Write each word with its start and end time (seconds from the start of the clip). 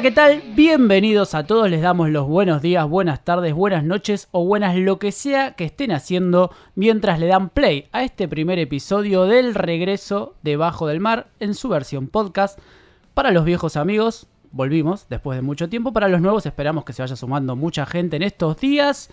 Hola, 0.00 0.08
¿qué 0.08 0.14
tal? 0.14 0.42
Bienvenidos 0.56 1.34
a 1.34 1.44
todos, 1.44 1.68
les 1.68 1.82
damos 1.82 2.08
los 2.08 2.26
buenos 2.26 2.62
días, 2.62 2.88
buenas 2.88 3.22
tardes, 3.22 3.52
buenas 3.52 3.84
noches 3.84 4.28
o 4.30 4.46
buenas 4.46 4.74
lo 4.74 4.98
que 4.98 5.12
sea 5.12 5.52
que 5.52 5.66
estén 5.66 5.92
haciendo 5.92 6.50
mientras 6.74 7.20
le 7.20 7.26
dan 7.26 7.50
play 7.50 7.86
a 7.92 8.02
este 8.02 8.26
primer 8.26 8.58
episodio 8.58 9.26
del 9.26 9.54
regreso 9.54 10.36
debajo 10.42 10.86
del 10.86 11.00
mar 11.00 11.28
en 11.38 11.52
su 11.52 11.68
versión 11.68 12.08
podcast. 12.08 12.58
Para 13.12 13.30
los 13.30 13.44
viejos 13.44 13.76
amigos, 13.76 14.26
volvimos 14.52 15.04
después 15.10 15.36
de 15.36 15.42
mucho 15.42 15.68
tiempo. 15.68 15.92
Para 15.92 16.08
los 16.08 16.22
nuevos, 16.22 16.46
esperamos 16.46 16.86
que 16.86 16.94
se 16.94 17.02
vaya 17.02 17.14
sumando 17.14 17.54
mucha 17.54 17.84
gente 17.84 18.16
en 18.16 18.22
estos 18.22 18.56
días. 18.56 19.10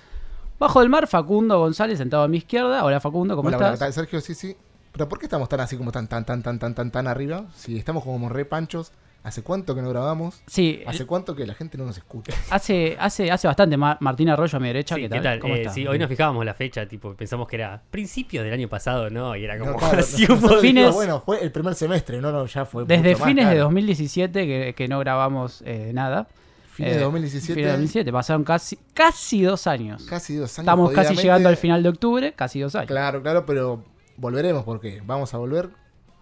Bajo 0.57 0.79
del 0.79 0.88
mar, 0.88 1.07
Facundo 1.07 1.59
González 1.59 1.98
sentado 1.98 2.23
a 2.23 2.29
mi 2.29 2.38
izquierda. 2.38 2.85
Hola 2.85 3.01
Facundo, 3.01 3.35
¿cómo 3.35 3.49
Hola, 3.49 3.57
estás? 3.57 3.67
hola, 3.67 3.76
¿qué 3.76 3.79
tal, 3.79 3.93
Sergio, 3.93 4.21
sí, 4.21 4.34
sí. 4.34 4.55
Pero 4.93 5.09
¿por 5.09 5.20
qué 5.20 5.26
estamos 5.26 5.49
tan 5.49 5.59
así 5.59 5.76
como 5.76 5.91
tan, 5.91 6.07
tan, 6.07 6.23
tan, 6.23 6.41
tan, 6.41 6.57
tan, 6.57 6.73
tan, 6.73 6.91
tan 6.91 7.07
arriba? 7.07 7.43
Si 7.57 7.77
estamos 7.77 8.05
como 8.05 8.29
re 8.29 8.45
panchos. 8.45 8.93
¿Hace 9.23 9.44
cuánto 9.44 9.76
que 9.76 9.81
no 9.81 9.89
grabamos? 9.89 10.41
Sí, 10.48 10.81
¿Hace 10.88 11.05
cuánto 11.05 11.35
que 11.35 11.45
la 11.45 11.53
gente 11.53 11.77
no 11.77 11.85
nos 11.85 11.98
escucha? 11.98 12.31
hace, 12.49 12.95
hace, 12.98 13.30
hace 13.30 13.48
bastante. 13.48 13.76
Ma- 13.76 13.98
Martín 13.99 14.30
Arroyo 14.30 14.55
a 14.55 14.59
mi 14.62 14.67
derecha, 14.67 14.95
Sí, 14.95 15.02
¿qué 15.02 15.09
¿qué 15.09 15.20
tal? 15.20 15.40
¿Cómo 15.40 15.55
Eh, 15.55 15.59
estás? 15.59 15.73
sí, 15.73 15.85
hoy 15.85 15.99
nos 15.99 16.07
fijábamos 16.07 16.45
la 16.45 16.53
fecha, 16.53 16.88
tipo, 16.88 17.13
pensamos 17.13 17.45
que 17.48 17.57
era 17.57 17.81
principios 17.91 18.45
del 18.45 18.53
año 18.53 18.70
pasado, 18.70 19.09
¿no? 19.09 19.35
Y 19.35 19.43
era 19.43 19.57
como 19.59 19.71
No, 19.73 19.77
claro, 19.77 19.99
así 19.99 20.23
un 20.23 20.30
nosotros 20.30 20.49
poco- 20.52 20.62
Fines- 20.62 20.93
bueno, 20.93 21.21
fue 21.26 21.43
el 21.43 21.52
primer 21.52 21.76
semestre, 21.76 22.21
no, 22.21 22.31
no, 22.31 22.45
ya 22.45 22.63
fue. 22.66 22.85
Desde 22.85 23.03
mucho 23.09 23.20
más, 23.20 23.27
fines 23.27 23.45
de 23.48 23.52
claro. 23.52 23.63
2017 23.66 24.45
que, 24.48 24.73
que 24.76 24.88
no 24.88 24.99
grabamos 24.99 25.62
eh, 25.65 25.91
nada. 25.93 26.27
Fines 26.71 26.93
Eh, 26.93 26.95
de 26.98 27.04
2017. 27.04 27.54
Fines 27.54 27.65
de 27.65 27.71
2017, 27.71 28.12
pasaron 28.13 28.43
casi, 28.45 28.77
casi 28.93 29.41
dos 29.41 29.68
años. 29.68 30.04
Casi 30.05 30.35
dos 30.35 30.52
años. 30.57 30.59
Estamos 30.59 30.91
casi 30.93 31.15
llegando 31.15 31.49
al 31.49 31.57
final 31.57 31.84
de 31.84 31.90
octubre, 31.90 32.34
casi 32.34 32.62
dos 32.62 32.76
años. 32.76 32.88
Claro, 32.88 33.21
claro, 33.21 33.45
pero 33.45 33.84
volveremos 34.15 34.63
porque 34.63 35.01
vamos 35.05 35.34
a 35.34 35.38
volver 35.38 35.70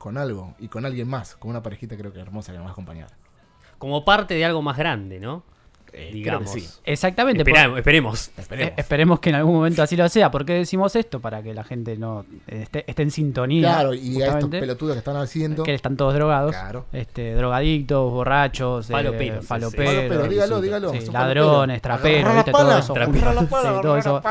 con 0.05 0.19
algo 0.19 0.53
y 0.59 0.67
con 0.67 0.85
alguien 0.85 1.07
más, 1.07 1.35
con 1.35 1.49
una 1.49 1.63
parejita 1.63 1.97
creo 1.97 2.13
que 2.13 2.19
hermosa 2.19 2.51
que 2.51 2.59
nos 2.59 2.65
va 2.67 2.69
a 2.69 2.73
acompañar. 2.73 3.07
como 3.79 4.05
parte 4.05 4.35
de 4.35 4.45
algo 4.45 4.61
más 4.61 4.77
grande, 4.77 5.19
¿no? 5.19 5.41
Eh, 5.97 6.11
Digamos. 6.13 6.43
creo 6.51 6.53
que 6.53 6.59
sí. 6.61 6.69
Exactamente. 6.83 7.43
por- 7.43 7.49
Esperamos, 7.49 7.77
esperemos. 7.79 8.27
eh, 8.27 8.31
Esperemos. 8.37 8.73
esperemos 8.77 9.19
que 9.19 9.29
en 9.29 9.35
algún 9.37 9.55
momento 9.55 9.81
así 9.81 9.95
lo 9.95 10.07
sea. 10.09 10.29
¿Por 10.29 10.45
qué 10.45 10.53
decimos 10.53 10.95
esto? 10.95 11.21
Para 11.21 11.41
que 11.41 11.53
la 11.55 11.63
gente 11.63 11.97
no 11.97 12.25
eh, 12.47 12.61
esté, 12.63 12.83
esté 12.87 13.01
en 13.03 13.09
sintonía. 13.11 13.61
Claro, 13.73 13.93
y 13.95 14.21
a 14.21 14.27
estos 14.27 14.49
pelotudos 14.49 14.93
que 14.93 14.99
están 14.99 15.15
haciendo. 15.15 15.63
que 15.63 15.73
están 15.73 15.97
todos 15.97 16.13
drogados. 16.13 16.51
Claro. 16.51 16.85
Este, 16.93 17.33
drogadictos, 17.33 18.11
borrachos, 18.11 18.89
eh, 18.89 18.93
Faloperos, 18.93 19.39
sí, 19.41 19.47
faloperos, 19.47 20.29
dígalo, 20.29 20.61
dígalo. 20.61 20.91
sí, 20.91 20.99
ladrones, 21.11 21.81
traperos, 21.81 22.35
¿viste? 22.35 22.51
todo 22.51 22.77
eso 22.77 22.93
todo 23.81 23.97
eso-. 23.97 24.21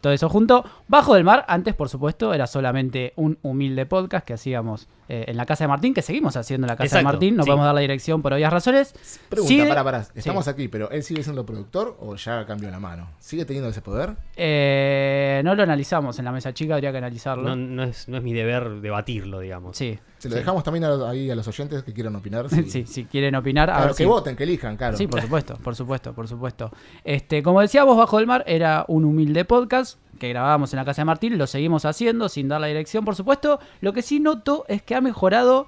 Todo 0.00 0.12
eso 0.12 0.28
junto. 0.28 0.64
Bajo 0.88 1.14
del 1.14 1.22
mar, 1.24 1.44
antes 1.48 1.74
por 1.74 1.88
supuesto 1.88 2.34
era 2.34 2.46
solamente 2.46 3.12
un 3.16 3.38
humilde 3.42 3.86
podcast 3.86 4.26
que 4.26 4.34
hacíamos 4.34 4.88
eh, 5.08 5.24
en 5.28 5.36
la 5.36 5.46
casa 5.46 5.64
de 5.64 5.68
Martín, 5.68 5.94
que 5.94 6.02
seguimos 6.02 6.36
haciendo 6.36 6.66
en 6.66 6.70
la 6.70 6.76
casa 6.76 6.98
de 6.98 7.04
Martín. 7.04 7.36
No 7.36 7.42
sí. 7.42 7.48
podemos 7.48 7.66
dar 7.66 7.74
la 7.74 7.80
dirección 7.80 8.22
por 8.22 8.32
obvias 8.32 8.52
razones. 8.52 8.94
Pregunta, 9.28 9.48
Sigue- 9.48 9.68
para, 9.68 9.84
para. 9.84 10.06
Estamos 10.14 10.44
Sí. 10.44 10.50
aquí, 10.50 10.68
pero 10.68 10.90
¿él 10.90 11.02
sigue 11.02 11.22
siendo 11.22 11.44
productor 11.44 11.96
o 12.00 12.16
ya 12.16 12.44
cambió 12.46 12.70
la 12.70 12.80
mano? 12.80 13.10
¿Sigue 13.18 13.44
teniendo 13.44 13.70
ese 13.70 13.82
poder? 13.82 14.14
Eh, 14.36 15.40
no 15.44 15.54
lo 15.54 15.62
analizamos 15.62 16.18
en 16.18 16.24
la 16.24 16.32
mesa 16.32 16.52
chica, 16.54 16.74
habría 16.74 16.92
que 16.92 16.98
analizarlo. 16.98 17.44
No, 17.48 17.56
no 17.56 17.82
es, 17.84 18.08
no 18.08 18.16
es 18.16 18.22
mi 18.22 18.32
deber 18.32 18.80
debatirlo, 18.80 19.40
digamos. 19.40 19.76
Sí. 19.76 19.98
Se 20.18 20.28
lo 20.28 20.34
sí. 20.34 20.38
dejamos 20.40 20.62
también 20.62 20.84
a 20.84 20.88
los- 20.90 21.02
ahí 21.08 21.30
a 21.30 21.34
los 21.34 21.48
oyentes 21.48 21.82
que 21.82 21.92
quieran 21.92 22.14
opinar. 22.16 22.46
Sí, 22.68 22.84
si 22.86 23.04
quieren 23.04 23.34
opinar, 23.34 23.70
a 23.70 23.80
ver 23.80 23.88
que 23.88 23.94
si- 23.94 24.04
voten, 24.04 24.36
que 24.36 24.44
elijan, 24.44 24.76
claro. 24.76 24.96
Sí, 24.96 25.06
por 25.06 25.20
supuesto, 25.20 25.56
por 25.56 25.74
supuesto, 25.74 26.12
por 26.14 26.28
supuesto. 26.28 26.70
Este, 27.04 27.42
como 27.42 27.60
decíamos, 27.60 27.96
Bajo 27.96 28.18
del 28.18 28.26
Mar 28.26 28.44
era 28.46 28.84
un 28.88 29.04
humilde 29.04 29.44
podcast 29.44 29.98
que 30.22 30.28
grabábamos 30.28 30.72
en 30.72 30.76
la 30.76 30.84
casa 30.84 31.02
de 31.02 31.06
Martín, 31.06 31.36
lo 31.36 31.48
seguimos 31.48 31.84
haciendo 31.84 32.28
sin 32.28 32.46
dar 32.46 32.60
la 32.60 32.68
dirección, 32.68 33.04
por 33.04 33.16
supuesto. 33.16 33.58
Lo 33.80 33.92
que 33.92 34.02
sí 34.02 34.20
noto 34.20 34.64
es 34.68 34.80
que 34.80 34.94
ha 34.94 35.00
mejorado 35.00 35.66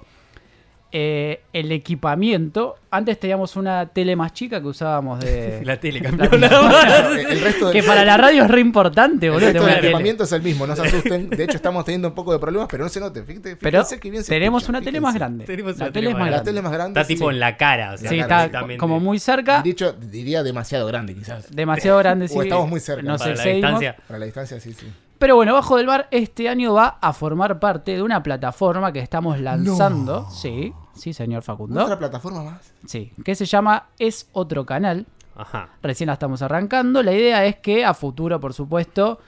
eh, 0.97 1.41
el 1.51 1.73
equipamiento. 1.73 2.75
Antes 2.89 3.19
teníamos 3.19 3.57
una 3.57 3.87
tele 3.87 4.15
más 4.15 4.31
chica 4.31 4.61
que 4.61 4.67
usábamos 4.67 5.19
de... 5.19 5.59
La 5.65 5.77
tele 5.77 5.99
cambió 6.01 6.29
nada 6.37 6.61
más. 6.61 6.85
Claro, 6.85 7.15
el 7.15 7.41
resto 7.41 7.71
que 7.71 7.83
para 7.83 8.05
la 8.05 8.15
radio 8.15 8.43
es 8.43 8.49
re 8.49 8.61
importante, 8.61 9.25
el 9.25 9.33
boludo. 9.33 9.47
resto 9.49 9.65
del 9.65 9.75
tele. 9.75 9.87
equipamiento 9.89 10.23
es 10.23 10.31
el 10.31 10.41
mismo, 10.41 10.65
no 10.65 10.73
se 10.73 10.83
asusten. 10.83 11.29
De 11.29 11.43
hecho, 11.43 11.57
estamos 11.57 11.83
teniendo 11.83 12.07
un 12.07 12.15
poco 12.15 12.31
de 12.31 12.39
problemas, 12.39 12.69
pero 12.71 12.83
no 12.85 12.89
se 12.89 13.01
note. 13.01 13.23
Fíjate, 13.23 13.57
Pero 13.57 13.79
fíjense 13.83 13.99
que 13.99 14.09
bien 14.09 14.23
se 14.23 14.29
tenemos 14.29 14.63
escucha, 14.63 14.77
una 14.77 14.85
tele 14.85 15.01
más 15.01 15.13
grande. 15.15 15.43
Tenemos 15.43 15.77
la 15.77 15.83
una 15.85 15.91
tele 15.93 16.07
es 16.11 16.13
más 16.13 16.21
La 16.23 16.31
grande. 16.31 16.49
tele 16.51 16.61
más 16.61 16.71
grande. 16.71 16.99
Está 17.01 17.07
tipo 17.07 17.27
sí. 17.29 17.33
en 17.33 17.39
la 17.41 17.57
cara, 17.57 17.93
o 17.93 17.97
sea, 17.97 18.09
Sí, 18.09 18.19
está 18.19 18.49
como 18.77 18.99
muy 19.01 19.19
cerca, 19.19 19.61
Dicho, 19.61 19.91
diría 19.91 20.43
demasiado 20.43 20.87
grande, 20.87 21.13
quizás. 21.13 21.51
demasiado 21.53 21.97
grande. 21.99 22.29
sí, 22.29 22.37
O 22.37 22.41
estamos 22.43 22.69
muy 22.69 22.79
cerca. 22.79 23.01
Nos 23.03 23.19
Para 23.19 23.31
la 23.31 23.35
excedimos. 23.35 23.71
distancia. 23.81 23.95
Para 24.07 24.19
la 24.19 24.25
distancia, 24.25 24.59
sí, 24.61 24.71
sí. 24.73 24.87
Pero 25.17 25.35
bueno, 25.35 25.53
Bajo 25.53 25.77
del 25.77 25.87
Bar 25.87 26.07
este 26.11 26.49
año 26.49 26.73
va 26.73 26.97
a 27.01 27.13
formar 27.13 27.59
parte 27.59 27.93
de 27.95 28.01
una 28.01 28.21
plataforma 28.21 28.91
que 28.91 28.99
estamos 28.99 29.39
lanzando. 29.39 30.21
No. 30.23 30.29
Sí, 30.31 30.73
sí, 30.93 31.13
señor 31.13 31.39
¿Otra 31.39 31.53
Facundo. 31.53 31.97
plataforma 31.97 32.43
más? 32.43 32.73
Sí, 32.85 33.11
que 33.23 33.33
se 33.35 33.45
llama 33.45 33.87
Es 33.97 34.27
Otro 34.33 34.65
Canal. 34.65 35.05
Ajá. 35.37 35.69
Recién 35.81 36.07
la 36.07 36.13
estamos 36.13 36.41
arrancando. 36.41 37.01
La 37.03 37.13
idea 37.13 37.45
es 37.45 37.57
que 37.57 37.83
a 37.85 37.93
futuro, 37.93 38.39
por 38.39 38.53
supuesto, 38.53 39.19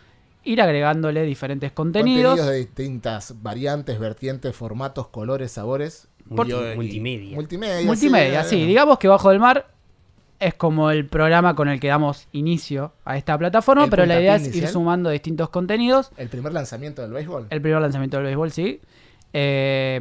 ir 0.43 0.61
agregándole 0.61 1.23
diferentes 1.23 1.71
contenidos. 1.71 2.31
Contenidos 2.31 2.51
de 2.53 2.59
distintas 2.59 3.41
variantes, 3.41 3.99
vertientes, 3.99 4.55
formatos, 4.55 5.07
colores, 5.07 5.51
sabores. 5.51 6.07
Por- 6.33 6.47
Multimedia. 6.75 7.35
Multimedia. 7.35 7.85
Multimedia, 7.87 8.43
sí. 8.43 8.65
Digamos 8.65 8.97
que 8.99 9.07
Bajo 9.07 9.29
del 9.29 9.39
Mar 9.39 9.67
es 10.39 10.53
como 10.53 10.91
el 10.91 11.05
programa 11.07 11.55
con 11.55 11.67
el 11.67 11.79
que 11.79 11.87
damos 11.87 12.27
inicio 12.31 12.93
a 13.05 13.17
esta 13.17 13.37
plataforma, 13.37 13.85
El 13.85 13.89
pero 13.89 14.05
la 14.05 14.19
idea 14.19 14.35
es 14.35 14.55
ir 14.55 14.67
sumando 14.67 15.09
distintos 15.09 15.49
contenidos. 15.49 16.11
El 16.17 16.29
primer 16.29 16.53
lanzamiento 16.53 17.01
del 17.01 17.11
béisbol. 17.11 17.47
El 17.49 17.61
primer 17.61 17.81
lanzamiento 17.81 18.17
del 18.17 18.25
béisbol, 18.27 18.51
sí. 18.51 18.81
Eh, 19.33 19.99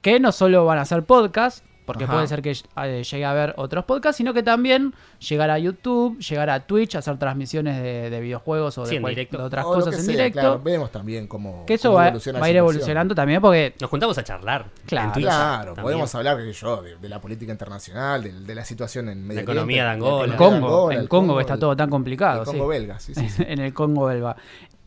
que 0.00 0.20
no 0.20 0.32
solo 0.32 0.64
van 0.64 0.78
a 0.78 0.84
ser 0.84 1.04
podcasts, 1.04 1.64
porque 1.88 2.04
Ajá. 2.04 2.12
puede 2.12 2.28
ser 2.28 2.42
que 2.42 2.50
eh, 2.52 3.02
llegue 3.02 3.24
a 3.24 3.32
ver 3.32 3.54
otros 3.56 3.84
podcasts, 3.86 4.18
sino 4.18 4.34
que 4.34 4.42
también 4.42 4.94
llegar 5.26 5.50
a 5.50 5.58
YouTube, 5.58 6.18
llegar 6.20 6.50
a 6.50 6.66
Twitch, 6.66 6.94
hacer 6.96 7.18
transmisiones 7.18 7.82
de, 7.82 8.10
de 8.10 8.20
videojuegos 8.20 8.76
o 8.76 8.82
de, 8.84 8.90
Sí, 8.90 8.96
en 8.96 9.02
cual- 9.02 9.14
directo. 9.14 9.38
de 9.38 9.44
otras 9.44 9.64
O 9.64 9.72
cosas 9.72 9.94
en 9.94 10.02
sea, 10.02 10.12
directo. 10.12 10.38
Claro, 10.40 10.60
vemos 10.62 10.92
también 10.92 11.26
cómo. 11.26 11.64
que 11.66 11.74
eso 11.74 11.88
cómo 11.88 11.96
va, 11.98 12.08
evoluciona 12.08 12.38
va 12.40 12.46
a 12.46 12.50
ir 12.50 12.56
evolucionando 12.58 13.14
también 13.14 13.40
porque 13.40 13.74
Nos 13.80 13.88
juntamos 13.90 14.16
a 14.18 14.22
charlar. 14.22 14.66
Claro. 14.86 15.06
en 15.08 15.12
Twitch 15.14 15.24
Claro, 15.26 15.74
podemos 15.74 16.14
hablar, 16.14 16.38
yo, 16.44 16.82
de, 16.82 16.96
de 16.96 17.08
la 17.08 17.20
política 17.20 17.50
internacional, 17.50 18.22
de, 18.22 18.32
de 18.32 18.54
la 18.54 18.64
situación 18.64 19.08
en 19.08 19.26
Medio 19.26 19.40
economía 19.40 19.84
de 19.84 19.88
Oriente, 19.90 20.06
Angola. 20.06 20.26
la 20.28 20.34
economía 20.34 20.56
de 20.58 20.60
Congo, 20.60 20.76
Angola, 20.76 20.94
en 20.94 21.00
el 21.00 21.08
Congo 21.08 21.34
que 21.36 21.40
está 21.40 21.54
el- 21.54 21.60
todo 21.60 21.76
tan 21.76 21.88
complicado. 21.90 22.40
El 22.42 22.46
sí. 22.46 22.52
Congo 22.52 22.68
belga, 22.68 23.00
sí, 23.00 23.14
sí. 23.14 23.28
sí. 23.30 23.42
en 23.48 23.58
el 23.60 23.72
Congo 23.72 24.04
belga. 24.04 24.36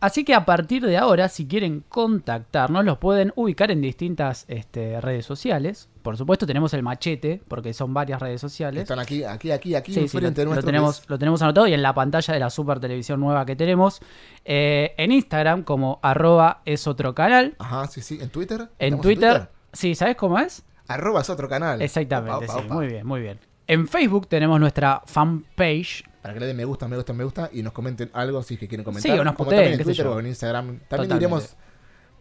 Así 0.01 0.23
que 0.25 0.33
a 0.33 0.45
partir 0.45 0.83
de 0.83 0.97
ahora, 0.97 1.29
si 1.29 1.47
quieren 1.47 1.83
contactarnos, 1.87 2.83
los 2.83 2.97
pueden 2.97 3.31
ubicar 3.35 3.69
en 3.69 3.81
distintas 3.81 4.45
este, 4.47 4.99
redes 4.99 5.27
sociales. 5.27 5.89
Por 6.01 6.17
supuesto, 6.17 6.47
tenemos 6.47 6.73
el 6.73 6.81
machete, 6.81 7.39
porque 7.47 7.71
son 7.71 7.93
varias 7.93 8.19
redes 8.19 8.41
sociales. 8.41 8.81
Están 8.81 8.97
aquí, 8.97 9.23
aquí, 9.23 9.51
aquí, 9.51 9.75
aquí, 9.75 9.93
Sí, 9.93 10.07
sí, 10.07 10.19
lo, 10.19 10.31
lo 10.31 10.63
tenemos, 10.63 11.03
lo 11.07 11.19
tenemos 11.19 11.39
anotado 11.43 11.67
y 11.67 11.73
en 11.73 11.83
la 11.83 11.93
pantalla 11.93 12.33
de 12.33 12.39
la 12.39 12.49
super 12.49 12.79
televisión 12.79 13.19
nueva 13.19 13.45
que 13.45 13.55
tenemos. 13.55 14.01
Eh, 14.43 14.95
en 14.97 15.11
Instagram, 15.11 15.61
como 15.61 15.99
arroba 16.01 16.63
es 16.65 16.87
otro 16.87 17.13
canal. 17.13 17.55
Ajá, 17.59 17.85
sí, 17.85 18.01
sí. 18.01 18.17
¿En 18.19 18.29
Twitter? 18.31 18.61
En 18.79 18.95
¿Estamos 18.95 19.03
Twitter, 19.03 19.49
sí, 19.71 19.93
¿sabes 19.93 20.15
cómo 20.15 20.39
es? 20.39 20.63
Arroba 20.87 21.21
es 21.21 21.29
otro 21.29 21.47
canal. 21.47 21.79
Exactamente, 21.79 22.45
Opa, 22.45 22.53
opa, 22.53 22.59
sí. 22.59 22.65
opa. 22.65 22.73
Muy 22.73 22.87
bien, 22.87 23.05
muy 23.05 23.21
bien. 23.21 23.39
En 23.67 23.87
Facebook 23.87 24.27
tenemos 24.27 24.59
nuestra 24.59 25.01
fanpage. 25.05 26.03
Para 26.21 26.33
que 26.33 26.39
le 26.39 26.45
den 26.47 26.57
me 26.57 26.65
gusta, 26.65 26.87
me 26.87 26.95
gusta, 26.97 27.13
me 27.13 27.23
gusta 27.23 27.49
y 27.53 27.63
nos 27.63 27.73
comenten 27.73 28.09
algo 28.13 28.43
si 28.43 28.55
es 28.55 28.59
que 28.59 28.67
quieren 28.67 28.83
comentar. 28.83 29.11
Sí, 29.11 29.17
o 29.17 29.23
nos 29.23 29.33
Como 29.35 29.45
puteen, 29.49 29.61
también 29.63 29.79
en 29.79 29.85
Twitter 29.85 30.07
o 30.07 30.19
en 30.19 30.27
Instagram. 30.27 30.65
También 30.65 30.87
Totalmente. 30.89 31.15
iremos, 31.23 31.55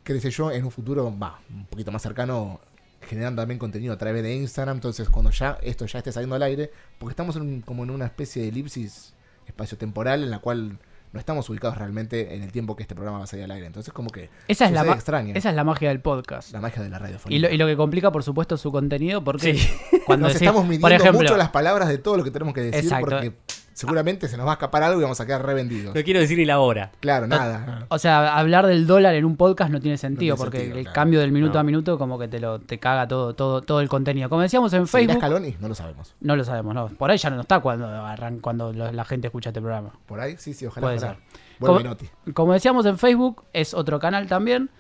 qué 0.05 0.21
sé 0.21 0.31
yo, 0.31 0.51
en 0.51 0.65
un 0.65 0.71
futuro, 0.71 1.13
va, 1.19 1.41
un 1.51 1.67
poquito 1.67 1.91
más 1.93 2.01
cercano, 2.03 2.61
generando 3.03 3.43
también 3.43 3.59
contenido 3.59 3.93
a 3.93 3.99
través 3.99 4.23
de 4.23 4.35
Instagram. 4.35 4.77
Entonces, 4.77 5.09
cuando 5.11 5.31
ya 5.31 5.59
esto 5.63 5.85
ya 5.87 5.99
esté 5.99 6.13
saliendo 6.13 6.37
al 6.37 6.43
aire, 6.43 6.71
porque 6.99 7.13
estamos 7.13 7.37
en 7.37 7.43
un- 7.43 7.61
como 7.63 7.83
en 7.85 7.91
una 7.91 8.07
especie 8.07 8.43
de 8.43 8.49
elipsis 8.49 9.15
espacio-temporal 9.47 10.23
en 10.23 10.31
la 10.31 10.39
cual 10.39 10.79
no 11.13 11.19
estamos 11.19 11.49
ubicados 11.51 11.77
realmente 11.77 12.35
en 12.37 12.43
el 12.43 12.53
tiempo 12.53 12.77
que 12.77 12.83
este 12.83 12.95
programa 12.95 13.19
va 13.19 13.25
a 13.25 13.27
salir 13.27 13.45
al 13.45 13.51
aire. 13.51 13.67
Entonces, 13.67 13.93
como 13.93 14.11
que 14.11 14.31
Esa 14.47 14.67
es, 14.67 14.73
la 14.73 14.83
extraña. 14.93 15.35
esa 15.35 15.51
es 15.51 15.57
la 15.57 15.65
magia 15.65 15.89
del 15.89 16.01
podcast. 16.01 16.53
la 16.53 16.61
magia 16.61 16.83
de 16.83 16.89
la 16.89 16.99
Y 16.99 17.01
radiofonía. 17.01 17.39
lo, 17.41 17.51
y 17.51 17.57
lo 17.57 17.67
que 17.67 17.77
complica, 17.77 18.13
por 18.13 18.23
supuesto, 18.23 18.57
su 18.57 18.71
contenido, 18.71 19.23
porque 19.25 19.55
Sí. 19.57 19.69
cuando 20.07 20.27
Nos 20.29 20.35
decís- 20.35 20.43
estamos 20.47 20.65
midiendo 20.65 20.85
por 20.85 20.93
ejemplo, 20.93 21.21
mucho 21.23 21.37
las 21.37 21.49
palabras 21.51 21.89
de 21.89 21.99
todo 21.99 22.17
lo 22.17 22.25
que 22.25 22.31
tenemos 22.31 22.55
que 22.55 22.61
decir 22.63 22.85
Exacto. 22.85 23.07
porque 23.07 23.33
seguramente 23.81 24.29
se 24.29 24.37
nos 24.37 24.47
va 24.47 24.51
a 24.51 24.55
escapar 24.55 24.83
algo 24.83 25.01
y 25.01 25.03
vamos 25.03 25.21
a 25.21 25.27
quedar 25.27 25.45
revendidos. 25.45 25.95
No 25.95 26.03
quiero 26.03 26.21
decir 26.21 26.39
ni 26.39 26.45
la 26.45 26.61
hora. 26.61 26.91
Claro, 27.01 27.27
nada. 27.27 27.87
o 27.89 27.99
sea, 27.99 28.37
hablar 28.37 28.67
del 28.67 28.87
dólar 28.87 29.15
en 29.15 29.25
un 29.25 29.37
podcast 29.37 29.71
no 29.73 29.81
tiene 29.81 29.97
sentido, 29.99 30.35
No 30.35 30.37
tiene 30.37 30.45
porque 30.45 30.59
sentido, 30.59 30.79
el 30.79 30.85
claro. 30.85 30.95
cambio 30.95 31.21
del 31.21 31.33
minuto 31.33 31.55
No. 31.55 31.61
a 31.61 31.63
minuto 31.63 31.99
como 31.99 32.19
que 32.19 32.29
te 32.29 32.41
lo 32.41 32.59
te 32.61 32.79
caga 32.79 33.09
todo 33.09 33.35
todo 33.35 33.63
todo 33.63 33.81
el 33.81 33.89
contenido. 33.89 34.29
Como 34.29 34.43
decíamos 34.43 34.73
en 34.73 34.87
¿Seguirá 34.87 35.15
Facebook, 35.15 35.27
Scaloni? 35.27 35.57
No 35.61 35.69
lo 35.69 35.75
sabemos. 35.75 36.15
no 36.21 36.37
lo 36.37 36.45
sabemos, 36.45 36.75
no. 36.75 36.89
Por 36.89 37.11
ahí 37.11 37.19
ya 37.19 37.31
no 37.31 37.41
está 37.41 37.61
cuando 37.61 37.87
arran- 37.87 38.41
cuando 38.41 38.73
la 38.73 39.05
gente 39.05 39.29
escucha 39.29 39.51
este 39.51 39.61
programa. 39.61 39.93
¿Por 40.07 40.21
ahí? 40.21 40.37
Sí, 40.39 40.55
sí, 40.55 40.67
ojalá. 40.67 40.87
Puede 40.87 40.99
ser. 41.01 41.17
Como- 41.59 41.81
Noti. 41.81 42.09
Como 42.35 42.53
decíamos 42.53 42.87
en 42.87 42.99
Facebook, 42.99 43.45
es 43.53 43.75
otro 43.75 43.99
canal 43.99 44.27
también. 44.27 44.71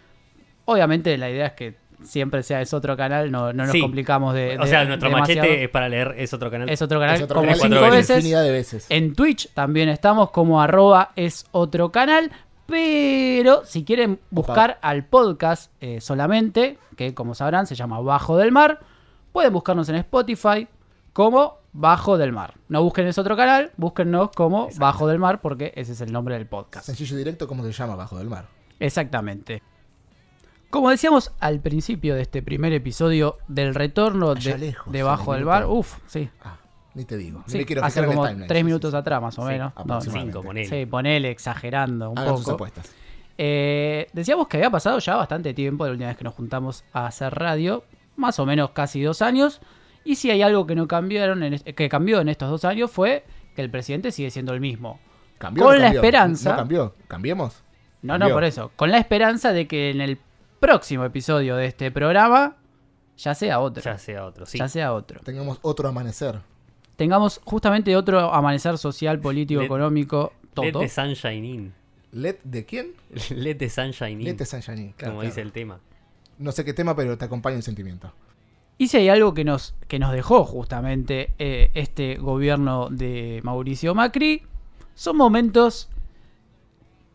Obviamente 0.66 1.16
la 1.18 1.28
idea 1.30 1.46
es 1.46 1.52
que 1.54 1.76
siempre 2.02 2.42
sea 2.42 2.60
es 2.60 2.72
otro 2.74 2.96
canal, 2.96 3.30
no, 3.30 3.52
no 3.52 3.64
nos 3.64 3.72
Sí. 3.72 3.80
complicamos 3.80 4.34
de, 4.34 4.58
O 4.58 4.66
sea, 4.66 4.84
nuestro 4.84 5.08
demasiado. 5.08 5.40
machete 5.42 5.64
es 5.64 5.68
para 5.70 5.88
leer, 5.88 6.14
es 6.18 6.32
otro 6.32 6.50
canal. 6.50 6.68
es 6.70 6.80
otro 6.82 6.98
canal 7.00 7.16
Es 7.16 7.22
otro 7.22 7.36
como 7.36 7.46
canal 7.48 7.58
cuatro 7.60 7.78
cinco 7.78 7.90
veces. 7.96 8.16
Infinidad 8.16 8.42
de 8.42 8.50
veces. 8.50 8.86
En 8.88 9.14
Twitch 9.14 9.52
también 9.54 9.88
estamos 9.88 10.30
como 10.30 10.60
arroba 10.62 11.12
es 11.16 11.46
otro 11.52 11.90
canal. 11.92 12.30
Pero 12.66 13.64
si 13.64 13.84
quieren 13.84 14.20
buscar 14.30 14.78
al 14.80 15.04
podcast 15.04 15.72
eh, 15.80 16.00
solamente, 16.00 16.78
que 16.96 17.14
como 17.14 17.34
sabrán 17.34 17.66
se 17.66 17.74
llama 17.74 17.98
Bajo 18.00 18.36
del 18.36 18.52
Mar, 18.52 18.78
pueden 19.32 19.52
buscarnos 19.52 19.88
en 19.88 19.96
Spotify, 19.96 20.68
como 21.12 21.58
Bajo 21.72 22.16
del 22.16 22.30
Mar. 22.32 22.54
No 22.68 22.82
busquen 22.84 23.08
ese 23.08 23.20
otro 23.20 23.36
canal, 23.36 23.72
búsquennos 23.76 24.30
como. 24.36 24.68
Bajo 24.78 25.08
del 25.08 25.18
Mar 25.18 25.40
porque 25.40 25.72
ese 25.74 25.92
es 25.92 26.00
el 26.00 26.12
nombre 26.12 26.36
del 26.36 26.46
podcast. 26.46 26.86
Sencillo 26.86 27.16
y 27.16 27.18
directo, 27.18 27.48
¿cómo 27.48 27.64
se 27.64 27.72
llama? 27.72 27.96
Bajo 27.96 28.16
del 28.18 28.28
mar. 28.28 28.46
Exactamente. 28.78 29.62
Como 30.70 30.90
decíamos 30.90 31.32
al 31.40 31.60
principio 31.60 32.14
de 32.14 32.22
este 32.22 32.42
primer 32.42 32.72
episodio 32.72 33.36
del 33.48 33.74
retorno 33.74 34.30
Allá 34.30 34.52
de, 34.52 34.58
lejos, 34.66 34.92
de 34.92 35.00
en 35.00 35.04
Bajo 35.04 35.32
el 35.34 35.40
del 35.40 35.44
Bar, 35.46 35.66
uff, 35.66 35.98
sí. 36.06 36.28
Ah, 36.44 36.56
ni 36.94 37.04
te 37.04 37.16
digo. 37.16 37.42
Ni 37.46 37.52
sí, 37.52 37.58
me 37.58 37.66
quiero 37.66 37.84
hace 37.84 38.04
como 38.04 38.24
timeline. 38.26 38.46
tres 38.48 38.60
Sí, 38.60 38.64
minutos 38.64 38.90
sí, 38.92 38.96
atrás 38.96 39.20
más 39.20 39.38
o 39.38 39.42
Sí, 39.42 39.48
menos. 39.48 39.72
No. 39.84 40.00
Cinco, 40.00 40.42
ponele. 40.42 40.68
sí, 40.68 40.86
ponele 40.86 41.30
exagerando 41.30 42.10
un 42.10 42.18
Hagan 42.18 42.36
sus 42.36 42.44
poco. 42.44 42.54
apuestas. 42.54 42.92
Eh, 43.36 44.08
decíamos 44.12 44.46
que 44.48 44.58
había 44.58 44.70
pasado 44.70 44.98
ya 44.98 45.16
bastante 45.16 45.54
tiempo 45.54 45.84
de 45.84 45.90
la 45.90 45.92
última 45.94 46.08
vez 46.08 46.16
que 46.18 46.24
nos 46.24 46.34
juntamos 46.34 46.84
a 46.92 47.06
hacer 47.06 47.34
radio, 47.34 47.84
más 48.16 48.38
o 48.38 48.46
menos 48.46 48.70
casi 48.70 49.02
dos 49.02 49.22
años. 49.22 49.60
Y 50.04 50.16
si 50.16 50.30
hay 50.30 50.42
algo 50.42 50.66
que 50.66 50.74
no 50.74 50.86
cambiaron, 50.86 51.42
en 51.42 51.58
que 51.58 51.88
cambió 51.88 52.20
en 52.20 52.28
estos 52.28 52.48
dos 52.50 52.64
años 52.64 52.90
fue 52.90 53.24
que 53.56 53.62
el 53.62 53.70
presidente 53.70 54.12
sigue 54.12 54.30
siendo 54.30 54.52
el 54.54 54.60
mismo. 54.60 55.00
¿Cambió 55.38 55.64
Con 55.64 55.72
no 55.74 55.78
la 55.80 55.84
cambió? 55.86 56.00
esperanza- 56.02 56.50
No 56.50 56.56
cambió. 56.56 56.94
¿Cambiemos? 57.08 57.62
No, 58.02 58.18
no, 58.18 58.28
por 58.30 58.44
eso. 58.44 58.70
Con 58.76 58.90
la 58.90 58.98
esperanza 58.98 59.52
de 59.52 59.66
que 59.66 59.90
en 59.90 60.00
el 60.00 60.18
próximo 60.60 61.04
episodio 61.04 61.56
de 61.56 61.66
este 61.66 61.90
programa 61.90 62.56
ya 63.16 63.34
sea 63.34 63.60
otro. 63.60 63.82
Ya 63.82 63.98
sea 63.98 64.24
otro, 64.24 64.46
sí. 64.46 64.58
Ya 64.58 64.68
sea 64.68 64.94
otro. 64.94 65.20
Tengamos 65.20 65.58
otro 65.62 65.88
amanecer. 65.88 66.40
Tengamos 66.96 67.40
justamente 67.44 67.94
otro 67.96 68.32
amanecer 68.32 68.78
social, 68.78 69.20
político, 69.20 69.60
Let- 69.60 69.66
económico, 69.66 70.32
Let 70.42 70.72
todo. 70.72 70.80
the 70.80 70.88
sunshine 70.88 71.44
in. 71.44 71.74
¿Let 72.12 72.38
de 72.44 72.64
quién? 72.64 72.92
Let 73.30 73.56
the 73.56 73.68
sunshine 73.68 74.20
in. 74.20 74.24
Let 74.24 74.36
the 74.36 74.46
sunshine 74.46 74.78
in, 74.78 74.92
claro, 74.92 75.12
como 75.12 75.20
claro. 75.20 75.30
dice 75.30 75.40
el 75.42 75.52
tema. 75.52 75.80
No 76.38 76.52
sé 76.52 76.64
qué 76.64 76.72
tema, 76.72 76.96
pero 76.96 77.18
te 77.18 77.24
acompaña 77.26 77.56
un 77.56 77.62
sentimiento. 77.62 78.12
Y 78.78 78.88
si 78.88 78.96
hay 78.96 79.10
algo 79.10 79.34
que 79.34 79.44
nos, 79.44 79.74
que 79.88 79.98
nos 79.98 80.12
dejó 80.12 80.44
justamente 80.44 81.34
eh, 81.38 81.70
este 81.74 82.16
gobierno 82.16 82.88
de 82.90 83.40
Mauricio 83.44 83.94
Macri, 83.94 84.42
son 84.94 85.18
momentos 85.18 85.90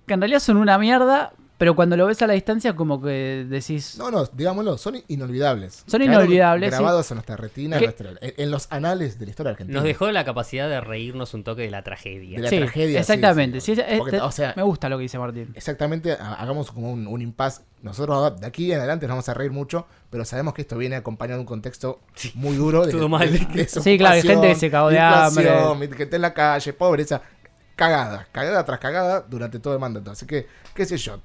que 0.05 0.13
en 0.13 0.21
realidad 0.21 0.39
son 0.39 0.57
una 0.57 0.77
mierda, 0.77 1.33
pero 1.57 1.75
cuando 1.75 1.95
lo 1.95 2.05
ves 2.07 2.21
a 2.21 2.27
la 2.27 2.33
distancia 2.33 2.75
como 2.75 3.01
que 3.01 3.45
decís... 3.49 3.95
No, 3.97 4.11
no, 4.11 4.25
digámoslo, 4.25 4.77
son 4.77 5.01
inolvidables. 5.07 5.83
Son 5.87 6.01
inolvidables, 6.01 6.69
sí. 6.73 6.77
Grabados 6.81 7.09
en 7.11 7.15
nuestra 7.15 7.37
retina, 7.37 7.75
en, 7.77 7.79
¿Qué? 7.79 7.85
nuestra- 7.85 8.09
en- 8.21 8.33
en 8.37 8.51
los 8.51 8.67
anales 8.71 9.17
de 9.19 9.25
la 9.25 9.29
historia 9.29 9.51
argentina. 9.51 9.79
Nos 9.79 9.85
dejó 9.85 10.11
la 10.11 10.25
capacidad 10.25 10.67
de 10.67 10.81
reírnos 10.81 11.33
un 11.33 11.43
toque 11.43 11.61
de 11.61 11.71
la 11.71 11.83
tragedia. 11.83 12.37
De 12.37 12.43
la 12.43 12.49
sí, 12.49 12.57
tragedia, 12.57 13.03
sí, 13.03 13.11
exactamente. 13.13 13.61
sí. 13.61 13.75
Sí, 13.75 13.81
es- 13.87 13.97
Porque, 13.99 14.17
es- 14.17 14.21
o 14.21 14.31
sea- 14.31 14.53
me 14.57 14.63
gusta 14.63 14.89
lo 14.89 14.97
que 14.97 15.03
dice 15.03 15.17
Martín. 15.17 15.51
Exactamente, 15.55 16.11
ha- 16.13 16.33
hagamos 16.33 16.71
como 16.71 16.91
un, 16.91 17.07
un 17.07 17.21
impas. 17.21 17.61
Nosotros 17.81 18.39
de 18.41 18.47
aquí 18.47 18.71
en 18.71 18.79
adelante 18.79 19.05
nos 19.07 19.13
vamos 19.13 19.29
a 19.29 19.33
reír 19.33 19.51
mucho, 19.51 19.85
pero 20.09 20.25
sabemos 20.25 20.53
que 20.55 20.63
esto 20.63 20.77
viene 20.77 20.95
acompañado 20.95 21.37
de 21.37 21.41
un 21.41 21.45
contexto 21.47 21.99
muy 22.33 22.55
duro. 22.55 22.85
De, 22.85 22.91
Todo 22.91 23.07
mal. 23.09 23.31
de- 23.31 23.39
de 23.39 23.65
Sí, 23.67 23.97
claro, 23.97 24.15
hay 24.15 24.21
gente 24.23 24.47
que 24.49 24.55
se 24.55 24.69
cagó 24.71 24.89
de 24.89 24.99
hambre. 24.99 25.95
gente 25.95 26.15
en 26.17 26.21
la 26.21 26.33
calle, 26.33 26.73
pobreza. 26.73 27.21
Cagada, 27.75 28.27
cagada 28.31 28.63
tras 28.63 28.79
cagada 28.79 29.25
durante 29.27 29.59
todo 29.59 29.73
el 29.73 29.79
mandato. 29.79 30.09
Así 30.11 30.25
que, 30.25 30.47
qué 30.73 30.85
sé 30.85 30.97
yo. 30.97 31.19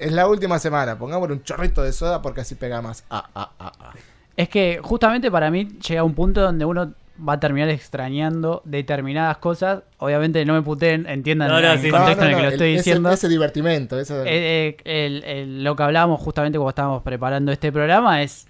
Es 0.00 0.12
la 0.12 0.26
última 0.26 0.58
semana, 0.58 0.98
pongámosle 0.98 1.34
un 1.34 1.42
chorrito 1.42 1.82
de 1.82 1.92
soda 1.92 2.22
porque 2.22 2.40
así 2.40 2.54
pega 2.54 2.80
más. 2.82 3.04
Ah, 3.10 3.28
ah, 3.34 3.50
ah, 3.58 3.72
ah. 3.80 3.92
Es 4.36 4.48
que 4.48 4.80
justamente 4.82 5.30
para 5.30 5.50
mí 5.50 5.68
llega 5.86 6.02
un 6.02 6.14
punto 6.14 6.40
donde 6.40 6.64
uno 6.64 6.94
va 7.28 7.34
a 7.34 7.40
terminar 7.40 7.68
extrañando 7.68 8.62
determinadas 8.64 9.36
cosas. 9.36 9.82
Obviamente 9.98 10.42
no 10.46 10.54
me 10.54 10.62
puteen, 10.62 11.06
entiendan 11.06 11.48
No, 11.48 11.60
no, 11.60 11.72
el 11.72 11.80
sí, 11.80 11.90
contexto 11.90 12.24
en 12.24 12.30
el 12.30 12.36
que 12.36 12.42
lo 12.42 12.48
el- 12.48 12.54
estoy 12.54 12.68
ese- 12.70 12.76
diciendo. 12.78 13.10
Ese, 13.10 13.28
divertimento, 13.28 14.00
ese, 14.00 14.22
Eh, 14.22 14.24
eh, 14.26 14.76
el- 14.84 15.24
el- 15.24 15.64
lo 15.64 15.76
que 15.76 15.82
hablábamos 15.82 16.18
justamente 16.20 16.56
cuando 16.56 16.70
estábamos 16.70 17.02
preparando 17.02 17.52
este 17.52 17.70
programa 17.70 18.22
es, 18.22 18.46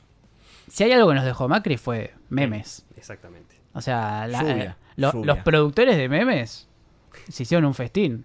si 0.69 0.85
hay 0.85 0.93
algo 0.93 1.08
que 1.08 1.14
nos 1.17 1.25
dejó 1.25 1.49
Macri 1.49 1.76
fue 1.76 2.14
memes. 2.29 2.87
Exactamente. 2.97 3.56
O 3.73 3.81
sea, 3.81 4.29
la- 4.29 4.43
Lluvia, 4.43 4.64
eh, 4.64 4.75
lo- 4.97 5.12
lluvia. 5.12 5.26
los 5.26 5.38
productores 5.38 5.97
de 5.97 6.08
memes 6.08 6.69
se 7.29 7.43
hicieron 7.43 7.64
un 7.64 7.75
festín. 7.75 8.25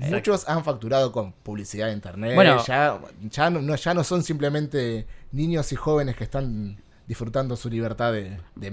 Muchos 0.00 0.48
han 0.48 0.64
facturado 0.64 1.12
con 1.12 1.32
publicidad 1.32 1.88
de 1.88 1.92
internet. 1.92 2.34
Bueno. 2.34 2.62
ya, 2.66 2.98
ya, 3.30 3.50
no, 3.50 3.60
no- 3.60 3.76
ya 3.76 3.94
no 3.94 4.02
son 4.04 4.22
simplemente 4.22 5.06
niños 5.32 5.70
y 5.72 5.76
jóvenes 5.76 6.16
que 6.16 6.24
están 6.24 6.78
disfrutando 7.06 7.56
su 7.56 7.68
libertad 7.68 8.12
de, 8.12 8.38
de 8.54 8.70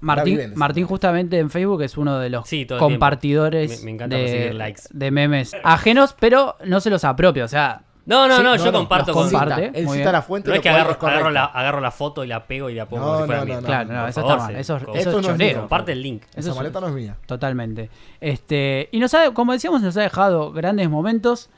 Martín, 0.00 0.36
viven, 0.36 0.52
Martín 0.54 0.86
justamente 0.86 1.38
en 1.38 1.50
Facebook 1.50 1.82
es 1.82 1.96
uno 1.96 2.18
de 2.18 2.30
los 2.30 2.48
Sí, 2.48 2.66
compartidores. 2.66 3.82
Me- 3.82 3.92
me 3.92 3.92
de, 4.08 4.54
likes. 4.54 4.82
de 4.90 5.10
memes 5.10 5.52
ajenos, 5.64 6.14
pero 6.18 6.56
no 6.64 6.80
se 6.80 6.90
los 6.90 7.04
apropia. 7.04 7.44
O 7.44 7.48
sea, 7.48 7.82
No, 8.06 8.28
no, 8.28 8.36
Sí, 8.36 8.42
no, 8.42 8.50
no, 8.50 8.56
yo 8.56 8.70
no, 8.70 8.78
comparto 8.80 9.12
con. 9.14 9.30
comparte. 9.30 9.70
Él 9.74 9.88
cita 9.88 10.12
la 10.12 10.20
fuente. 10.20 10.50
No 10.50 10.56
es 10.56 10.60
que 10.60 10.68
agarro, 10.68 10.98
agarro, 11.00 11.30
la, 11.30 11.44
agarro 11.46 11.80
la 11.80 11.90
foto 11.90 12.22
y 12.22 12.26
la 12.26 12.46
pego 12.46 12.68
y 12.68 12.74
la 12.74 12.86
pongo 12.86 13.02
No, 13.04 13.12
como 13.12 13.20
si 13.20 13.26
fuera 13.26 13.40
no, 13.40 13.46
mía. 13.46 13.54
no, 13.56 13.60
no. 13.62 13.66
claro, 13.66 13.92
no, 13.92 14.08
eso 14.08 14.20
favor, 14.20 14.32
está 14.36 14.44
mal. 14.52 14.56
Eso, 14.56 14.76
eso 14.94 15.20
es 15.20 15.26
no 15.26 15.36
mío. 15.36 15.58
Comparte 15.60 15.92
el 15.92 16.02
link. 16.02 16.22
Esa 16.30 16.40
Eso 16.40 16.50
es- 16.50 16.56
maleta 16.56 16.80
no 16.80 16.88
es 16.88 16.92
mía. 16.92 17.16
Totalmente. 17.26 17.88
Este, 18.20 18.88
y 18.92 18.98
nos 19.00 19.14
ha, 19.14 19.30
como 19.32 19.52
decíamos, 19.52 19.80
nos 19.80 19.96
ha 19.96 20.02
dejado 20.02 20.52
grandes 20.52 20.90
momentos. 20.90 21.48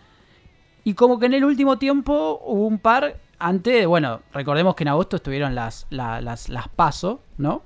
Y 0.85 0.95
como 0.95 1.19
que 1.19 1.27
en 1.27 1.35
el 1.35 1.45
último 1.45 1.79
tiempo 1.79 2.41
hubo 2.45 2.67
un 2.67 2.79
par. 2.79 3.17
Antes, 3.39 3.87
bueno, 3.87 4.21
recordemos 4.33 4.75
que 4.77 4.85
en 4.85 4.89
agosto 4.89 5.17
estuvieron 5.17 5.55
las, 5.55 5.87
la- 5.91 6.21
las, 6.21 6.49
las 6.49 6.69
PASO, 6.69 7.21
¿no? 7.39 7.63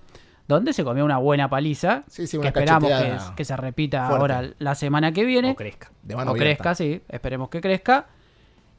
Donde 0.49 0.73
se 0.73 0.83
comió 0.83 1.05
una 1.05 1.19
buena 1.19 1.49
paliza. 1.51 2.03
Sí, 2.09 2.27
sí, 2.27 2.33
que 2.33 2.39
una 2.39 2.49
esperamos 2.49 2.89
que, 2.89 2.95
cacheteada 2.97 3.35
que 3.37 3.45
se 3.45 3.57
repita 3.57 4.07
fuerte. 4.09 4.21
ahora 4.35 4.51
la 4.59 4.75
semana 4.75 5.13
que 5.13 5.25
viene. 5.25 5.51
O 5.51 5.55
crezca. 5.55 5.93
De 6.03 6.17
mano 6.17 6.33
o 6.33 6.35
abierta. 6.35 6.57
crezca, 6.65 6.75
sí, 6.75 7.03
esperemos 7.09 7.51
que 7.51 7.61
crezca. 7.61 8.07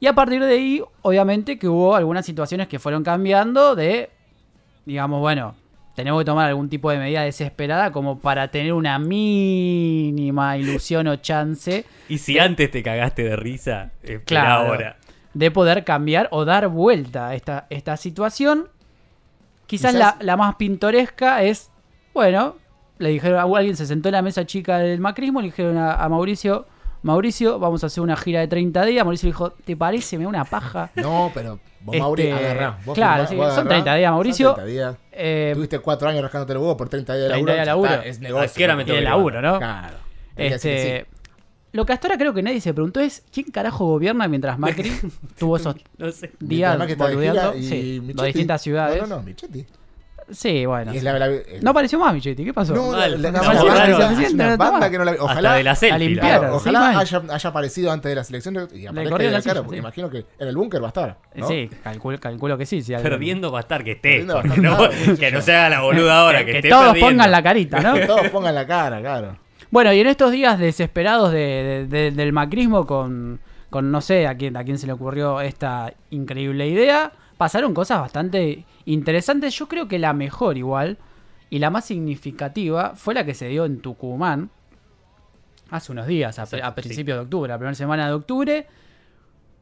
Y 0.02 0.08
a 0.08 0.14
partir 0.16 0.42
de 0.42 0.52
ahí, 0.52 0.82
obviamente 1.02 1.60
que 1.60 1.68
hubo 1.68 1.94
algunas 1.94 2.26
situaciones 2.26 2.66
que 2.66 2.80
fueron 2.80 3.04
cambiando 3.04 3.76
de, 3.76 4.10
digamos, 4.84 5.20
bueno, 5.20 5.54
tenemos 5.94 6.20
que 6.20 6.24
tomar 6.24 6.48
algún 6.48 6.68
tipo 6.68 6.90
de 6.90 6.98
medida 6.98 7.22
desesperada 7.22 7.92
como 7.92 8.18
para 8.18 8.48
tener 8.48 8.72
una 8.72 8.98
mínima 8.98 10.56
ilusión 10.56 11.06
o 11.06 11.14
chance 11.16 11.84
Y 12.08 12.18
si 12.18 12.36
antes 12.40 12.68
te 12.72 12.82
cagaste 12.82 13.22
de 13.22 13.36
risa, 13.36 13.92
espera 14.02 14.24
Claro. 14.24 14.66
ahora. 14.72 14.96
de 15.34 15.50
poder 15.52 15.84
cambiar 15.84 16.26
o 16.32 16.44
dar 16.44 16.66
vuelta 16.66 17.28
a 17.28 17.34
esta, 17.36 17.66
esta 17.70 17.96
situación. 17.96 18.68
Quizás, 19.68 19.92
Quizás- 19.94 20.16
La, 20.18 20.24
la 20.24 20.36
más 20.36 20.56
pintoresca 20.56 21.44
es, 21.44 21.70
bueno, 22.12 22.56
le 22.98 23.10
dijeron, 23.10 23.38
a 23.38 23.42
alguien 23.56 23.76
se 23.76 23.86
sentó 23.86 24.08
en 24.08 24.14
la 24.14 24.22
mesa 24.22 24.44
chica 24.46 24.78
del 24.78 24.98
macrismo, 24.98 25.40
le 25.40 25.46
dijeron 25.46 25.78
a, 25.78 25.94
a 25.94 26.08
Mauricio, 26.08 26.66
Mauricio, 27.02 27.58
vamos 27.58 27.82
a 27.82 27.86
hacer 27.88 28.02
una 28.02 28.16
gira 28.16 28.40
de 28.40 28.48
30 28.48 28.84
días. 28.84 29.04
Mauricio 29.04 29.26
dijo, 29.28 29.50
¿te 29.50 29.76
parece? 29.76 30.16
Me 30.18 30.24
da 30.24 30.28
una 30.28 30.44
paja. 30.44 30.90
No, 30.96 31.30
pero 31.34 31.58
vos, 31.80 31.94
Este, 31.94 32.00
Mauri, 32.00 32.30
agarrá. 32.30 32.78
Vos 32.84 32.94
claro, 32.94 33.26
firmá, 33.26 33.28
sí, 33.28 33.36
vos 33.36 33.46
son 33.48 33.66
agarrá. 33.66 33.68
30 33.70 33.94
días, 33.96 34.08
Son 34.08 34.14
Mauricio. 34.14 34.54
30 34.54 34.70
días. 34.70 34.96
Eh, 35.12 35.52
Tuviste 35.54 35.78
cuatro 35.80 36.08
años 36.08 36.22
rascándote 36.22 36.52
el 36.52 36.58
huevo 36.58 36.76
por 36.76 36.88
30 36.88 37.14
días 37.14 37.28
de 37.28 37.34
30 37.34 37.38
laburo. 37.38 37.52
días 37.52 37.60
de 37.60 37.66
ya 37.66 37.72
laburo. 37.72 37.90
está, 37.92 38.06
Es 38.08 38.20
negocio. 38.20 38.50
¿A 38.50 38.54
qué 38.54 38.64
hora 38.64 38.76
me 38.76 38.82
y 38.82 38.86
tengo 38.86 38.98
el 38.98 39.04
que 39.04 39.10
laburo, 39.10 39.42
¿no? 39.42 39.58
Claro. 39.58 39.96
Este, 40.36 41.06
lo 41.72 41.84
que 41.86 41.92
hasta 41.92 42.06
ahora 42.06 42.18
creo 42.18 42.32
que 42.34 42.42
nadie 42.42 42.60
se 42.60 42.72
preguntó 42.74 43.00
es 43.00 43.24
quién 43.32 43.46
carajo 43.50 43.86
gobierna 43.86 44.28
mientras 44.28 44.58
Macri 44.58 44.92
tuvo 45.38 45.56
esos 45.56 45.74
No 45.98 46.10
sé. 46.12 46.30
días 46.38 46.76
Mientras 46.76 46.78
más 46.78 46.86
que 46.86 46.92
está 46.92 47.08
de 47.08 47.14
boludeando. 47.14 47.52
gira 47.54 47.56
y 47.64 47.68
Sí, 47.68 48.00
Michetti- 48.02 48.14
las 48.16 48.26
distintas 48.26 48.62
ciudades. 48.62 49.00
No, 49.02 49.06
no, 49.08 49.16
no, 49.16 49.22
Michetti. 49.22 49.66
Sí, 50.32 50.66
bueno. 50.66 50.92
La- 51.02 51.18
la- 51.18 51.26
es- 51.28 51.62
No 51.62 51.70
apareció 51.70 51.98
más 51.98 52.12
Michetti, 52.14 52.44
¿qué 52.44 52.52
pasó? 52.54 52.74
No, 52.74 52.92
la- 52.96 53.06
la- 53.08 53.16
la- 53.16 53.30
la- 53.30 53.30
la- 53.30 53.42
la 53.42 53.50
Ojalá, 55.22 55.54
de 55.54 55.62
la 55.62 55.74
selfie. 55.74 56.14
la- 56.14 56.20
claro, 56.22 56.48
sí, 56.48 56.54
ojalá 56.56 56.80
mal. 56.80 56.96
haya, 56.98 57.22
haya 57.30 57.50
aparecido 57.50 57.92
antes 57.92 58.08
de 58.08 58.14
las 58.16 58.30
elecciones 58.30 58.68
y 58.74 58.86
aparezca 58.86 59.18
la 59.18 59.24
la 59.24 59.30
cara, 59.30 59.40
silla, 59.42 59.54
porque 59.62 59.76
sí. 59.76 59.78
imagino 59.80 60.10
que 60.10 60.18
en 60.38 60.48
el 60.48 60.56
búnker 60.56 60.80
va 60.82 60.86
a 60.86 60.88
estar. 60.88 61.18
¿no? 61.34 61.48
Sí, 61.48 61.70
calculo, 61.82 62.18
calculo 62.18 62.58
que 62.58 62.66
sí. 62.66 62.82
sí 62.82 62.94
algo- 62.94 63.08
Perdiendo 63.08 63.52
va 63.52 63.58
a 63.58 63.62
estar, 63.62 63.84
que 63.84 63.92
esté. 63.92 64.20
Estar, 64.20 64.44
no- 64.58 64.88
que 65.18 65.30
no 65.30 65.40
se 65.40 65.52
haga 65.54 65.68
la 65.70 65.80
boluda 65.82 66.20
ahora, 66.20 66.38
que, 66.40 66.46
que, 66.46 66.52
que 66.52 66.58
esté 66.58 66.68
todos 66.70 66.84
perdiendo. 66.86 67.10
pongan 67.10 67.30
la 67.30 67.42
carita, 67.42 67.80
¿no? 67.80 67.94
Que 67.94 68.06
todos 68.06 68.28
pongan 68.28 68.54
la 68.54 68.66
cara, 68.66 69.00
claro. 69.00 69.36
Bueno, 69.70 69.92
y 69.92 70.00
en 70.00 70.06
estos 70.06 70.32
días 70.32 70.58
desesperados 70.58 71.32
de- 71.32 71.38
de- 71.38 71.86
de- 71.86 72.10
del 72.10 72.32
macrismo 72.32 72.86
con, 72.86 73.40
con 73.70 73.90
no 73.90 74.00
sé 74.02 74.26
a 74.26 74.36
quién, 74.36 74.56
a 74.56 74.64
quién 74.64 74.78
se 74.78 74.86
le 74.86 74.92
ocurrió 74.92 75.40
esta 75.40 75.92
increíble 76.10 76.68
idea, 76.68 77.10
pasaron 77.42 77.74
cosas 77.74 77.98
bastante 77.98 78.64
interesantes. 78.84 79.52
Yo 79.56 79.66
creo 79.66 79.88
que 79.88 79.98
la 79.98 80.12
mejor 80.12 80.56
igual 80.56 80.98
y 81.50 81.58
la 81.58 81.70
más 81.70 81.86
significativa 81.86 82.92
fue 82.94 83.14
la 83.14 83.26
que 83.26 83.34
se 83.34 83.48
dio 83.48 83.64
en 83.64 83.80
Tucumán 83.80 84.48
hace 85.68 85.90
unos 85.90 86.06
días, 86.06 86.38
a, 86.38 86.74
principios 86.76 87.16
de 87.16 87.24
octubre, 87.24 87.48
la 87.48 87.58
primera 87.58 87.74
semana 87.74 88.06
de 88.06 88.12
octubre, 88.12 88.68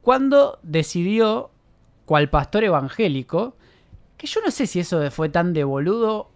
cuando 0.03 0.59
decidió, 0.63 1.53
cual 2.05 2.29
pastor 2.29 2.65
evangélico, 2.65 3.57
que 4.19 4.27
yo 4.27 4.43
no 4.45 4.51
sé 4.51 4.67
si 4.67 4.81
eso 4.81 5.11
fue 5.11 5.31
tan 5.31 5.55
de 5.55 5.65
boludo 5.65 6.30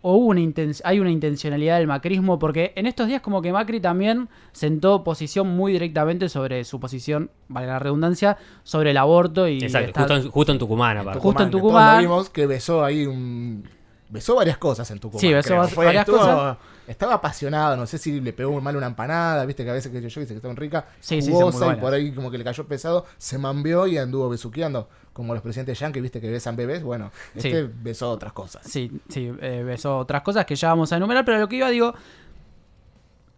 o 0.00 0.14
hubo 0.14 0.26
una 0.26 0.40
hay 0.84 1.00
una 1.00 1.10
intencionalidad 1.10 1.78
del 1.78 1.86
macrismo, 1.86 2.38
porque 2.38 2.72
en 2.76 2.86
estos 2.86 3.08
días 3.08 3.20
como 3.20 3.42
que 3.42 3.52
Macri 3.52 3.80
también 3.80 4.28
sentó 4.52 5.02
posición 5.02 5.48
muy 5.48 5.72
directamente 5.72 6.28
sobre 6.28 6.64
su 6.64 6.78
posición, 6.78 7.30
valga 7.48 7.72
la 7.74 7.78
redundancia, 7.80 8.36
sobre 8.62 8.92
el 8.92 8.96
aborto 8.96 9.48
y 9.48 9.58
Exacto, 9.58 9.88
está- 9.88 10.00
justo 10.02 10.16
en, 10.16 10.30
justo 10.30 10.52
en 10.52 10.58
Tucumán, 10.58 10.98
aparte. 10.98 11.20
Justo 11.20 11.42
en 11.42 11.50
Tucumán. 11.50 11.84
Todos 11.90 12.02
lo 12.04 12.08
vimos 12.08 12.30
que 12.30 12.46
besó 12.46 12.84
ahí 12.84 13.06
un. 13.06 13.64
Besó 14.10 14.36
varias 14.36 14.56
cosas 14.56 14.90
en 14.90 15.00
Tucumán. 15.00 15.20
Sí, 15.20 15.32
besó 15.32 15.48
creo. 15.48 15.84
varias 15.84 16.06
cosas. 16.06 16.56
Estaba 16.88 17.14
apasionado, 17.14 17.76
no 17.76 17.86
sé 17.86 17.98
si 17.98 18.20
le 18.20 18.32
pegó 18.32 18.60
mal 18.60 18.74
una 18.76 18.86
empanada, 18.86 19.44
viste 19.44 19.62
que 19.62 19.70
a 19.70 19.74
veces 19.74 19.92
que 19.92 20.00
yo, 20.00 20.08
yo 20.08 20.20
dice 20.22 20.32
que 20.32 20.36
estaban 20.38 20.56
ricas, 20.56 20.84
Sí, 21.00 21.20
sí, 21.20 21.30
son 21.30 21.32
muy 21.32 21.40
jugosa, 21.42 21.58
y 21.58 21.64
buenas. 21.66 21.80
por 21.82 21.92
ahí 21.94 22.12
como 22.12 22.30
que 22.30 22.38
le 22.38 22.44
cayó 22.44 22.66
pesado, 22.66 23.04
se 23.18 23.36
mambeó 23.38 23.86
y 23.86 23.98
anduvo 23.98 24.28
besuqueando. 24.30 24.88
Como 25.12 25.34
los 25.34 25.42
presidentes 25.42 25.78
yankees, 25.78 26.02
viste 26.02 26.20
que 26.20 26.30
besan 26.30 26.56
bebés, 26.56 26.82
bueno, 26.82 27.10
Sí. 27.36 27.48
este 27.48 27.64
besó 27.82 28.10
otras 28.10 28.32
cosas. 28.32 28.62
Sí, 28.64 28.90
sí, 29.08 29.32
eh, 29.40 29.62
besó 29.66 29.98
otras 29.98 30.22
cosas 30.22 30.46
que 30.46 30.56
ya 30.56 30.68
vamos 30.68 30.92
a 30.92 30.96
enumerar, 30.96 31.24
pero 31.24 31.38
lo 31.38 31.48
que 31.48 31.56
iba, 31.56 31.68
digo, 31.70 31.92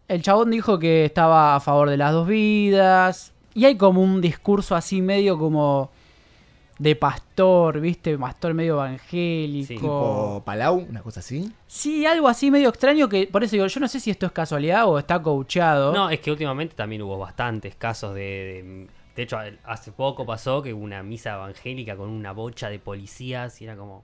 el 0.09 0.23
chabón 0.23 0.51
dijo 0.51 0.79
que 0.79 1.05
estaba 1.05 1.55
a 1.57 1.61
favor 1.61 1.89
de 1.91 1.97
las 1.97 2.13
dos 2.13 2.27
vidas, 2.27 3.33
y 3.55 3.65
hay 3.65 3.77
como 3.77 4.03
un 4.03 4.21
discurso 4.21 4.75
así 4.77 5.03
medio 5.03 5.39
como 5.39 5.91
de 6.81 6.97
pastor, 6.97 7.79
¿viste? 7.79 8.17
Pastor 8.17 8.55
medio 8.55 8.73
evangélico. 8.77 9.67
Sí. 9.69 9.75
Tipo 9.75 10.43
Palau, 10.47 10.77
una 10.89 11.03
cosa 11.03 11.21
así. 11.21 11.53
Sí, 11.67 12.07
algo 12.07 12.27
así 12.27 12.51
medio 12.51 12.71
extraño 12.71 13.07
que, 13.07 13.27
por 13.31 13.45
eso 13.45 13.53
digo, 13.53 13.67
yo 13.67 13.81
no 13.81 13.87
sé 13.87 14.01
si 14.01 14.11
esto 14.11 14.25
es 14.25 14.33
casualidad 14.33 14.87
o 14.89 14.99
está 14.99 15.21
coacheado. 15.21 15.93
No, 15.93 16.09
es 16.09 16.21
que 16.21 16.31
últimamente 16.31 16.75
también 16.75 17.03
hubo 17.03 17.19
bastantes 17.19 17.75
casos 17.77 18.15
de. 18.15 18.21
De, 18.21 18.87
de 19.15 19.23
hecho, 19.23 19.37
hace 19.65 19.93
poco 19.93 20.25
pasó 20.25 20.63
que 20.63 20.73
hubo 20.73 20.83
una 20.83 21.03
misa 21.03 21.35
evangélica 21.35 21.97
con 21.97 22.09
una 22.09 22.33
bocha 22.33 22.71
de 22.71 22.79
policías 22.79 23.61
y 23.61 23.65
era 23.65 23.77
como. 23.77 24.03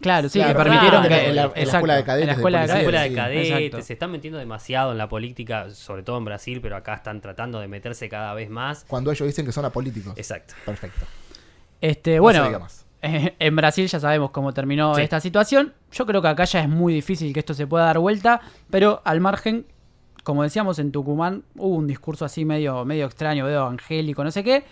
Claro, 0.00 0.28
sí, 0.30 0.38
Claro, 0.38 0.54
que 0.58 0.62
permitieron 0.64 1.04
claro, 1.06 1.22
que... 1.22 1.28
en 1.28 1.36
la- 1.36 1.42
en 1.42 1.50
la 1.50 1.60
exacto, 1.60 1.76
escuela 1.76 1.94
de 1.96 2.04
cadetes 2.04 2.22
en 2.22 2.26
la 2.28 2.32
escuela 2.32 2.60
de 2.60 2.66
policía. 2.66 2.80
Escuela 3.04 3.22
cadetes. 3.22 3.76
de 3.76 3.82
se 3.82 3.92
están 3.92 4.10
metiendo 4.10 4.38
demasiado 4.38 4.92
en 4.92 4.98
la 4.98 5.08
política, 5.10 5.70
sobre 5.70 6.02
todo 6.02 6.16
en 6.18 6.24
Brasil, 6.24 6.60
pero 6.62 6.76
acá 6.76 6.94
están 6.94 7.20
tratando 7.20 7.60
de 7.60 7.68
meterse 7.68 8.08
cada 8.08 8.32
vez 8.32 8.48
más. 8.48 8.84
Cuando 8.88 9.12
ellos 9.12 9.26
dicen 9.28 9.44
que 9.44 9.52
son 9.52 9.64
apolíticos. 9.66 10.14
Exacto. 10.16 10.54
Perfecto. 10.64 11.04
Este, 11.84 12.16
No 12.16 12.22
bueno, 12.22 12.66
en 13.02 13.56
Brasil 13.56 13.86
ya 13.86 14.00
sabemos 14.00 14.30
cómo 14.30 14.54
terminó 14.54 14.94
Sí. 14.94 15.02
esta 15.02 15.20
situación. 15.20 15.74
Yo 15.92 16.06
creo 16.06 16.22
que 16.22 16.28
acá 16.28 16.44
ya 16.44 16.60
es 16.60 16.68
muy 16.68 16.94
difícil 16.94 17.32
que 17.34 17.40
esto 17.40 17.52
se 17.52 17.66
pueda 17.66 17.84
dar 17.84 17.98
vuelta, 17.98 18.40
pero 18.70 19.02
al 19.04 19.20
margen, 19.20 19.66
como 20.22 20.42
decíamos 20.42 20.78
en 20.78 20.92
Tucumán, 20.92 21.42
hubo 21.56 21.74
un 21.76 21.86
discurso 21.86 22.24
así 22.24 22.46
medio, 22.46 22.86
medio 22.86 23.04
extraño, 23.04 23.44
medio 23.44 23.58
evangélico, 23.58 24.24
no 24.24 24.30
sé 24.30 24.42
qué, 24.42 24.64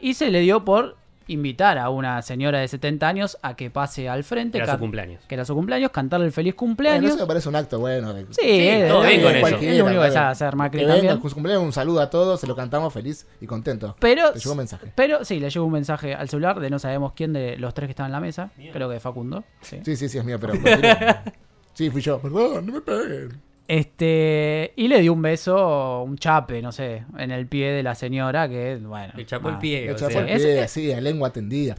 y 0.00 0.14
se 0.14 0.30
le 0.30 0.38
dio 0.40 0.64
por 0.64 0.96
invitar 1.26 1.78
a 1.78 1.88
una 1.90 2.20
señora 2.22 2.58
de 2.60 2.68
70 2.68 3.08
años 3.08 3.38
a 3.42 3.54
que 3.56 3.70
pase 3.70 4.08
al 4.08 4.24
frente, 4.24 4.58
Era 4.58 4.66
can- 4.66 4.76
su 4.76 4.80
cumpleaños. 4.80 5.24
que 5.26 5.34
era 5.34 5.44
su 5.44 5.54
cumpleaños, 5.54 5.90
cantarle 5.90 6.26
el 6.26 6.32
feliz 6.32 6.54
Bueno, 6.54 6.58
cumpleaños. 6.58 7.10
eso 7.12 7.20
me 7.20 7.26
parece 7.26 7.48
un 7.48 7.56
acto 7.56 7.78
bueno. 7.78 8.12
de- 8.12 8.22
sí, 8.26 8.34
Sí, 8.40 8.68
es, 8.68 8.88
todo 8.88 9.02
bien 9.02 9.22
con 9.22 9.34
eso. 9.36 9.46
es 9.56 9.78
lo 9.78 9.84
único 9.86 10.02
que 10.02 10.10
sabe 10.10 10.26
hacer 10.30 10.56
Macri 10.56 10.80
Que 10.80 10.86
también. 10.86 11.20
su 11.22 11.34
cumpleaños, 11.34 11.64
un 11.64 11.72
saludo 11.72 12.00
a 12.00 12.10
todos, 12.10 12.40
se 12.40 12.46
lo 12.46 12.56
cantamos 12.56 12.92
feliz 12.92 13.26
y 13.40 13.46
contento. 13.46 13.96
Pero, 14.00 14.32
Te 14.32 14.38
llegó 14.38 14.52
un 14.52 14.58
mensaje. 14.58 14.92
pero 14.94 15.24
sí, 15.24 15.38
le 15.40 15.50
llegó 15.50 15.64
un 15.66 15.72
mensaje 15.72 16.14
al 16.14 16.28
celular 16.28 16.60
de 16.60 16.70
no 16.70 16.78
sabemos 16.78 17.12
quién 17.14 17.32
de 17.32 17.56
los 17.58 17.74
tres 17.74 17.86
que 17.88 17.92
estaban 17.92 18.10
en 18.10 18.12
la 18.12 18.20
mesa. 18.20 18.50
Creo 18.72 18.88
que 18.88 18.94
de 18.94 19.00
Facundo. 19.00 19.44
Sí. 19.60 19.80
Sí, 19.84 19.96
sí, 19.96 20.08
sí, 20.08 20.18
es 20.18 20.24
mío, 20.24 20.38
pero. 20.40 20.54
sí, 21.74 21.90
fui 21.90 22.00
yo. 22.00 22.18
Perdón, 22.20 22.66
no 22.66 22.72
me 22.72 22.80
peguen. 22.80 23.40
Este, 23.68 24.72
y 24.76 24.88
le 24.88 25.00
dio 25.00 25.12
un 25.12 25.22
beso, 25.22 26.02
un 26.02 26.18
chape, 26.18 26.60
no 26.60 26.72
sé, 26.72 27.04
en 27.16 27.30
el 27.30 27.46
pie 27.46 27.72
de 27.72 27.82
la 27.82 27.94
señora, 27.94 28.48
que 28.48 28.76
bueno. 28.82 29.12
Le 29.16 29.24
chapó 29.24 29.48
el 29.48 29.52
nada. 29.54 29.60
pie. 29.62 29.84
Le 29.86 29.92
o 29.92 29.96
chapó 29.96 30.12
sea, 30.12 30.20
el 30.22 30.28
es- 30.28 30.42
pie, 30.42 30.60
así, 30.62 30.92
a 30.92 31.00
lengua 31.00 31.30
tendida. 31.30 31.76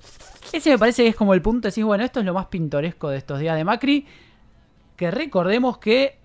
Ese 0.51 0.71
me 0.71 0.77
parece 0.77 1.03
que 1.03 1.09
es 1.09 1.15
como 1.15 1.33
el 1.33 1.41
punto, 1.41 1.67
decís, 1.67 1.83
bueno, 1.83 2.03
esto 2.03 2.19
es 2.19 2.25
lo 2.25 2.33
más 2.33 2.47
pintoresco 2.47 3.09
de 3.09 3.17
estos 3.17 3.39
días 3.39 3.55
de 3.55 3.63
Macri, 3.63 4.05
que 4.95 5.11
recordemos 5.11 5.77
que 5.77 6.17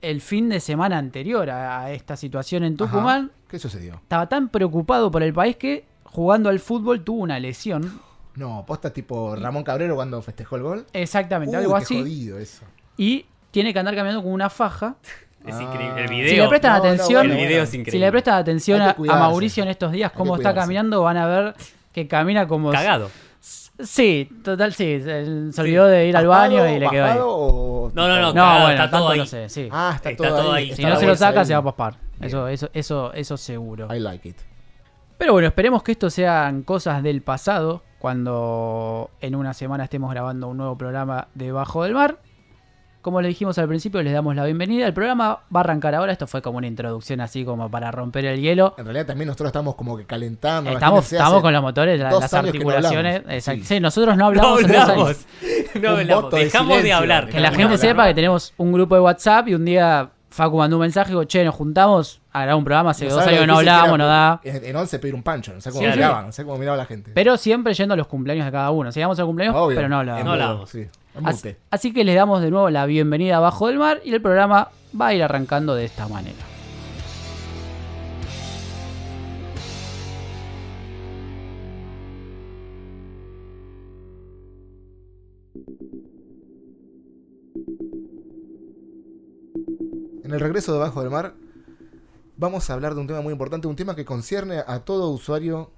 el 0.00 0.20
fin 0.20 0.48
de 0.48 0.60
semana 0.60 0.98
anterior 0.98 1.48
a, 1.50 1.80
a 1.82 1.92
esta 1.92 2.16
situación 2.16 2.64
en 2.64 2.76
Tucumán, 2.76 3.30
Ajá. 3.32 3.48
¿Qué 3.48 3.58
sucedió? 3.58 3.94
estaba 3.94 4.28
tan 4.28 4.48
preocupado 4.48 5.10
por 5.10 5.22
el 5.22 5.32
país 5.32 5.56
que 5.56 5.84
jugando 6.04 6.48
al 6.48 6.60
fútbol 6.60 7.02
tuvo 7.04 7.22
una 7.22 7.38
lesión. 7.40 8.00
No, 8.36 8.64
posta 8.66 8.92
tipo 8.92 9.36
Ramón 9.36 9.62
Cabrero 9.62 9.94
cuando 9.94 10.20
festejó 10.22 10.56
el 10.56 10.62
gol. 10.62 10.86
Exactamente, 10.92 11.56
Uy, 11.56 11.62
algo 11.62 11.76
qué 11.76 11.82
así. 11.82 12.00
jodido 12.00 12.38
eso. 12.38 12.64
Y 12.96 13.26
tiene 13.54 13.72
que 13.72 13.78
andar 13.78 13.94
caminando 13.94 14.22
con 14.22 14.32
una 14.32 14.50
faja. 14.50 14.96
Es 15.46 15.54
Ah. 15.56 15.62
increíble. 15.62 16.00
El 16.02 16.08
Si 16.08 16.14
video. 16.14 16.44
le 16.44 16.48
prestan 16.48 16.72
No, 16.72 16.78
no, 16.78 16.84
atención, 16.84 17.30
el 17.30 17.36
video 17.36 17.62
es 17.64 17.68
si 17.70 17.98
le 17.98 18.10
prestan 18.10 18.34
atención 18.36 18.80
a. 18.80 18.94
Mauricio 18.98 19.62
en 19.62 19.68
estos 19.68 19.92
días, 19.92 20.10
cómo 20.12 20.36
está 20.36 20.54
caminando, 20.54 21.02
van 21.02 21.18
a 21.18 21.26
ver 21.26 21.54
que 21.92 22.08
camina 22.08 22.48
como... 22.48 22.70
Cagado. 22.72 23.10
Sí, 23.78 24.28
total, 24.42 24.72
sí. 24.72 25.00
Se, 25.02 25.60
olvidó 25.60 25.86
de 25.86 26.06
ir 26.08 26.16
al 26.16 26.26
baño 26.28 26.66
y 26.68 26.78
le 26.78 26.88
quedó 26.88 27.04
ahí. 27.04 27.10
¿Bajado 27.10 27.28
o- 27.28 27.92
No, 27.94 28.08
no, 28.08 28.16
no, 28.20 28.28
No, 28.28 28.34
cagado, 28.34 28.60
bueno, 28.62 28.84
está 28.84 28.98
todo 28.98 29.08
ahí. 29.10 29.18
no 29.18 29.26
sé, 29.26 29.48
sí. 29.50 29.68
Ah, 29.70 29.92
está, 29.96 30.10
Está 30.12 30.28
todo, 30.28 30.38
todo 30.42 30.52
ahí. 30.54 30.74
si 30.74 30.82
no 30.82 30.96
se 30.96 31.06
lo 31.06 31.14
saca, 31.16 31.40
ahí. 31.40 31.46
se 31.46 31.52
va 31.52 31.58
a 31.58 31.64
paspar. 31.64 31.96
Eso, 32.22 32.48
eso, 32.48 32.70
eso, 32.72 33.12
eso 33.12 33.36
seguro. 33.36 33.94
I 33.94 33.98
like 34.00 34.26
it. 34.28 34.36
Pero 35.18 35.32
bueno, 35.34 35.48
esperemos 35.48 35.82
que 35.82 35.92
esto 35.92 36.08
sean 36.08 36.62
cosas 36.62 37.02
del 37.02 37.20
pasado. 37.20 37.82
Cuando 37.98 39.10
en 39.20 39.34
una 39.34 39.52
semana 39.54 39.84
estemos 39.84 40.10
grabando 40.10 40.48
un 40.48 40.56
nuevo 40.56 40.78
programa 40.78 41.28
de 41.34 41.52
Bajo 41.52 41.84
del 41.84 41.92
Mar. 41.94 42.16
Como 43.04 43.20
le 43.20 43.28
dijimos 43.28 43.58
al 43.58 43.68
principio, 43.68 44.02
les 44.02 44.14
damos 44.14 44.34
la 44.34 44.46
bienvenida. 44.46 44.86
El 44.86 44.94
programa 44.94 45.40
va 45.54 45.60
a 45.60 45.64
arrancar 45.64 45.94
ahora. 45.94 46.10
Esto 46.10 46.26
fue 46.26 46.40
como 46.40 46.56
una 46.56 46.66
introducción 46.66 47.20
así 47.20 47.44
como 47.44 47.70
para 47.70 47.90
romper 47.90 48.24
el 48.24 48.40
hielo. 48.40 48.74
En 48.78 48.86
realidad 48.86 49.04
también 49.04 49.26
nosotros 49.26 49.48
estamos 49.48 49.74
como 49.74 49.94
que 49.98 50.06
calentando. 50.06 50.70
Estamos, 50.70 51.12
estamos 51.12 51.42
con 51.42 51.52
los 51.52 51.60
motores, 51.60 52.00
la- 52.00 52.10
las 52.10 52.32
no 52.32 52.38
articulaciones. 52.38 53.22
Exacto. 53.28 53.60
Sí. 53.60 53.74
Sí, 53.74 53.80
nosotros 53.80 54.16
no 54.16 54.20
No 54.20 54.26
hablamos. 54.28 54.64
años. 54.64 54.78
hablamos. 54.88 55.26
No 55.82 55.90
hablamos. 55.90 56.30
de 56.30 56.44
Dejamos 56.44 56.82
de 56.82 56.92
hablar. 56.94 57.28
Que 57.28 57.40
la 57.40 57.50
No, 57.50 57.56
gente 57.56 57.72
no, 57.72 57.76
sepa 57.78 58.02
no. 58.04 58.08
que 58.08 58.14
tenemos 58.14 58.54
un 58.56 58.72
grupo 58.72 58.94
de 58.94 59.02
WhatsApp 59.02 59.48
y 59.48 59.54
un 59.54 59.66
día 59.66 60.08
Facu 60.30 60.56
mandó 60.56 60.76
un 60.76 60.80
mensaje 60.80 61.10
y 61.10 61.12
dijo, 61.12 61.24
che, 61.24 61.44
nos 61.44 61.54
juntamos 61.54 62.22
a 62.32 62.40
grabar 62.40 62.56
un 62.56 62.64
programa, 62.64 62.90
hace 62.92 63.04
No 63.06 63.16
dos 63.16 63.26
años 63.26 63.40
que 63.40 63.46
no 63.46 63.58
hablábamos, 63.58 63.98
no 63.98 64.06
da. 64.06 64.40
En, 64.42 64.64
en 64.64 64.74
11 64.76 64.98
pedir 64.98 65.14
un 65.14 65.22
pancho, 65.22 65.52
no 65.52 65.60
sé 65.60 65.70
cómo 65.70 65.82
Sí, 65.84 65.90
miraban, 65.90 66.24
no 66.26 66.32
sé 66.32 66.42
cómo 66.42 66.56
miraba 66.56 66.78
la 66.78 66.86
gente. 66.86 67.12
Pero 67.14 67.36
siempre 67.36 67.74
yendo 67.74 67.92
a 67.92 67.96
los 67.98 68.06
cumpleaños 68.06 68.46
de 68.46 68.50
cada 68.50 68.70
uno. 68.70 68.90
Sigamos 68.90 69.18
al 69.20 69.26
cumpleaños, 69.26 69.54
Obvio, 69.56 69.76
pero 69.76 69.90
no 69.90 69.98
hablábamos. 69.98 70.38
No. 70.38 70.66
Sí, 70.66 70.86
Así, 71.70 71.92
que 71.92 72.04
les 72.04 72.16
damos 72.16 72.42
de 72.42 72.50
nuevo 72.50 72.70
la 72.70 72.86
bienvenida 72.86 73.36
abajo 73.36 73.68
del 73.68 73.78
mar 73.78 74.00
y 74.04 74.12
el 74.12 74.20
programa 74.20 74.70
va 74.98 75.08
a 75.08 75.14
ir 75.14 75.22
arrancando 75.22 75.74
de 75.74 75.84
esta 75.84 76.08
manera. 76.08 76.34
En 90.24 90.32
el 90.32 90.40
regreso 90.40 90.72
de 90.72 90.78
Bajo 90.80 91.00
del 91.00 91.10
Mar 91.10 91.34
vamos 92.36 92.68
a 92.68 92.72
hablar 92.72 92.94
de 92.94 93.00
un 93.00 93.06
tema 93.06 93.20
muy 93.20 93.32
importante, 93.32 93.68
un 93.68 93.76
tema 93.76 93.94
que 93.94 94.04
concierne 94.04 94.64
a 94.66 94.80
todo 94.80 95.10
usuario, 95.10 95.70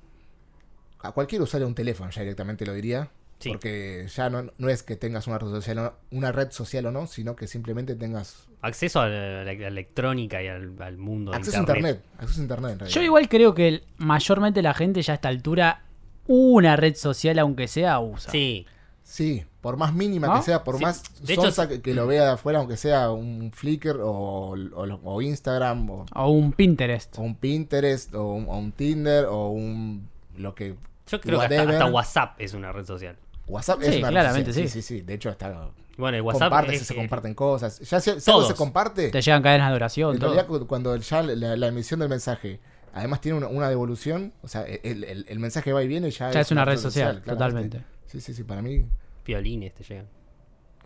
a 1.00 1.12
cualquier 1.12 1.43
usuario 1.43 1.66
de 1.66 1.71
un 1.71 1.75
teléfono, 1.75 2.11
ya 2.11 2.23
directamente 2.23 2.64
lo 2.64 2.73
diría. 2.73 3.11
Sí. 3.38 3.50
Porque 3.50 4.07
ya 4.14 4.31
no, 4.31 4.50
no 4.57 4.69
es 4.71 4.83
que 4.83 4.97
tengas 4.97 5.26
una 5.26 5.38
red 5.38 5.49
social 5.49 5.78
o 5.78 5.83
no, 5.83 5.93
una 6.11 6.33
red 6.33 6.50
social 6.52 6.87
o 6.87 6.90
no, 6.93 7.07
sino 7.07 7.37
que 7.37 7.47
simplemente 7.47 7.95
tengas 7.95 8.49
Acceso 8.62 9.00
a 9.00 9.09
la, 9.09 9.45
la 9.45 9.52
electrónica 9.52 10.43
y 10.43 10.49
al, 10.49 10.75
al 10.81 10.97
mundo 10.97 11.31
de 11.31 11.37
acceso 11.37 11.59
a 11.59 11.61
internet. 11.61 12.02
Acceso 12.19 12.40
a 12.40 12.43
internet 12.43 12.73
en 12.73 12.78
realidad. 12.81 12.95
Yo 12.99 13.02
igual 13.05 13.28
creo 13.28 13.55
que 13.55 13.69
el- 13.69 13.85
mayormente 13.99 14.62
la 14.62 14.73
gente 14.75 15.02
ya 15.02 15.12
a 15.12 15.16
esta 15.16 15.28
altura 15.28 15.83
una 16.26 16.75
red 16.76 16.95
social, 16.97 17.38
aunque 17.38 17.69
sea, 17.69 18.00
usa. 18.00 18.33
Sí. 18.33 18.66
Sí, 19.02 19.45
por 19.61 19.76
más 19.76 19.95
mínima 19.95 20.26
¿No? 20.26 20.37
que 20.37 20.43
sea, 20.43 20.64
por 20.64 20.78
Sí, 20.78 20.83
más 20.85 21.02
de 21.25 21.35
hecho, 21.35 21.69
que, 21.69 21.81
que 21.81 21.95
lo 21.95 22.09
vea 22.09 22.25
de 22.25 22.31
afuera, 22.33 22.59
aunque 22.59 22.76
sea 22.76 23.12
un 23.12 23.52
Flickr 23.52 24.00
o, 24.02 24.57
o 24.75 25.23
Instagram 25.23 25.88
o, 25.90 26.07
O 26.12 26.28
un 26.31 26.52
Pinterest. 26.52 27.16
o 27.19 27.23
un 27.23 27.37
Pinterest 27.37 28.12
o 28.14 28.33
un, 28.33 28.49
o 28.49 28.59
un 28.59 28.73
Tinder 28.73 29.26
o 29.26 29.50
un 29.50 30.09
lo 30.37 30.57
que 30.57 30.75
Yo 31.07 31.21
creo 31.21 31.38
que 31.38 31.57
hasta 31.57 31.87
WhatsApp 31.87 32.35
es 32.40 32.52
una 32.55 32.73
red 32.73 32.85
social. 32.85 33.16
WhatsApp 33.46 33.80
Sí, 33.82 33.88
es 33.88 33.96
una 33.98 34.08
claramente 34.08 34.52
sí. 34.52 34.62
sí, 34.62 34.68
sí, 34.68 34.82
sí. 34.82 35.00
De 35.02 35.14
hecho 35.14 35.30
está 35.30 35.70
Bueno, 35.96 36.16
el 36.16 36.22
WhatsApp 36.22 36.50
comparte, 36.50 36.74
es, 36.76 36.86
se 36.86 36.94
eh, 36.94 36.96
comparten 36.96 37.34
cosas. 37.34 37.78
Ya 37.80 38.00
si, 38.00 38.10
si 38.20 38.30
algo 38.30 38.40
Todos. 38.40 38.48
se 38.48 38.54
comparte, 38.54 39.08
Te 39.10 39.20
llegan 39.22 39.42
cadenas 39.42 39.70
de 39.70 39.76
oración. 39.76 40.14
en 40.14 40.18
todo. 40.20 40.30
realidad 40.34 40.46
cu- 40.48 40.66
cuando 40.66 40.96
ya 40.96 41.22
la, 41.22 41.56
la 41.56 41.66
emisión 41.68 42.00
del 42.00 42.08
mensaje 42.08 42.60
además 42.92 43.20
tiene 43.20 43.36
una, 43.38 43.48
una 43.48 43.68
devolución, 43.68 44.32
o 44.42 44.48
sea, 44.48 44.62
el, 44.64 45.04
el- 45.04 45.26
el 45.28 45.38
mensaje 45.38 45.72
va 45.72 45.82
y 45.82 45.88
viene 45.88 46.08
y 46.08 46.10
ya, 46.10 46.30
Ya 46.30 46.40
es 46.40 46.50
una 46.50 46.64
red 46.64 46.78
social, 46.78 47.22
totalmente. 47.22 47.82
Sí, 48.06 48.20
sí, 48.20 48.32
sí, 48.34 48.42
para 48.44 48.62
mí, 48.62 48.84
piolines 49.22 49.74
te 49.74 49.84
llegan. 49.84 50.06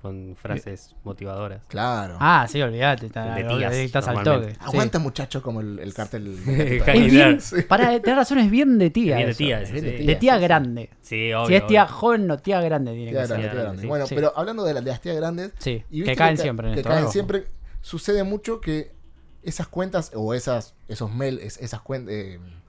Con 0.00 0.34
frases 0.34 0.96
motivadoras. 1.04 1.62
claro. 1.68 2.16
Ah, 2.20 2.46
sí, 2.48 2.62
olvídate. 2.62 3.06
Está, 3.06 3.34
De 3.34 3.44
tías, 3.44 3.72
estás 3.74 4.08
al 4.08 4.22
toque. 4.24 4.56
Aguanta 4.60 4.98
muchacho 4.98 5.42
como 5.42 5.60
el, 5.60 5.78
el 5.78 5.92
cartel. 5.92 6.38
Es 6.46 6.84
bien, 7.10 7.38
para 7.68 8.00
tener 8.00 8.16
razón, 8.16 8.38
es 8.38 8.50
bien 8.50 8.78
de 8.78 8.88
tía. 8.88 9.16
Bien 9.16 9.26
de 9.26 9.32
eso. 9.32 9.38
tía, 9.38 9.60
es 9.60 9.70
bien 9.70 9.84
de 9.84 9.90
sí. 9.90 9.96
tía. 9.98 10.06
De 10.06 10.16
tía 10.16 10.32
sí, 10.34 10.38
sí. 10.38 10.42
grande. 10.44 10.90
Sí, 11.02 11.32
obvio. 11.34 11.46
si 11.48 11.54
es 11.54 11.66
tía 11.66 11.84
obvio. 11.84 11.94
joven, 11.94 12.26
no 12.26 12.38
tía 12.38 12.60
grande 12.62 12.92
tiene 12.94 13.10
Tía 13.10 13.20
que 13.22 13.26
ser. 13.26 13.36
grande, 13.36 13.50
tía 13.52 13.62
grande, 13.62 13.82
sí. 13.82 13.88
Bueno, 13.88 14.06
Sí. 14.06 14.14
pero 14.14 14.32
hablando 14.36 14.64
de, 14.64 14.72
la- 14.74 14.80
de 14.80 14.90
las 14.90 15.00
tías 15.02 15.16
grandes, 15.16 15.52
Sí, 15.58 15.84
y 15.90 16.04
que 16.04 16.16
caen 16.16 16.36
ca- 16.36 16.42
siempre 16.42 16.68
en 16.68 16.74
que 16.74 16.80
esto. 16.80 16.90
caen 16.90 17.08
siempre, 17.10 17.44
sucede 17.82 18.22
mucho 18.24 18.60
que 18.62 18.92
esas 19.42 19.68
cuentas 19.68 20.12
o 20.14 20.32
esas 20.32 20.74
esos 20.88 21.12
mails, 21.12 21.58
esas 21.58 21.80
cuentas, 21.82 22.14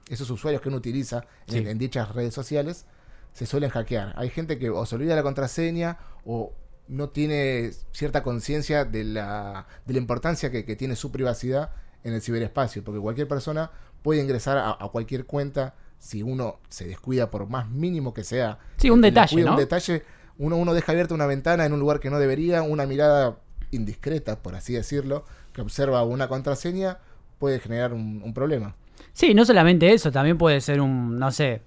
esos 0.08 0.28
usuarios 0.30 0.60
que 0.60 0.68
uno 0.68 0.76
utiliza 0.76 1.24
en, 1.46 1.64
Sí. 1.64 1.70
en 1.70 1.78
dichas 1.78 2.14
redes 2.14 2.34
sociales 2.34 2.84
se 3.32 3.46
suelen 3.46 3.70
hackear. 3.70 4.12
Hay 4.16 4.28
gente 4.28 4.58
que 4.58 4.68
o 4.68 4.84
se 4.84 4.96
olvida 4.96 5.16
la 5.16 5.22
contraseña 5.22 5.96
o 6.26 6.52
no 6.88 7.08
tiene 7.10 7.70
cierta 7.92 8.22
conciencia 8.22 8.84
de 8.84 9.04
la, 9.04 9.66
de 9.86 9.94
la 9.94 9.98
importancia 9.98 10.50
que, 10.50 10.64
que 10.64 10.76
tiene 10.76 10.96
su 10.96 11.10
privacidad 11.10 11.70
en 12.04 12.14
el 12.14 12.20
ciberespacio, 12.20 12.82
porque 12.84 13.00
cualquier 13.00 13.28
persona 13.28 13.70
puede 14.02 14.20
ingresar 14.20 14.58
a, 14.58 14.70
a 14.70 14.88
cualquier 14.88 15.24
cuenta 15.24 15.74
si 15.98 16.22
uno 16.22 16.58
se 16.68 16.86
descuida 16.86 17.30
por 17.30 17.48
más 17.48 17.70
mínimo 17.70 18.12
que 18.12 18.24
sea. 18.24 18.58
Sí, 18.76 18.90
un 18.90 19.00
detalle. 19.00 19.44
Un 19.44 19.56
detalle, 19.56 20.02
uno, 20.38 20.56
uno 20.56 20.74
deja 20.74 20.90
abierta 20.92 21.14
una 21.14 21.26
ventana 21.26 21.64
en 21.64 21.72
un 21.72 21.78
lugar 21.78 22.00
que 22.00 22.10
no 22.10 22.18
debería, 22.18 22.62
una 22.62 22.86
mirada 22.86 23.38
indiscreta, 23.70 24.42
por 24.42 24.56
así 24.56 24.72
decirlo, 24.74 25.24
que 25.52 25.62
observa 25.62 26.02
una 26.02 26.28
contraseña 26.28 26.98
puede 27.38 27.60
generar 27.60 27.92
un, 27.92 28.20
un 28.24 28.34
problema. 28.34 28.74
Sí, 29.12 29.34
no 29.34 29.44
solamente 29.44 29.92
eso, 29.92 30.10
también 30.10 30.38
puede 30.38 30.60
ser 30.60 30.80
un, 30.80 31.18
no 31.18 31.30
sé, 31.30 31.62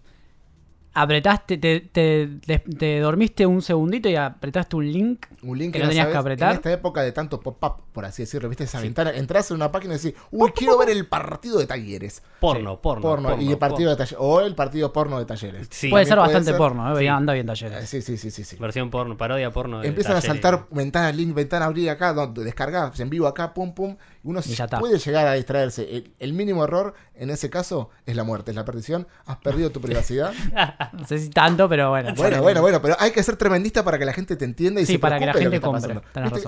apretaste, 0.95 1.57
te, 1.57 1.81
te, 1.81 2.27
te- 2.45 2.59
te 2.59 2.99
dormiste 2.99 3.45
un 3.45 3.61
segundito 3.61 4.09
y 4.09 4.15
apretaste 4.15 4.75
un 4.77 4.91
link. 4.91 5.25
Un 5.43 5.57
link 5.57 5.73
Que 5.73 5.79
que, 5.79 5.83
no 5.83 5.89
tenías 5.89 6.05
sabes- 6.05 6.13
que 6.13 6.17
apretar. 6.17 6.49
En 6.51 6.55
esta 6.55 6.71
época 6.71 7.01
de 7.01 7.11
tanto 7.11 7.39
pop-up, 7.39 7.83
por 7.91 8.05
así 8.05 8.23
decirlo, 8.23 8.49
¿viste? 8.49 8.63
Esa 8.63 8.79
ventana, 8.81 9.11
entras 9.11 9.51
en 9.51 9.55
una 9.57 9.71
página 9.71 9.93
y 9.93 9.97
decís, 9.97 10.19
uy, 10.31 10.51
quiero 10.55 10.77
ver 10.77 10.89
el 10.89 11.05
partido 11.05 11.59
de 11.59 11.67
talleres. 11.67 12.23
Porno, 12.39 12.81
porno, 12.81 13.01
Porno, 13.01 13.41
y 13.41 13.51
el 13.51 13.57
partido 13.57 13.77
porno. 13.77 13.89
de 13.91 13.95
talleres. 13.97 14.17
O 14.19 14.41
el 14.41 14.55
partido 14.55 14.91
porno 14.93 15.19
de 15.19 15.25
talleres. 15.25 15.67
Sí. 15.69 15.89
puede 15.89 16.05
ser 16.05 16.15
puede 16.15 16.27
bastante 16.27 16.51
ser. 16.51 16.57
porno, 16.57 16.91
¿eh? 16.95 16.99
Sí. 16.99 17.07
anda 17.07 17.33
bien 17.33 17.45
Eh, 17.45 17.47
talleres. 17.47 17.89
Sí, 17.89 18.01
sí, 18.01 18.17
sí, 18.17 18.31
sí. 18.31 18.43
sí. 18.43 18.55
Versión 18.57 18.89
porno, 18.89 19.17
parodia 19.17 19.51
porno. 19.51 19.81
de 19.81 19.87
Empiezan 19.89 20.15
a 20.15 20.21
saltar 20.21 20.67
ventanas, 20.71 21.15
link, 21.15 21.33
ventana 21.35 21.65
abrir 21.65 21.89
acá, 21.89 22.13
donde 22.13 22.43
descargar 22.43 22.91
en 22.97 23.09
vivo 23.09 23.27
acá, 23.27 23.53
pum, 23.53 23.73
pum. 23.73 23.97
Y 24.23 24.27
uno 24.29 24.39
Y 24.45 24.53
ya 24.55 24.63
está. 24.65 24.79
puede 24.79 24.97
llegar 24.97 25.27
a 25.27 25.33
distraerse. 25.33 25.83
El, 25.95 26.13
el 26.19 26.33
mínimo 26.33 26.63
error 26.63 26.93
en 27.13 27.29
ese 27.29 27.49
caso 27.49 27.89
es 28.05 28.15
la 28.15 28.23
muerte, 28.23 28.51
es 28.51 28.55
la 28.55 28.65
perdición. 28.65 29.07
Has 29.25 29.37
perdido 29.37 29.69
tu 29.71 29.81
privacidad. 29.81 30.33
No 30.93 31.05
sé 31.05 31.19
si 31.19 31.29
tanto, 31.29 31.67
pero 31.69 31.89
bueno. 31.89 32.13
Bueno, 32.15 32.41
bueno, 32.41 32.61
bueno, 32.61 32.81
pero 32.81 32.95
hay 32.99 33.11
que 33.11 33.21
ser 33.23 33.35
tremendista 33.35 33.83
para 33.83 33.97
que 33.97 34.05
la 34.05 34.13
gente 34.13 34.35
te 34.35 34.45
entienda 34.45 34.81
y 34.81 34.85
Sí, 34.85 34.93
se 34.93 34.99
para 34.99 35.19
que 35.19 35.25
la 35.25 35.33
gente 35.33 35.59
compre. 35.61 36.01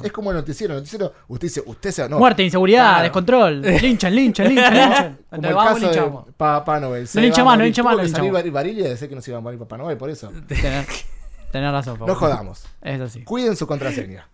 Es 0.04 0.12
como 0.12 0.32
el 0.32 0.38
noticiero. 0.38 0.74
El 0.74 0.80
noticiero, 0.80 1.14
usted 1.28 1.48
dice, 1.48 1.64
usted 1.66 1.92
se. 1.92 2.10
No, 2.10 2.20
Muerte, 2.20 2.44
inseguridad, 2.44 2.88
Claro. 2.90 3.04
descontrol. 3.04 3.62
Linchan, 3.62 4.16
linchan, 4.16 4.48
linchan, 4.48 4.74
linchan. 4.74 5.18
Como 5.30 5.48
el 5.48 5.54
vamos, 5.54 5.74
caso 5.74 5.86
linchamos. 5.86 6.26
de 6.26 6.32
Papá 6.34 6.80
Noel. 6.80 7.08
Se 7.08 7.22
lincha 7.22 7.44
más, 7.44 7.58
no 7.58 7.64
lincha 7.64 7.84
más, 7.84 7.98
no 7.98 8.04
lincha 8.04 8.22
más. 8.22 9.00
Que 9.08 9.16
no 9.16 9.22
se 9.22 9.32
iba 9.32 9.38
a 9.38 9.42
morir 9.42 9.60
Papá 9.60 9.78
Noel, 9.78 9.98
por 9.98 10.10
eso. 10.10 10.32
Tenés, 10.48 11.06
tenés 11.52 11.72
razón, 11.72 11.96
Facundo. 11.96 12.14
No 12.14 12.20
jodamos. 12.20 12.66
Es 12.82 13.02
así. 13.02 13.24
Cuiden 13.24 13.56
su 13.56 13.68
contraseña. 13.68 14.28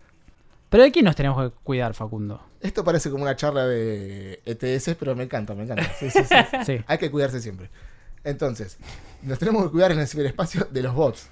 Pero 0.68 0.82
¿de 0.82 0.90
quién 0.90 1.04
nos 1.04 1.14
tenemos 1.14 1.40
que 1.50 1.56
cuidar, 1.62 1.94
Facundo? 1.94 2.40
Esto 2.60 2.82
parece 2.82 3.10
como 3.10 3.22
una 3.22 3.36
charla 3.36 3.66
de 3.66 4.40
ETS, 4.44 4.96
pero 4.98 5.14
me 5.14 5.22
encanta, 5.24 5.54
me 5.54 5.62
encanta. 5.64 5.84
Sí, 6.00 6.10
sí, 6.10 6.20
sí. 6.24 6.34
Sí. 6.66 6.84
Hay 6.88 6.98
que 6.98 7.10
cuidarse 7.10 7.40
siempre. 7.40 7.70
Entonces, 8.24 8.78
nos 9.22 9.38
tenemos 9.38 9.64
que 9.64 9.70
cuidar 9.70 9.92
en 9.92 10.00
el 10.00 10.08
ciberespacio 10.08 10.66
de 10.70 10.82
los 10.82 10.94
bots. 10.94 11.28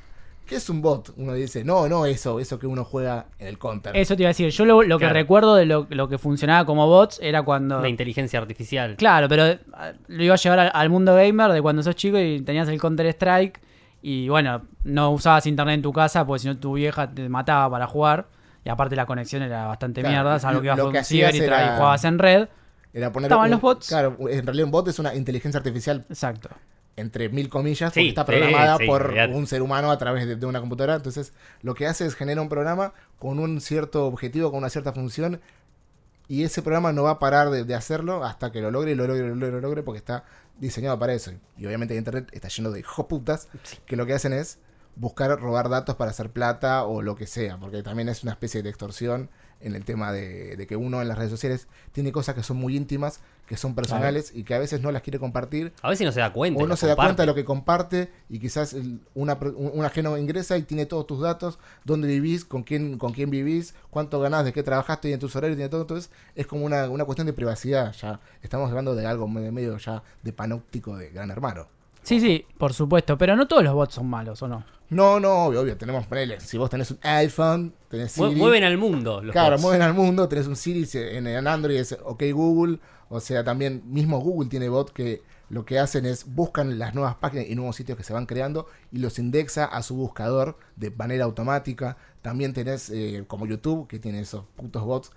¿Qué 0.47 0.57
es 0.57 0.69
un 0.69 0.83
bot? 0.83 1.15
Uno 1.17 1.33
dice, 1.35 1.65
no, 1.65 1.89
no 1.89 2.05
eso, 2.05 2.39
eso 2.41 2.59
que 2.59 2.67
uno 2.67 2.85
juega 2.85 3.27
en 3.39 3.47
el 3.47 3.59
counter. 3.59 3.97
Eso 3.97 4.17
te 4.17 4.23
iba 4.23 4.29
a 4.29 4.33
decir. 4.33 4.51
Yo 4.51 4.65
lo, 4.67 4.83
lo 4.83 4.99
que 4.99 5.09
recuerdo 5.09 5.55
de 5.55 5.65
lo, 5.65 5.87
lo 5.89 6.09
que 6.09 6.19
funcionaba 6.19 6.67
como 6.67 6.87
bots 6.89 7.21
era 7.23 7.43
cuando. 7.43 7.81
La 7.81 7.89
inteligencia 7.89 8.39
artificial. 8.41 8.97
Claro, 8.97 9.29
pero 9.29 9.47
eh, 9.47 9.61
lo 10.09 10.23
iba 10.25 10.35
a 10.35 10.37
llevar 10.37 10.59
al, 10.59 10.71
al 10.75 10.91
mundo 10.91 11.15
gamer 11.15 11.53
de 11.53 11.63
cuando 11.63 11.83
sos 11.83 11.95
chico 11.95 12.19
y 12.19 12.43
tenías 12.43 12.69
el 12.69 12.79
Counter 12.81 13.07
Strike. 13.07 13.61
Y 14.03 14.29
bueno, 14.29 14.63
no 14.83 15.13
usabas 15.13 15.47
internet 15.47 15.77
en 15.77 15.83
tu 15.83 15.93
casa 15.93 16.27
porque 16.27 16.41
si 16.41 16.49
no 16.49 16.59
tu 16.59 16.75
vieja 16.75 17.09
te 17.09 17.29
mataba 17.29 17.71
para 17.71 17.87
jugar. 17.87 18.27
Y 18.65 18.69
aparte 18.69 18.95
la 18.97 19.07
conexión 19.07 19.43
era 19.43 19.67
bastante 19.69 20.01
Claro, 20.03 20.13
mierda, 20.13 20.39
salvo 20.41 20.61
que 20.61 20.67
ibas 20.67 20.79
lo 20.79 20.85
a 20.85 20.87
un 20.89 20.93
que 20.93 21.05
ciber 21.05 21.35
y, 21.35 21.39
tra- 21.39 21.43
y 21.43 21.47
era- 21.47 21.77
jugabas 21.77 22.05
en 22.05 22.19
red. 22.19 22.49
Era 22.93 23.11
poner 23.13 23.29
Estaban 23.29 23.47
un- 23.47 23.51
los 23.53 23.61
bots. 23.61 23.89
Claro, 23.89 24.17
en 24.29 24.45
realidad 24.45 24.67
un 24.67 24.71
bot 24.73 24.89
es 24.89 24.99
una 24.99 25.15
inteligencia 25.15 25.59
artificial 25.59 26.05
Exacto. 26.11 26.51
Entre 26.97 27.29
mil 27.29 27.49
comillas, 27.49 27.91
porque 27.91 28.01
Sí, 28.01 28.09
está 28.09 28.25
programada 28.25 28.77
sí, 28.79 28.87
por 28.87 29.15
un 29.31 29.47
ser 29.47 29.63
humano 29.63 29.91
a 29.91 29.99
través 29.99 30.27
de, 30.27 30.37
de 30.37 30.47
una 30.47 30.61
computadora. 30.61 30.97
Entonces, 30.97 31.33
lo 31.63 31.75
que 31.75 31.87
hace 31.87 32.07
es 32.07 32.15
genera 32.15 32.43
un 32.43 32.49
programa 32.49 32.93
con 33.19 33.39
un 33.39 33.61
cierto 33.61 34.07
objetivo, 34.07 34.51
con 34.51 34.59
una 34.59 34.71
cierta 34.71 34.93
función, 34.93 35.41
y 36.29 36.45
ese 36.45 36.63
programa 36.63 36.93
no 36.93 37.03
va 37.05 37.13
a 37.13 37.19
parar 37.19 37.51
de, 37.51 37.65
de 37.65 37.75
hacerlo 37.75 38.25
hasta 38.25 38.53
que 38.53 38.61
lo 38.61 38.71
logre, 38.71 38.95
lo 38.95 39.07
logre, 39.07 39.29
lo 39.29 39.35
logre, 39.35 39.53
lo 39.53 39.61
logre, 39.61 39.83
porque 39.83 39.99
está 39.99 40.25
diseñado 40.59 40.99
para 40.99 41.13
eso. 41.15 41.33
Y 41.57 41.67
obviamente 41.67 41.97
Internet 41.97 42.29
está 42.33 42.49
lleno 42.49 42.71
de 42.71 42.81
hijos 42.81 43.07
putas 43.07 43.49
que 43.87 43.97
lo 43.97 44.07
que 44.07 44.15
hacen 44.15 44.33
es 44.33 44.59
buscar 44.95 45.39
robar 45.41 45.69
datos 45.69 45.97
para 45.97 46.11
hacer 46.11 46.31
plata 46.31 46.85
o 46.85 47.03
lo 47.03 47.17
que 47.17 47.27
sea, 47.27 47.59
porque 47.59 47.83
también 47.83 48.09
es 48.09 48.23
una 48.23 48.33
especie 48.33 48.63
de 48.63 48.69
extorsión 48.69 49.31
en 49.63 49.75
el 49.75 49.85
tema 49.85 50.13
de, 50.13 50.57
de 50.57 50.67
que 50.67 50.77
uno 50.77 51.01
en 51.03 51.09
las 51.09 51.17
redes 51.19 51.31
sociales 51.31 51.69
tiene 51.93 52.13
cosas 52.13 52.35
que 52.35 52.43
son 52.43 52.57
muy 52.57 52.77
íntimas, 52.77 53.21
que 53.47 53.57
son 53.57 53.75
personales 53.75 54.33
y 54.35 54.45
que 54.45 54.55
a 54.55 54.59
veces 54.59 54.81
no 54.81 54.91
las 54.93 55.03
quiere 55.03 55.19
compartir 55.19 55.73
A 55.83 55.91
veces 55.91 56.05
no 56.07 56.13
se 56.13 56.21
da 56.21 56.33
cuenta. 56.33 56.61
o 56.61 56.65
y 56.65 56.69
no 56.69 56.77
se 56.77 56.87
da 56.87 56.95
cuenta 56.97 57.23
de 57.23 57.27
lo 57.27 57.35
que 57.35 57.45
comparte 57.45 58.11
y 58.29 58.39
quizás 58.39 58.73
el- 58.73 59.01
una, 59.15 59.35
un, 59.35 59.71
un 59.75 59.85
ajeno 59.85 60.17
ingresa 60.17 60.57
y 60.57 60.63
tiene 60.63 60.87
todos 60.87 61.07
tus 61.07 61.21
datos, 61.21 61.59
dónde 61.85 62.09
vivís, 62.09 62.45
con 62.45 62.63
quién, 62.63 62.99
con 62.99 63.13
quién 63.13 63.31
vivís, 63.31 63.75
cuánto 63.91 64.21
ganás, 64.21 64.45
de 64.45 64.53
qué 64.53 64.63
trabajaste, 64.63 65.09
tiene 65.09 65.19
tus 65.19 65.35
horarios, 65.37 65.57
tiene 65.57 65.69
todo. 65.69 65.83
Entonces 65.83 66.11
es 66.35 66.47
como 66.47 66.65
una, 66.65 66.89
una 66.89 67.05
cuestión 67.05 67.27
de 67.27 67.33
privacidad. 67.33 67.93
Ya 67.93 68.21
estamos 68.43 68.69
hablando 68.71 68.95
de 68.95 69.07
algo 69.07 69.29
medio, 69.29 69.53
medio 69.53 69.77
ya 69.79 70.03
de 70.23 70.33
panóptico 70.33 70.97
de 70.97 71.11
gran 71.11 71.31
hermano. 71.31 71.67
Sí, 72.03 72.21
sí, 72.21 72.45
por 72.59 72.73
supuesto. 72.75 73.17
Pero 73.19 73.37
no 73.37 73.47
todos 73.49 73.63
los 73.65 73.75
bots 73.75 73.95
son 73.95 74.09
malos, 74.09 74.43
¿o 74.43 74.49
no? 74.49 74.65
No, 74.91 75.19
no, 75.21 75.45
obvio, 75.47 75.61
obvio. 75.63 75.77
Tenemos, 75.77 76.07
ponele, 76.07 76.41
si 76.41 76.59
vos 76.59 76.69
tenés 76.69 76.91
un 76.91 76.99
iPhone, 77.03 77.73
tenés 77.89 78.13
Siri. 78.13 78.35
Mueven 78.35 78.65
al 78.65 78.77
mundo. 78.77 79.23
Los 79.23 79.33
Claro, 79.33 79.53
bots. 79.53 79.63
mueven 79.63 79.83
al 79.83 79.95
mundo, 79.95 80.29
tenés 80.29 80.47
un 80.47 80.57
Siri 80.57 80.85
si- 80.85 80.99
en, 80.99 81.27
en 81.27 81.47
Android, 81.47 81.77
es 81.77 81.97
OK 82.05 82.23
Google, 82.33 82.79
o 83.09 83.21
sea, 83.21 83.43
también 83.45 83.83
mismo 83.87 84.19
Google 84.21 84.49
tiene 84.51 84.69
bot 84.69 84.91
que 84.93 85.23
lo 85.49 85.65
que 85.65 85.79
hacen 85.79 86.07
es 86.07 86.25
buscan 86.35 86.79
las 86.79 86.95
nuevas 86.95 87.15
páginas 87.17 87.47
y 87.49 87.55
nuevos 87.55 87.77
sitios 87.77 87.97
que 87.99 88.05
se 88.05 88.13
van 88.15 88.25
creando 88.27 88.67
y 88.91 88.99
los 88.99 89.19
indexa 89.19 89.65
a 89.67 89.83
su 89.83 89.95
buscador 89.95 90.59
de 90.77 90.91
manera 90.91 91.25
automática. 91.25 91.97
También 92.23 92.53
tenés 92.55 92.89
eh, 92.91 93.25
como 93.27 93.47
YouTube, 93.47 93.87
que 93.87 93.99
tiene 93.99 94.21
esos 94.21 94.45
putos 94.57 94.83
bots 94.85 95.13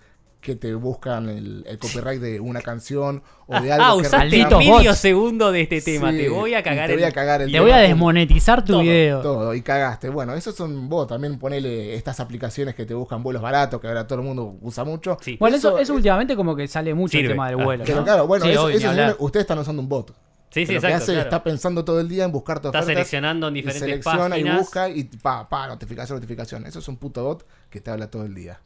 que 0.45 0.55
te 0.55 0.73
buscan 0.75 1.27
el, 1.27 1.65
el 1.67 1.79
copyright 1.79 2.21
de 2.21 2.39
una 2.39 2.61
canción 2.61 3.23
o 3.47 3.59
de 3.59 3.71
algo 3.73 3.85
Ah, 3.85 3.93
que 4.01 4.07
usaste 4.07 4.45
medio 4.57 4.93
segundo 4.93 5.51
de 5.51 5.61
este 5.61 5.81
tema. 5.81 6.11
Sí, 6.11 6.17
te 6.19 6.29
voy 6.29 6.53
a 6.53 6.59
y 6.59 6.63
cagar 6.63 6.87
te 6.87 6.93
voy 6.93 7.03
a 7.03 7.07
el- 7.07 7.13
cagar 7.13 7.41
el 7.41 7.51
Te 7.51 7.59
voy 7.59 7.71
a 7.71 7.77
desmonetizar 7.77 8.63
tu 8.63 8.73
Todo, 8.73 8.81
video. 8.83 9.21
Todo, 9.21 9.53
y 9.55 9.61
cagaste. 9.61 10.09
Bueno, 10.09 10.35
esos 10.35 10.55
son 10.55 10.87
vos. 10.87 11.07
También 11.07 11.39
ponele 11.39 11.95
estas 11.95 12.19
aplicaciones 12.19 12.75
que 12.75 12.85
te 12.85 12.93
buscan 12.93 13.23
vuelos 13.23 13.41
baratos, 13.41 13.81
que 13.81 13.87
ahora 13.87 14.05
todo 14.05 14.19
el 14.19 14.25
mundo 14.25 14.57
usa 14.61 14.83
mucho. 14.83 15.17
Sí. 15.21 15.37
Bueno, 15.39 15.57
eso, 15.57 15.69
Eso 15.69 15.79
eso 15.79 15.93
es- 15.93 15.97
últimamente 15.97 16.35
como 16.35 16.55
que 16.55 16.67
sale 16.67 16.93
mucho 16.93 17.17
el 17.17 17.27
tema 17.27 17.49
del 17.49 17.59
Ah, 17.59 17.63
vuelo. 17.63 17.83
Pero 17.85 17.97
¿no? 17.97 18.03
claro, 18.03 18.27
bueno, 18.27 18.45
Sí, 18.45 18.51
eso, 18.51 18.65
obvio, 18.65 18.77
eso 18.77 18.91
es 18.91 19.15
ustedes 19.19 19.43
están 19.43 19.59
usando 19.59 19.81
un 19.81 19.89
bot. 19.89 20.13
Sí, 20.51 20.65
sí, 20.65 20.73
lo 20.75 20.79
que 20.79 20.87
exacto. 20.87 20.95
hace 21.03 21.05
claro. 21.13 21.21
está 21.27 21.43
pensando 21.43 21.83
todo 21.83 21.99
el 21.99 22.07
día 22.07 22.23
en 22.23 22.31
buscarte 22.31 22.67
Está 22.69 22.79
ofertas. 22.79 22.93
seleccionando 22.93 23.47
en 23.49 23.55
y 23.55 23.61
diferentes 23.61 23.89
selecciona 23.89 24.29
páginas. 24.29 24.55
y 24.55 24.57
busca 24.59 24.89
y 24.89 25.03
pa, 25.03 25.49
pa, 25.49 25.67
notificación, 25.67 26.15
notificación. 26.17 26.65
Eso 26.65 26.79
es 26.79 26.87
un 26.87 26.95
puto 26.95 27.23
bot 27.25 27.45
que 27.69 27.81
te 27.81 27.91
habla 27.91 28.09
todo 28.09 28.23
el 28.23 28.33
día. 28.33 28.61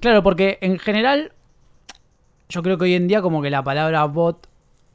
Claro, 0.00 0.22
porque 0.22 0.58
en 0.62 0.78
general 0.78 1.32
yo 2.48 2.62
creo 2.62 2.78
que 2.78 2.84
hoy 2.84 2.94
en 2.94 3.06
día 3.08 3.22
como 3.22 3.42
que 3.42 3.50
la 3.50 3.62
palabra 3.62 4.04
bot 4.06 4.48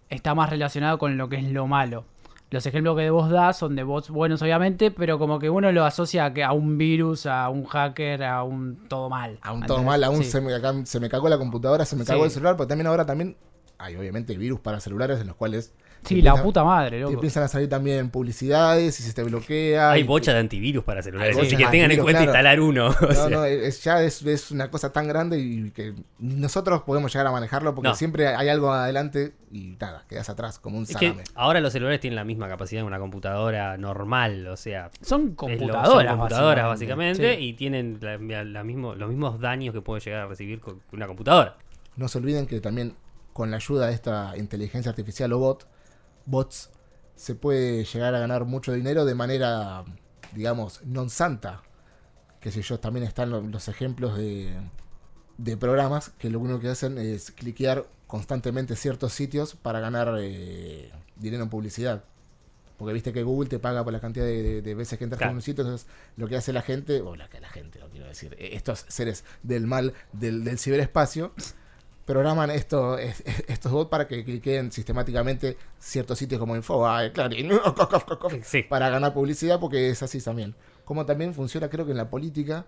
está 0.09 0.35
más 0.35 0.49
relacionada 0.49 0.97
con 0.97 1.17
lo 1.17 1.29
que 1.29 1.37
es 1.37 1.43
lo 1.45 1.67
malo. 1.67 2.05
Los 2.51 2.65
ejemplos 2.65 2.95
que 2.95 3.09
vos 3.09 3.29
das 3.29 3.57
son 3.57 3.75
de 3.75 3.83
bots 3.83 4.09
buenos 4.09 4.41
obviamente, 4.41 4.91
pero 4.91 5.17
como 5.19 5.39
que 5.39 5.49
uno 5.49 5.71
lo 5.71 5.83
asocia 5.83 6.25
a, 6.25 6.33
que- 6.33 6.43
a 6.43 6.51
un 6.53 6.77
virus, 6.77 7.25
a 7.25 7.49
un 7.49 7.65
hacker, 7.65 8.23
a 8.23 8.43
un 8.43 8.87
todo 8.87 9.09
mal. 9.09 9.39
Aún 9.41 9.61
todo 9.65 9.77
¿entendés? 9.79 9.85
mal, 9.85 10.03
aún 10.03 10.23
Sí. 10.23 10.31
se, 10.31 10.41
me, 10.41 10.53
acá 10.53 10.73
se 10.85 10.99
me 10.99 11.09
cagó 11.09 11.27
la 11.27 11.37
computadora, 11.37 11.85
se 11.85 11.95
me 11.95 12.05
cagó 12.05 12.21
Sí. 12.21 12.25
el 12.25 12.31
celular, 12.31 12.55
pero 12.55 12.67
también 12.67 12.87
ahora 12.87 13.05
también 13.05 13.35
hay 13.77 13.95
obviamente 13.95 14.37
virus 14.37 14.59
para 14.59 14.79
celulares 14.79 15.19
en 15.19 15.27
los 15.27 15.35
cuales 15.35 15.73
Sí, 16.05 16.15
te 16.15 16.21
la 16.21 16.41
puta 16.41 16.63
madre, 16.63 16.97
te 16.97 17.01
loco. 17.01 17.13
empiezan 17.13 17.43
a 17.43 17.47
salir 17.47 17.67
también 17.69 18.09
publicidades 18.09 18.99
y 18.99 19.03
se 19.03 19.13
te 19.13 19.23
bloquea. 19.23 19.91
Hay 19.91 20.03
bocha 20.03 20.33
de 20.33 20.39
antivirus 20.39 20.83
para 20.83 21.01
celulares. 21.01 21.37
Así 21.37 21.55
que 21.57 21.65
tengan 21.67 21.91
en 21.91 22.01
cuenta 22.01 22.23
claro. 22.23 22.31
instalar 22.31 22.59
uno. 22.59 22.87
o 23.01 23.05
No, 23.07 23.13
sea. 23.13 23.29
no, 23.29 23.45
es, 23.45 23.83
ya 23.83 24.01
es, 24.03 24.21
es 24.25 24.51
una 24.51 24.69
cosa 24.69 24.91
tan 24.93 25.07
grande 25.07 25.39
y 25.39 25.71
que 25.71 25.93
nosotros 26.19 26.83
podemos 26.83 27.11
llegar 27.13 27.27
a 27.27 27.31
manejarlo 27.31 27.73
porque 27.75 27.89
No. 27.89 27.95
siempre 27.95 28.27
hay 28.27 28.49
algo 28.49 28.71
adelante 28.71 29.33
y 29.51 29.77
nada, 29.79 30.03
quedas 30.09 30.29
atrás 30.29 30.59
como 30.59 30.77
un 30.77 30.83
Es 30.83 30.95
que 30.97 31.13
ahora 31.35 31.59
los 31.61 31.71
celulares 31.73 31.99
tienen 32.01 32.15
la 32.15 32.23
misma 32.25 32.47
capacidad 32.49 32.81
de 32.81 32.87
una 32.87 32.99
computadora 32.99 33.77
normal, 33.77 34.47
o 34.47 34.57
sea, 34.57 34.91
Son 35.01 35.21
es 35.21 35.29
lo- 35.29 35.35
computadoras, 35.35 35.87
son 35.89 36.07
computadoras 36.17 36.65
básicamente, 36.67 37.35
Sí. 37.35 37.41
y 37.43 37.53
tienen 37.53 37.97
la- 38.01 38.43
la 38.43 38.63
mismo, 38.63 38.95
los 38.95 39.09
mismos 39.09 39.39
daños 39.39 39.73
que 39.73 39.81
puede 39.81 40.01
llegar 40.01 40.21
a 40.21 40.27
recibir 40.27 40.59
con 40.59 40.81
una 40.91 41.07
computadora. 41.07 41.55
No 41.95 42.07
se 42.09 42.17
olviden 42.17 42.47
que 42.47 42.59
también 42.59 42.95
con 43.31 43.49
la 43.51 43.57
ayuda 43.57 43.87
de 43.87 43.93
esta 43.93 44.33
inteligencia 44.37 44.89
artificial 44.89 45.31
o 45.33 45.39
bot, 45.39 45.67
bots, 46.25 46.69
se 47.15 47.35
puede 47.35 47.83
llegar 47.85 48.13
a 48.15 48.19
ganar 48.19 48.45
mucho 48.45 48.73
dinero 48.73 49.05
de 49.05 49.15
manera, 49.15 49.83
digamos, 50.33 50.81
non 50.83 51.09
santa. 51.09 51.63
Que 52.39 52.51
sé 52.51 52.61
yo, 52.61 52.79
también 52.79 53.05
están 53.05 53.29
lo- 53.29 53.41
los 53.41 53.67
ejemplos 53.67 54.17
de, 54.17 54.53
de 55.37 55.57
programas 55.57 56.09
que 56.09 56.29
lo 56.29 56.39
único 56.39 56.59
que 56.59 56.69
hacen 56.69 56.97
es 56.97 57.31
cliquear 57.31 57.85
constantemente 58.07 58.75
ciertos 58.75 59.13
sitios 59.13 59.55
para 59.55 59.79
ganar 59.79 60.15
eh, 60.19 60.91
dinero 61.15 61.43
en 61.43 61.49
publicidad. 61.49 62.03
Porque 62.77 62.93
viste 62.93 63.13
que 63.13 63.23
Google 63.23 63.49
te 63.49 63.57
paga 63.57 63.83
por 63.85 63.93
la 63.93 64.01
cantidad 64.01 64.25
de, 64.25 64.43
de- 64.43 64.61
de 64.61 64.75
veces 64.75 64.97
que 64.99 65.05
entras 65.05 65.17
Claro. 65.19 65.31
en 65.31 65.37
un 65.37 65.41
sitio, 65.41 65.63
entonces 65.63 65.87
lo 66.17 66.27
que 66.27 66.35
hace 66.35 66.51
la 66.51 66.61
gente, 66.61 67.01
o 67.01 67.15
la 67.15 67.29
que 67.29 67.39
la 67.39 67.49
gente, 67.49 67.79
no 67.79 67.87
quiero 67.89 68.05
decir, 68.07 68.35
eh, 68.37 68.49
estos 68.53 68.85
seres 68.89 69.23
del 69.43 69.65
mal 69.65 69.93
del, 70.11 70.43
del 70.43 70.59
ciberespacio, 70.59 71.31
programan 72.05 72.51
esto, 72.51 72.97
es- 72.97 73.21
es- 73.25 73.43
estos 73.47 73.71
bots 73.71 73.89
para 73.89 74.07
que 74.07 74.23
cliquen 74.23 74.71
sistemáticamente 74.71 75.57
ciertos 75.79 76.17
sitios 76.19 76.39
como 76.39 76.55
Infobae, 76.55 77.11
Clarín, 77.11 77.49
Sí. 78.43 78.63
para 78.63 78.89
ganar 78.89 79.13
publicidad, 79.13 79.59
porque 79.59 79.89
es 79.89 80.03
así 80.03 80.21
también. 80.21 80.53
Como 80.85 81.05
también 81.05 81.33
funciona, 81.33 81.67
creo 81.69 81.85
que 81.85 81.91
en 81.91 81.97
la 81.97 82.09
política, 82.09 82.65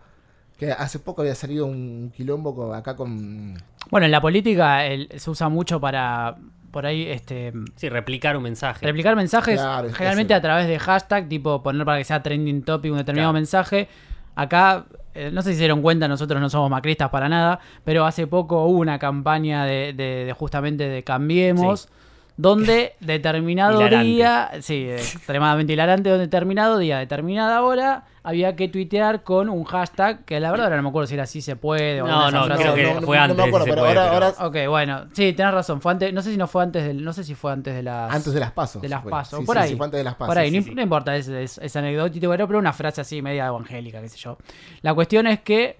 que 0.58 0.71
hace 0.71 0.97
poco 1.00 1.21
había 1.21 1.36
salido 1.36 1.67
un 1.67 2.12
quilombo 2.15 2.73
acá 2.73 2.95
con... 2.95 3.56
Bueno, 3.91 4.06
en 4.06 4.12
la 4.12 4.21
política 4.21 4.86
el- 4.88 5.08
se 5.17 5.30
usa 5.30 5.50
mucho 5.50 5.80
para, 5.80 6.36
por 6.71 6.88
ahí, 6.88 7.04
este, 7.08 7.54
Sí, 7.76 7.89
replicar 7.89 8.36
un 8.36 8.41
mensaje. 8.43 8.84
replicar 8.86 9.15
mensajes, 9.15 9.60
Claro, 9.60 9.93
generalmente 9.93 10.34
a 10.34 10.41
través 10.41 10.67
de 10.67 10.80
hashtag, 10.80 11.30
tipo 11.30 11.62
poner 11.62 11.86
para 11.86 12.00
que 12.00 12.06
sea 12.06 12.23
trending 12.23 12.63
topic 12.63 12.91
un 12.91 12.97
determinado 12.97 13.32
Claro. 13.32 13.39
mensaje. 13.39 13.88
acá, 14.39 14.86
eh, 15.17 15.32
no 15.32 15.41
sé 15.41 15.49
si 15.49 15.56
se 15.56 15.62
dieron 15.62 15.82
cuenta, 15.82 16.08
nosotros 16.08 16.39
no 16.39 16.49
somos 16.49 16.69
macristas 16.69 17.10
para 17.10 17.27
nada, 17.30 17.60
pero 17.84 18.06
hace 18.06 18.27
poco 18.27 18.63
hubo 18.65 18.80
una 18.80 18.99
campaña 18.99 19.65
de, 19.65 19.93
de- 19.93 20.25
de 20.25 20.34
justamente 20.34 20.88
de 20.88 21.03
Cambiemos. 21.03 21.88
Donde 22.39 22.93
determinado 23.00 23.82
Hilarante. 23.82 24.06
día, 24.06 24.52
sí, 24.62 24.88
extremadamente 24.91 25.73
hilarante, 25.73 26.10
donde 26.10 26.26
determinado 26.28 26.78
día, 26.78 27.00
determinada 27.00 27.63
hora, 27.63 28.06
había 28.21 28.56
que 28.56 28.67
tuitear 28.67 29.23
con 29.23 29.50
un 29.50 29.63
hashtag 29.63 30.23
que 30.23 30.39
la 30.39 30.52
verdad 30.52 30.67
ahora 30.67 30.78
no 30.78 30.84
me 30.84 30.89
acuerdo 30.89 31.08
si 31.08 31.15
era 31.15 31.23
así 31.23 31.41
se 31.41 31.56
puede 31.56 32.00
o 32.02 32.06
No, 32.08 32.30
no, 32.30 32.45
frases. 32.45 32.63
creo 32.63 32.76
que 32.76 32.93
no, 32.93 33.02
fue 33.08 33.17
no 33.17 33.23
antes, 33.23 33.38
me 33.38 33.43
acuerdo, 33.45 33.65
si 33.65 33.69
pero 33.71 33.82
puede, 33.82 33.97
ahora, 33.97 34.12
pero- 34.13 34.26
ahora 34.43 34.47
Ok, 34.65 34.69
bueno, 34.69 35.06
sí, 35.13 35.34
tenés 35.34 35.52
razón. 35.54 35.82
Fue 35.82 35.91
antes, 35.91 36.13
no 36.13 36.21
sé 36.21 36.30
si 36.32 36.38
no 36.38 36.45
fue 36.47 36.62
antes 36.62 36.86
del, 36.86 37.04
no 37.04 37.12
sé 37.12 37.23
si 37.23 37.34
fue 37.34 37.52
antes 37.52 37.73
de 37.73 37.82
las 37.82 38.13
antes 38.13 38.32
de 38.32 38.39
las 38.39 38.52
pasos. 38.52 38.82
de 38.84 38.89
las 38.89 39.02
fue. 39.02 39.10
pasos, 39.10 39.39
Sí, 39.39 39.45
por 39.45 39.56
sí, 39.56 39.62
ahí. 39.63 39.69
sí, 39.69 39.76
fue 39.76 39.86
antes 39.86 39.97
de 39.97 40.04
las 40.04 40.13
pasos. 40.15 40.28
Por 40.28 40.38
ahí, 40.38 40.52
sí, 40.52 40.58
no, 40.60 40.63
sí. 40.63 40.76
no 40.76 40.82
importa 40.84 41.15
ese, 41.15 41.41
ese, 41.43 41.65
ese 41.65 41.80
anecdótico, 41.80 42.30
pero 42.30 42.60
una 42.60 42.73
frase 42.73 43.02
así 43.02 43.19
media 43.23 43.47
evangélica, 43.47 44.00
qué 44.00 44.10
sé 44.10 44.17
yo. 44.19 44.38
La 44.84 44.93
cuestión 44.93 45.26
es 45.26 45.39
que 45.39 45.80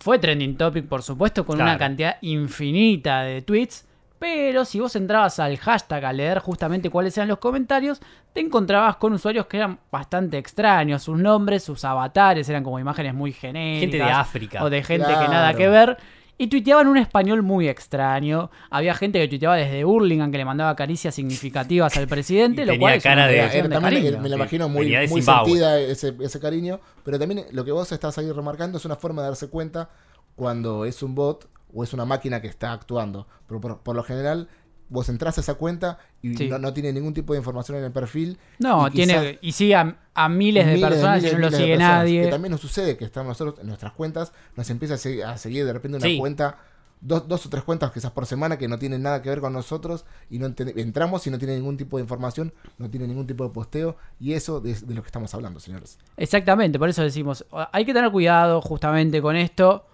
fue 0.00 0.18
trending 0.18 0.56
topic, 0.56 0.86
por 0.88 1.02
supuesto, 1.04 1.46
con 1.46 1.60
una 1.60 1.78
cantidad 1.78 2.16
infinita 2.22 3.22
de 3.22 3.42
tweets. 3.42 3.85
Pero 4.18 4.64
si 4.64 4.80
vos 4.80 4.96
entrabas 4.96 5.38
al 5.40 5.58
hashtag 5.58 6.04
a 6.06 6.12
leer 6.12 6.38
justamente 6.38 6.88
cuáles 6.90 7.16
eran 7.18 7.28
los 7.28 7.38
comentarios, 7.38 8.00
te 8.32 8.40
encontrabas 8.40 8.96
con 8.96 9.12
usuarios 9.12 9.46
que 9.46 9.58
eran 9.58 9.78
bastante 9.92 10.38
extraños. 10.38 11.02
Sus 11.02 11.18
nombres, 11.18 11.62
sus 11.64 11.84
avatares 11.84 12.48
eran 12.48 12.64
como 12.64 12.78
imágenes 12.78 13.12
muy 13.14 13.32
genéricas. 13.32 13.80
Gente 13.80 13.96
de 13.98 14.02
África. 14.04 14.64
O 14.64 14.70
de 14.70 14.82
gente 14.82 15.06
que 15.08 15.28
nada 15.28 15.52
que 15.54 15.68
ver. 15.68 15.98
Y 16.38 16.48
tuiteaban 16.48 16.86
un 16.86 16.98
español 16.98 17.42
muy 17.42 17.66
extraño. 17.66 18.50
Había 18.70 18.94
gente 18.94 19.18
que 19.18 19.26
tuiteaba 19.28 19.56
desde 19.56 19.84
Burlingame 19.84 20.30
que 20.32 20.36
le 20.38 20.44
mandaba 20.44 20.76
caricias 20.76 21.14
significativas 21.14 21.96
al 21.96 22.06
presidente. 22.08 22.62
Y 22.62 22.64
lo 22.66 22.72
tenía 22.72 22.80
cual 22.84 22.94
es 22.94 23.02
cara 23.02 23.26
de- 23.26 23.38
cariño. 23.80 24.18
me 24.20 24.28
Sí. 24.28 24.34
imagino 24.34 24.68
muy, 24.68 24.94
muy 25.08 25.22
sentida 25.22 25.78
ese, 25.80 26.14
ese 26.20 26.38
cariño, 26.40 26.78
pero 27.04 27.18
también 27.18 27.46
lo 27.52 27.64
que 27.64 27.72
vos 27.72 27.90
estás 27.90 28.18
ahí 28.18 28.30
remarcando 28.32 28.76
es 28.76 28.84
una 28.84 28.96
forma 28.96 29.22
de 29.22 29.28
darse 29.28 29.48
cuenta 29.48 29.88
cuando 30.34 30.84
es 30.84 31.02
un 31.02 31.14
bot 31.14 31.48
o 31.72 31.84
es 31.84 31.92
una 31.92 32.04
máquina 32.04 32.40
que 32.40 32.48
está 32.48 32.72
actuando. 32.72 33.26
Pero 33.46 33.60
por, 33.60 33.78
por 33.80 33.96
lo 33.96 34.02
general, 34.02 34.48
vos 34.88 35.08
entras 35.08 35.36
a 35.38 35.40
esa 35.40 35.54
cuenta 35.54 35.98
y 36.22 36.36
Sí. 36.36 36.48
no, 36.48 36.58
no 36.58 36.72
tiene 36.72 36.92
ningún 36.92 37.12
tipo 37.14 37.32
de 37.32 37.38
información 37.40 37.78
en 37.78 37.84
el 37.84 37.92
perfil. 37.92 38.38
No, 38.58 38.86
y 38.88 38.90
tiene 38.92 39.38
y 39.42 39.52
sigue 39.52 39.74
a, 39.74 39.96
a 40.14 40.28
miles 40.28 40.66
de 40.66 40.74
miles, 40.74 40.88
personas 40.90 41.24
y 41.24 41.32
no 41.32 41.38
lo 41.38 41.50
sigue 41.50 41.76
nadie. 41.76 42.22
Que 42.22 42.28
también 42.30 42.52
nos 42.52 42.60
sucede 42.60 42.96
que 42.96 43.04
estamos 43.04 43.28
nosotros 43.30 43.58
en 43.60 43.66
nuestras 43.66 43.92
cuentas, 43.92 44.32
nos 44.56 44.68
empieza 44.70 44.94
a 44.94 44.98
seguir, 44.98 45.24
a 45.24 45.36
seguir 45.38 45.64
de 45.66 45.72
repente 45.72 45.98
una 45.98 46.06
Sí. 46.06 46.18
cuenta. 46.18 46.58
Dos, 46.98 47.28
dos 47.28 47.44
o 47.44 47.50
tres 47.50 47.62
cuentas 47.62 47.92
quizás 47.92 48.10
por 48.10 48.24
semana 48.24 48.56
que 48.56 48.68
no 48.68 48.78
tienen 48.78 49.02
nada 49.02 49.20
que 49.20 49.28
ver 49.28 49.40
con 49.40 49.52
nosotros 49.52 50.06
y 50.30 50.38
no 50.38 50.46
entramos 50.46 51.26
y 51.26 51.30
no 51.30 51.38
tiene 51.38 51.54
ningún 51.54 51.76
tipo 51.76 51.98
de 51.98 52.02
información, 52.02 52.54
no 52.78 52.88
tiene 52.88 53.06
ningún 53.06 53.26
tipo 53.26 53.44
de 53.44 53.50
posteo 53.50 53.96
y 54.18 54.32
eso 54.32 54.60
de, 54.60 54.72
de 54.74 54.94
lo 54.94 55.02
que 55.02 55.08
estamos 55.08 55.32
hablando, 55.34 55.60
señores. 55.60 55.98
Exactamente, 56.16 56.78
por 56.78 56.88
eso 56.88 57.02
decimos, 57.02 57.44
hay 57.70 57.84
que 57.84 57.92
tener 57.92 58.10
cuidado 58.10 58.62
justamente 58.62 59.20
con 59.20 59.36
esto. 59.36 59.86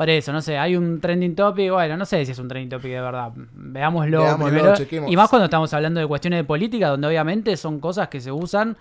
Por 0.00 0.08
eso, 0.08 0.32
no 0.32 0.40
sé, 0.40 0.56
hay 0.56 0.76
un 0.76 0.98
trending 0.98 1.34
topic, 1.34 1.70
bueno, 1.70 1.94
no 1.94 2.06
sé 2.06 2.24
si 2.24 2.32
es 2.32 2.38
un 2.38 2.48
trending 2.48 2.70
topic 2.70 2.90
de 2.90 3.00
verdad. 3.02 3.32
Veámoslo, 3.34 4.22
Veámoslo, 4.22 4.46
primero. 4.56 4.74
chequemos. 4.74 5.12
Y 5.12 5.14
más 5.14 5.28
cuando 5.28 5.44
estamos 5.44 5.74
hablando 5.74 6.00
de 6.00 6.06
cuestiones 6.06 6.38
de 6.38 6.44
política, 6.44 6.88
donde 6.88 7.06
obviamente 7.06 7.54
son 7.58 7.80
cosas 7.80 8.08
que 8.08 8.18
se 8.18 8.32
usan 8.32 8.78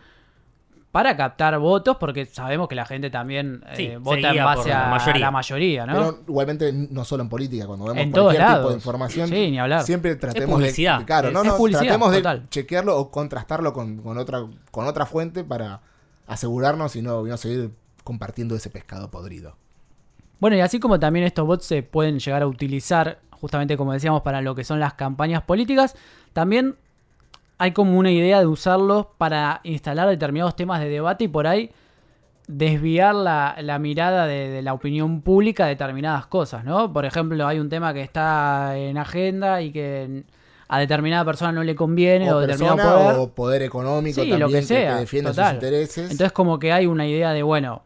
para 0.93 1.17
captar 1.17 1.59
votos, 1.59 1.97
porque 1.99 2.25
sabemos 2.25 2.69
que 2.69 2.75
la 2.75 2.85
gente 2.85 3.09
también 3.09 3.65
eh, 3.77 3.97
vota 3.99 4.29
en 4.31 4.43
base 4.45 4.69
la 4.69 4.87
a 4.87 4.89
mayoría. 4.91 5.19
la 5.25 5.31
mayoría, 5.31 5.85
¿no? 5.85 5.93
Pero 5.93 6.19
igualmente 6.29 6.71
no 6.71 7.03
solo 7.03 7.21
en 7.23 7.27
política, 7.27 7.67
cuando 7.67 7.83
vemos 7.87 8.01
En 8.01 8.11
cualquier 8.11 8.41
tipo 8.41 8.51
lados. 8.53 8.69
de 8.69 8.75
información, 8.75 9.27
Sí, 9.27 9.51
ni 9.51 9.59
hablar. 9.59 9.83
siempre 9.83 10.15
tratemos 10.15 10.61
de, 10.61 10.73
claro, 11.05 11.31
no, 11.31 11.41
Es 11.41 11.47
no, 11.47 11.57
publicidad, 11.57 11.81
tratemos 11.81 12.11
de 12.13 12.47
chequearlo 12.49 12.97
o 12.97 13.11
contrastarlo 13.11 13.73
con, 13.73 13.97
con 13.97 14.17
otra 14.17 14.45
con 14.71 14.87
otra 14.87 15.05
fuente 15.05 15.43
para 15.43 15.81
asegurarnos 16.27 16.95
y 16.95 17.01
no, 17.01 17.27
y 17.27 17.29
no 17.29 17.35
seguir 17.35 17.71
compartiendo 18.05 18.55
ese 18.55 18.69
pescado 18.69 19.11
podrido. 19.11 19.57
Bueno, 20.39 20.55
y 20.55 20.61
así 20.61 20.79
como 20.79 20.99
también 20.99 21.25
estos 21.25 21.45
bots 21.45 21.65
se 21.65 21.83
pueden 21.83 22.19
llegar 22.19 22.41
a 22.41 22.47
utilizar, 22.47 23.19
justamente 23.31 23.75
como 23.77 23.93
decíamos, 23.93 24.21
para 24.21 24.41
lo 24.41 24.55
que 24.55 24.63
son 24.63 24.79
las 24.79 24.93
campañas 24.93 25.43
políticas, 25.43 25.95
también 26.33 26.75
hay 27.57 27.71
como 27.73 27.97
una 27.97 28.11
idea 28.11 28.39
de 28.39 28.45
usarlos 28.47 29.07
para 29.17 29.59
instalar 29.63 30.07
determinados 30.07 30.55
temas 30.55 30.79
de 30.79 30.87
debate 30.89 31.25
y 31.25 31.27
por 31.27 31.45
ahí 31.45 31.71
desviar 32.47 33.13
la, 33.13 33.55
la 33.61 33.77
mirada 33.79 34.25
de, 34.25 34.49
de 34.49 34.61
la 34.61 34.73
opinión 34.73 35.21
pública 35.21 35.65
a 35.65 35.67
determinadas 35.67 36.25
cosas, 36.27 36.63
¿no? 36.63 36.91
Por 36.91 37.05
ejemplo, 37.05 37.45
hay 37.45 37.59
un 37.59 37.69
tema 37.69 37.93
que 37.93 38.01
está 38.01 38.75
en 38.77 38.97
agenda 38.97 39.61
y 39.61 39.71
que 39.71 40.23
a 40.67 40.79
determinada 40.79 41.25
persona 41.25 41.51
no 41.51 41.63
le 41.63 41.75
conviene 41.75 42.31
o, 42.31 42.37
o 42.37 42.39
determinado 42.39 42.77
persona 42.77 42.99
poder. 43.03 43.17
o 43.19 43.27
poder 43.35 43.61
económico 43.63 44.15
Sí, 44.15 44.29
también 44.29 44.39
lo 44.39 44.49
que 44.49 44.61
sea, 44.63 44.95
defienda 44.97 45.31
total. 45.31 45.47
sus 45.47 45.53
intereses. 45.55 46.11
Entonces 46.11 46.31
como 46.31 46.57
que 46.59 46.71
hay 46.71 46.85
una 46.87 47.05
idea 47.05 47.33
de, 47.33 47.43
bueno, 47.43 47.83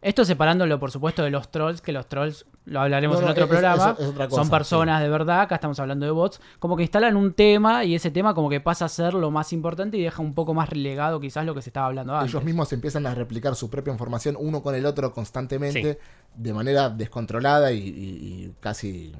esto 0.00 0.24
separándolo 0.24 0.78
por 0.78 0.90
supuesto 0.92 1.22
de 1.24 1.30
los 1.30 1.50
trolls, 1.50 1.80
que 1.80 1.92
los 1.92 2.06
trolls 2.08 2.46
lo 2.66 2.80
hablaremos 2.80 3.16
No, 3.16 3.22
no, 3.22 3.26
en 3.28 3.32
otro 3.32 3.44
es- 3.44 3.50
programa, 3.50 3.92
es- 3.98 4.04
es 4.04 4.08
otra 4.10 4.28
cosa, 4.28 4.42
son 4.42 4.50
personas 4.50 5.00
de 5.02 5.08
verdad, 5.08 5.40
acá 5.40 5.56
estamos 5.56 5.80
hablando 5.80 6.06
de 6.06 6.12
bots, 6.12 6.40
como 6.60 6.76
que 6.76 6.82
instalan 6.82 7.16
un 7.16 7.32
tema 7.32 7.84
y 7.84 7.94
ese 7.94 8.10
tema 8.10 8.34
como 8.34 8.48
que 8.48 8.60
pasa 8.60 8.84
a 8.84 8.88
ser 8.88 9.14
lo 9.14 9.30
más 9.30 9.52
importante 9.52 9.96
y 9.96 10.02
deja 10.02 10.22
un 10.22 10.34
poco 10.34 10.54
más 10.54 10.68
relegado 10.68 11.18
quizás 11.18 11.44
lo 11.46 11.54
que 11.54 11.62
se 11.62 11.70
estaba 11.70 11.86
hablando 11.86 12.14
antes. 12.14 12.30
ellos 12.32 12.44
mismos 12.44 12.72
empiezan 12.72 13.06
a 13.06 13.14
replicar 13.14 13.56
su 13.56 13.70
propia 13.70 13.92
información 13.92 14.36
uno 14.38 14.62
con 14.62 14.74
el 14.74 14.86
otro 14.86 15.12
constantemente 15.12 15.98
de 16.36 16.52
manera 16.52 16.90
descontrolada 16.90 17.72
y, 17.72 17.78
y- 17.78 17.90
y 17.90 18.54
casi 18.60 19.12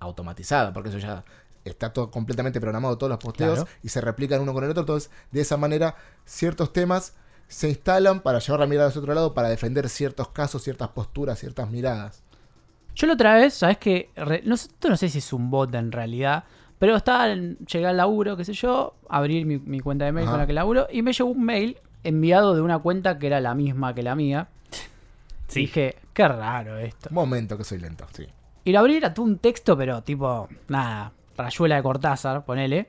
automatizada, 0.00 0.72
porque 0.72 0.88
eso 0.88 0.98
ya 0.98 1.24
está 1.64 1.92
todo 1.92 2.10
completamente 2.10 2.60
programado, 2.60 2.98
todos 2.98 3.10
los 3.10 3.18
posteos, 3.20 3.60
Claro. 3.60 3.68
y 3.82 3.88
se 3.88 4.00
replican 4.00 4.40
uno 4.40 4.52
con 4.52 4.64
el 4.64 4.70
otro. 4.70 4.80
Entonces, 4.82 5.10
de 5.30 5.40
esa 5.42 5.56
manera, 5.56 5.94
ciertos 6.24 6.72
temas 6.72 7.14
se 7.48 7.68
instalan 7.68 8.20
para 8.20 8.38
llevar 8.38 8.60
la 8.60 8.66
mirada 8.66 8.88
hacia 8.88 9.00
otro 9.00 9.14
lado, 9.14 9.34
para 9.34 9.48
defender 9.48 9.88
ciertos 9.88 10.28
casos, 10.28 10.62
ciertas 10.62 10.88
posturas, 10.88 11.38
ciertas 11.38 11.70
miradas. 11.70 12.22
Yo 12.94 13.06
la 13.06 13.14
otra 13.14 13.34
vez, 13.34 13.54
¿sabes 13.54 13.78
qué? 13.78 14.10
Re- 14.16 14.42
No, 14.44 14.54
no 14.88 14.96
sé 14.96 15.08
si 15.08 15.18
es 15.18 15.32
un 15.32 15.50
bot 15.50 15.74
en 15.74 15.92
realidad, 15.92 16.44
pero 16.78 16.96
estaba, 16.96 17.30
en- 17.30 17.56
llegué 17.66 17.86
al 17.86 17.96
laburo, 17.96 18.36
qué 18.36 18.44
sé 18.44 18.52
yo, 18.54 18.94
abrir 19.08 19.46
mi, 19.46 19.58
mi 19.58 19.80
cuenta 19.80 20.04
de 20.04 20.12
mail 20.12 20.24
Ajá. 20.26 20.32
con 20.32 20.40
la 20.40 20.46
que 20.46 20.52
laburo 20.52 20.86
y 20.90 21.02
me 21.02 21.12
llegó 21.12 21.30
un 21.30 21.44
mail 21.44 21.78
enviado 22.04 22.54
de 22.54 22.60
una 22.60 22.78
cuenta 22.80 23.18
que 23.18 23.26
era 23.28 23.40
la 23.40 23.54
misma 23.54 23.94
que 23.94 24.02
la 24.02 24.14
mía. 24.14 24.48
Sí. 25.48 25.60
Dije, 25.60 25.96
qué 26.14 26.26
raro 26.28 26.78
esto. 26.78 27.08
Un 27.10 27.14
momento 27.14 27.56
que 27.58 27.64
soy 27.64 27.78
lento, 27.78 28.06
sí. 28.12 28.26
Y 28.64 28.72
lo 28.72 28.78
abrí, 28.78 28.96
era 28.96 29.12
todo 29.12 29.26
un 29.26 29.38
texto, 29.38 29.76
pero 29.76 30.02
tipo, 30.02 30.48
nada, 30.68 31.12
rayuela 31.36 31.76
de 31.76 31.82
Cortázar, 31.82 32.44
ponele. 32.44 32.88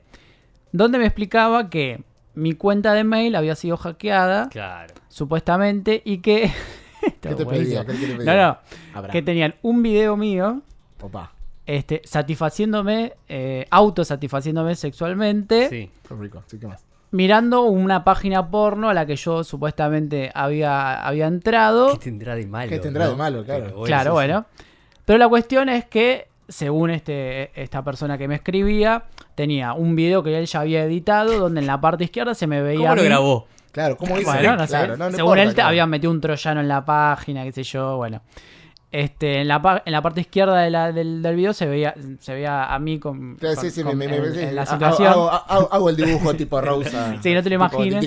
Donde 0.71 0.97
me 0.97 1.05
explicaba 1.05 1.69
que 1.69 2.03
mi 2.35 2.53
cuenta 2.53 2.93
de 2.93 3.03
mail 3.03 3.35
había 3.35 3.55
sido 3.55 3.77
hackeada, 3.77 4.49
Claro. 4.49 4.93
supuestamente, 5.09 6.01
y 6.05 6.19
que. 6.19 6.51
¿Qué 7.21 7.35
te 7.35 7.45
pedía? 7.45 7.85
¿Qué 7.85 7.93
te 7.93 8.07
No, 8.07 8.17
pedía? 8.17 8.47
no. 8.47 8.57
Habrá. 8.97 9.11
Que 9.11 9.21
tenían 9.21 9.55
un 9.61 9.83
video 9.83 10.15
mío, 10.17 10.61
Opa, 11.01 11.33
este, 11.65 12.01
satisfaciéndome, 12.05 13.13
eh, 13.27 13.65
autosatisfaciéndome 13.69 14.75
sexualmente, 14.75 15.69
Sí. 15.69 15.91
qué 16.07 16.15
rico. 16.15 16.43
Sí, 16.47 16.59
¿qué 16.59 16.67
más? 16.67 16.85
mirando 17.11 17.61
una 17.65 18.03
página 18.03 18.49
porno 18.49 18.89
a 18.89 18.93
la 18.95 19.05
que 19.05 19.15
yo 19.15 19.43
supuestamente 19.43 20.31
había, 20.33 21.05
había 21.05 21.27
entrado. 21.27 21.91
¿Qué 21.91 21.99
tendrá 22.05 22.35
de 22.35 22.47
malo? 22.47 22.69
¿Qué 22.69 22.79
tendrá 22.79 23.05
de 23.05 23.11
no? 23.11 23.17
malo? 23.17 23.43
Claro. 23.45 23.83
Claro, 23.83 24.13
bueno. 24.13 24.45
Pero 25.05 25.19
la 25.19 25.29
cuestión 25.29 25.69
es 25.69 25.85
que, 25.85 26.27
según 26.53 26.91
este, 26.91 27.51
esta 27.61 27.83
persona 27.83 28.17
que 28.17 28.27
me 28.27 28.35
escribía, 28.35 29.03
tenía 29.35 29.73
un 29.73 29.95
video 29.95 30.23
que 30.23 30.37
él 30.37 30.45
ya 30.45 30.61
había 30.61 30.83
editado, 30.83 31.39
donde 31.39 31.61
en 31.61 31.67
la 31.67 31.81
parte 31.81 32.05
izquierda 32.05 32.35
se 32.35 32.47
me 32.47 32.61
veía. 32.61 32.79
¿Cómo 32.79 32.91
a 32.91 32.95
lo 32.95 33.03
grabó? 33.03 33.47
Claro, 33.71 33.97
¿cómo 33.97 34.15
dice? 34.17 34.31
Bueno, 34.31 34.55
no 34.55 34.67
sé. 34.67 34.69
Claro, 34.69 34.97
no, 34.97 35.09
no 35.09 35.15
según 35.15 35.31
importa, 35.31 35.41
él, 35.41 35.49
te 35.49 35.55
claro. 35.55 35.69
habían 35.69 35.89
metido 35.89 36.11
un 36.11 36.21
troyano 36.21 36.61
en 36.61 36.67
la 36.67 36.85
página, 36.85 37.43
qué 37.43 37.51
sé 37.51 37.63
yo, 37.63 37.97
bueno. 37.97 38.21
Este, 38.93 39.41
en, 39.41 39.47
la, 39.47 39.81
en 39.87 39.91
la 39.91 40.03
parte 40.03 40.21
izquierda 40.21 40.61
de 40.61 40.69
la- 40.69 40.91
del, 40.91 41.23
del 41.23 41.35
video 41.35 41.51
se 41.51 41.65
veía, 41.65 41.95
se 42.19 42.33
veía 42.35 42.71
a 42.71 42.77
mí 42.77 42.99
con, 42.99 43.37
Sí, 43.41 43.47
con- 43.47 43.57
sí, 43.57 43.71
sí, 43.71 43.81
con- 43.83 43.97
me, 43.97 44.07
me- 44.07 44.17
en, 44.17 44.21
me- 44.35 44.43
en 44.49 44.55
la 44.55 44.67
situación. 44.67 45.07
Hago, 45.07 45.31
hago- 45.31 45.69
hago 45.71 45.89
el 45.89 45.95
dibujo 45.95 46.33
tipo 46.35 46.61
Rose. 46.61 46.95
a- 46.95 47.19
Sí, 47.23 47.33
no 47.33 47.41
te 47.41 47.49
lo 47.49 47.55
imagines. 47.55 48.05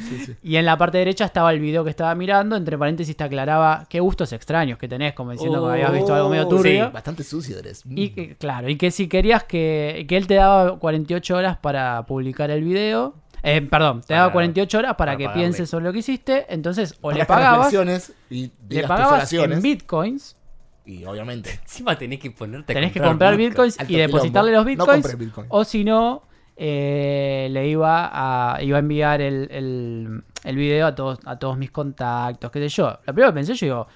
Sí, 0.00 0.18
sí. 0.26 0.34
Y 0.42 0.56
en 0.56 0.66
la 0.66 0.76
parte 0.76 0.98
derecha 0.98 1.24
estaba 1.24 1.50
el 1.52 1.58
video 1.60 1.84
que 1.84 1.90
estaba 1.90 2.14
mirando, 2.14 2.54
entre 2.54 2.76
paréntesis 2.76 3.16
te 3.16 3.24
aclaraba 3.24 3.86
qué 3.88 3.98
gustos 4.00 4.30
extraños 4.34 4.78
que 4.78 4.88
tenés, 4.88 5.14
como 5.14 5.32
diciendo 5.32 5.64
que 5.66 5.72
habías 5.72 5.92
visto 5.94 6.14
algo 6.14 6.28
medio 6.28 6.44
Oh, 6.44 6.48
turbio. 6.48 6.86
sí, 6.86 6.92
bastante 6.92 7.24
sucio 7.24 7.58
eres. 7.58 7.82
Y 7.88 8.10
que, 8.10 8.36
claro, 8.36 8.68
y 8.68 8.76
que 8.76 8.90
si 8.90 9.08
querías 9.08 9.44
que, 9.44 10.04
que 10.06 10.18
él 10.18 10.26
te 10.26 10.34
daba 10.34 10.78
48 10.78 11.34
horas 11.34 11.56
para 11.56 12.04
publicar 12.04 12.50
el 12.50 12.62
video, 12.62 13.14
eh, 13.42 13.60
perdón, 13.62 14.02
te 14.02 14.14
daba 14.14 14.26
Para- 14.26 14.32
48 14.34 14.78
horas 14.78 14.90
para, 14.92 14.96
para 15.12 15.16
que 15.18 15.24
pagarle. 15.24 15.42
pienses 15.42 15.70
sobre 15.70 15.84
lo 15.84 15.92
que 15.92 15.98
hiciste, 16.00 16.46
entonces 16.48 16.94
o 17.00 17.08
Para 17.08 17.18
le 17.18 17.24
pagabas, 17.26 17.72
y 18.30 18.50
le 18.68 18.82
pagabas 18.86 19.32
en 19.32 19.62
bitcoins, 19.62 20.36
Y 20.84 21.04
obviamente. 21.04 21.50
Encima 21.62 21.96
tenés 21.98 22.20
que 22.20 22.30
ponerte 22.30 22.72
a 22.72 22.74
tenés 22.74 22.92
que 22.92 23.00
comprar 23.00 23.36
bitcoins 23.36 23.76
y 23.88 23.96
depositarle 23.96 24.52
los 24.52 24.60
No 24.64 24.66
bitcoins, 24.70 24.92
compres 24.92 25.18
bitcoin. 25.18 25.46
o 25.50 25.64
si 25.64 25.84
no, 25.84 26.22
eh, 26.56 27.48
le 27.50 27.68
iba 27.68 28.10
a, 28.54 28.62
iba 28.62 28.76
a 28.76 28.80
enviar 28.80 29.20
el, 29.20 29.48
el, 29.50 30.22
el 30.44 30.56
video 30.56 30.86
a 30.86 30.94
todos, 30.94 31.18
a 31.24 31.38
todos 31.38 31.58
mis 31.58 31.70
contactos, 31.70 32.50
qué 32.50 32.60
sé 32.60 32.68
yo. 32.68 32.88
Lo 33.06 33.12
primero 33.12 33.28
que 33.30 33.34
pensé, 33.34 33.54
yo 33.54 33.66
digo, 33.66 33.88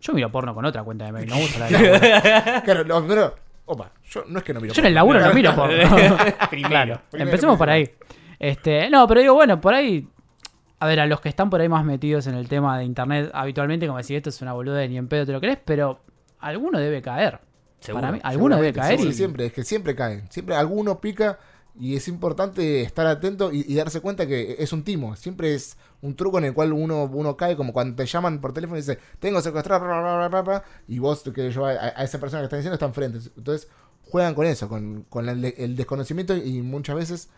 yo 0.00 0.12
miro 0.14 0.30
porno 0.32 0.54
con 0.54 0.64
otra 0.64 0.82
cuenta 0.82 1.04
de 1.04 1.12
mail, 1.12 1.28
no 1.28 1.36
uso 1.38 1.58
la 1.58 1.66
de. 1.68 2.62
Claro, 2.64 2.84
lo 2.84 3.00
primero. 3.06 3.34
Opa, 3.66 3.90
yo 4.10 4.24
no 4.26 4.38
es 4.38 4.44
que 4.44 4.52
no 4.54 4.60
miro. 4.60 4.74
Yo 4.74 4.80
en 4.80 4.86
el 4.86 4.94
laburo 4.94 5.20
no 5.20 5.32
miro 5.32 5.54
porno. 5.54 5.74
Primero. 5.76 6.16
claro, 6.68 6.68
primero, 6.68 7.00
empecemos 7.12 7.56
por 7.58 7.70
ahí. 7.70 7.88
Este, 8.40 8.90
no, 8.90 9.06
pero 9.06 9.20
digo, 9.20 9.34
bueno, 9.34 9.60
por 9.60 9.74
ahí 9.74 10.08
A 10.80 10.86
ver, 10.86 11.00
a 11.00 11.06
los 11.06 11.20
que 11.20 11.28
están 11.28 11.50
por 11.50 11.60
ahí 11.60 11.68
más 11.68 11.84
metidos 11.84 12.26
en 12.26 12.34
el 12.34 12.48
tema 12.48 12.78
de 12.78 12.84
internet 12.84 13.30
habitualmente, 13.34 13.86
como 13.86 13.98
decir, 13.98 14.16
esto 14.16 14.30
es 14.30 14.40
una 14.42 14.54
boluda 14.54 14.86
ni 14.88 14.96
en 14.98 15.08
pedo 15.08 15.26
te 15.26 15.32
lo 15.32 15.40
crees, 15.40 15.58
pero 15.64 16.00
alguno 16.38 16.78
debe 16.78 17.02
caer. 17.02 17.40
Seguro, 17.80 18.08
Para 18.08 18.12
mí, 18.12 18.20
alguno 18.22 18.56
debe 18.56 18.72
caer 18.72 19.00
sí, 19.00 19.08
y 19.08 19.12
siempre, 19.12 19.46
es 19.46 19.52
que 19.52 19.64
siempre 19.64 19.94
caen. 19.94 20.30
Siempre 20.30 20.54
alguno 20.56 21.00
pica 21.00 21.38
y 21.74 21.96
es 21.96 22.08
importante 22.08 22.82
estar 22.82 23.06
atento 23.06 23.52
y, 23.52 23.64
y 23.68 23.74
darse 23.76 24.00
cuenta 24.00 24.26
que 24.26 24.56
es 24.58 24.72
un 24.72 24.84
timo. 24.84 25.16
Siempre 25.16 25.54
es 25.54 25.76
un 26.02 26.16
truco 26.16 26.38
en 26.38 26.44
el 26.46 26.54
cual 26.54 26.72
uno, 26.72 27.04
uno 27.04 27.36
cae, 27.36 27.56
como 27.56 27.72
cuando 27.72 27.96
te 27.96 28.06
llaman 28.06 28.40
por 28.40 28.52
teléfono 28.54 28.78
y 28.78 28.82
dice, 28.82 28.98
tengo 29.18 29.40
secuestrado, 29.42 29.84
bla, 29.86 30.00
bla, 30.00 30.16
bla, 30.16 30.28
bla, 30.28 30.42
bla", 30.42 30.64
y 30.88 30.98
vos, 30.98 31.22
que 31.34 31.50
yo, 31.50 31.66
a, 31.66 31.70
a 31.70 32.04
esa 32.04 32.18
persona 32.20 32.40
que 32.42 32.44
está 32.46 32.56
diciendo 32.56 32.74
está 32.74 32.86
enfrente. 32.86 33.18
Entonces, 33.36 33.68
juegan 34.10 34.34
con 34.34 34.46
eso, 34.46 34.68
con, 34.68 35.04
con 35.08 35.28
el, 35.28 35.44
el 35.56 35.76
desconocimiento 35.76 36.36
y 36.36 36.62
muchas 36.62 36.96
veces 36.96 37.30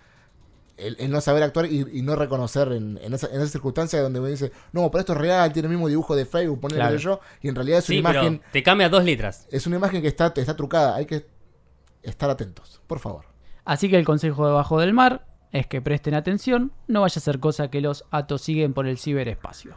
el, 0.76 0.96
el 0.98 1.10
no 1.10 1.20
saber 1.20 1.42
actuar 1.42 1.66
y, 1.66 1.86
y 1.92 2.02
no 2.02 2.16
reconocer 2.16 2.72
en, 2.72 2.98
en 3.02 3.14
esa, 3.14 3.26
en 3.28 3.36
esa 3.40 3.46
circunstancia 3.48 4.00
donde 4.02 4.20
uno 4.20 4.28
dice, 4.28 4.52
no, 4.72 4.90
pero 4.90 5.00
esto 5.00 5.12
es 5.12 5.18
real, 5.18 5.52
tiene 5.52 5.66
el 5.66 5.72
mismo 5.74 5.88
dibujo 5.88 6.16
de 6.16 6.26
Facebook, 6.26 6.60
ponele 6.60 6.80
Claro. 6.80 6.96
yo, 6.96 7.20
y 7.40 7.48
en 7.48 7.54
realidad 7.54 7.78
es 7.78 7.88
una 7.88 7.94
Sí, 7.94 7.98
imagen 8.00 8.38
pero 8.38 8.52
te 8.52 8.62
cambia 8.62 8.88
dos 8.88 9.04
letras. 9.04 9.46
es 9.50 9.66
una 9.66 9.76
imagen 9.76 10.02
que 10.02 10.08
está, 10.08 10.32
está 10.34 10.56
trucada. 10.56 10.96
Hay 10.96 11.06
que 11.06 11.26
estar 12.02 12.28
atentos, 12.30 12.80
por 12.86 12.98
favor. 12.98 13.26
Así 13.64 13.88
que 13.88 13.96
el 13.98 14.04
consejo 14.04 14.46
de 14.46 14.52
Bajo 14.52 14.80
del 14.80 14.92
Mar 14.92 15.26
es 15.52 15.66
que 15.66 15.80
presten 15.82 16.14
atención, 16.14 16.72
no 16.88 17.02
vaya 17.02 17.18
a 17.18 17.20
ser 17.22 17.38
cosa 17.38 17.70
que 17.70 17.80
los 17.80 18.04
atosiguen 18.10 18.72
por 18.72 18.86
el 18.86 18.98
ciberespacio. 18.98 19.74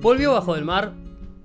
Volvió 0.00 0.32
Bajo 0.32 0.54
del 0.54 0.64
Mar 0.64 0.92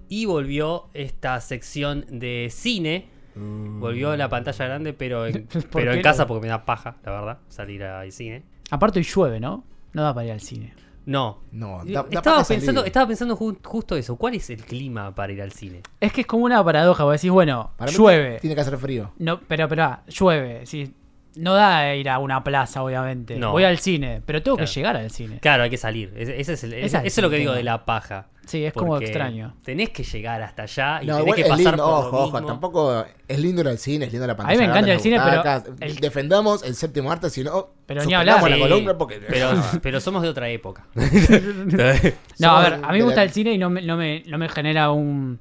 y 0.10 0.26
volvió 0.26 0.90
esta 0.94 1.40
sección 1.40 2.06
de 2.10 2.50
cine. 2.52 3.08
Volvió 3.36 4.18
la 4.18 4.28
pantalla 4.28 4.66
grande, 4.66 4.92
pero 4.94 5.26
en, 5.26 5.46
¿Por 5.48 5.64
pero 5.70 5.94
en 5.94 6.02
casa 6.02 6.28
porque 6.28 6.42
me 6.42 6.48
da 6.50 6.66
paja, 6.66 6.98
la 7.06 7.12
verdad, 7.12 7.38
salir 7.48 7.84
al 7.84 8.12
cine. 8.12 8.44
Aparte 8.70 9.00
hoy 9.00 9.06
llueve, 9.06 9.40
¿no? 9.40 9.64
No 9.94 10.04
da 10.04 10.14
para 10.14 10.26
ir 10.28 10.32
al 10.34 10.42
cine. 10.42 10.74
No. 11.06 11.40
No, 11.52 11.82
Y- 11.86 11.94
da- 11.94 12.04
da 12.04 12.10
estaba, 12.20 12.44
pensando, 12.44 12.84
estaba 12.86 13.08
pensando 13.08 13.38
ju- 13.38 13.58
justo 13.64 13.96
eso. 13.96 14.16
¿Cuál 14.18 14.36
es 14.36 14.50
el 14.50 14.64
clima 14.64 15.16
para 15.16 15.32
ir 15.32 15.42
al 15.42 15.52
cine? 15.54 15.82
Es 16.00 16.12
que 16.12 16.22
es 16.22 16.28
como 16.28 16.44
una 16.46 16.64
paradoja, 16.64 17.04
vos 17.06 17.14
decís, 17.14 17.32
bueno, 17.32 17.72
Para 17.78 17.92
llueve. 17.92 18.40
Tiene 18.42 18.56
que 18.56 18.62
hacer 18.62 18.78
frío. 18.78 19.12
No, 19.18 19.40
pero, 19.40 19.68
pero, 19.70 19.84
ah, 19.86 20.04
llueve. 20.08 20.66
Sí. 20.66 20.94
No 21.36 21.54
da 21.54 21.96
ir 21.96 22.10
a 22.10 22.20
una 22.20 22.44
plaza, 22.44 22.84
obviamente. 22.84 23.38
No. 23.38 23.52
Voy 23.54 23.64
al 23.64 23.78
cine, 23.80 24.22
pero 24.26 24.44
tengo 24.44 24.58
Claro. 24.58 24.70
que 24.70 24.76
llegar 24.76 24.98
al 24.98 25.10
cine. 25.12 25.40
Claro, 25.40 25.64
hay 25.64 25.70
que 25.70 25.78
salir. 25.78 26.14
Ese, 26.18 26.40
ese 26.42 26.54
es 26.54 26.64
el- 26.66 26.74
Esa 26.74 26.86
ese- 26.86 26.98
es 27.08 27.14
eso 27.14 27.22
es 27.22 27.24
lo 27.24 27.30
que 27.30 27.38
digo 27.38 27.54
de 27.54 27.64
la 27.64 27.86
paja. 27.86 28.28
Sí, 28.50 28.66
es 28.66 28.74
como 28.74 28.98
extraño. 28.98 29.54
Tenés 29.64 29.90
que 29.92 30.04
llegar 30.04 30.42
hasta 30.42 30.64
allá 30.64 31.04
y 31.04 31.08
No, 31.08 31.18
tenés 31.20 31.36
que 31.36 31.42
es 31.42 31.48
pasar 31.50 31.66
lindo, 31.66 31.84
por 31.84 31.92
lo 31.92 31.98
ojo, 32.00 32.18
ojo, 32.18 32.24
mismo. 32.34 32.48
tampoco 32.48 33.06
es 33.28 33.40
lindo 33.40 33.62
ir 33.62 33.68
al 33.68 33.78
cine, 33.78 34.06
es 34.06 34.12
lindo 34.12 34.26
la 34.28 34.34
A 34.34 34.38
pantalla. 34.38 34.56
mí 34.56 34.58
me 34.60 34.64
encanta 34.66 34.88
grande, 34.88 34.94
el 34.94 35.00
cine, 35.00 35.20
pero 35.24 35.76
el- 35.86 35.96
Defendamos 35.98 36.64
el 36.64 36.76
séptimo 36.76 37.12
arte, 37.12 37.30
si 37.30 37.44
no, 37.44 37.70
Pero 37.86 38.04
ni 38.06 38.14
hablar. 38.14 38.42
la 38.42 38.56
Sí, 38.56 38.60
columna 38.62 38.98
porque... 38.98 39.22
pero, 39.30 39.52
pero 39.84 40.02
somos 40.02 40.22
de 40.24 40.30
otra 40.30 40.50
época. 40.50 40.88
No, 42.40 42.52
a 42.58 42.62
ver, 42.62 42.74
a 42.84 42.92
mí 42.92 42.98
me 43.00 43.04
gusta 43.04 43.18
la- 43.22 43.24
el 43.24 43.32
cine 43.32 43.54
y 43.54 43.58
no 43.58 43.70
me, 43.70 43.82
no 43.82 43.98
me, 43.98 44.24
no 44.28 44.38
me 44.38 44.50
genera 44.50 44.92
un, 44.92 45.40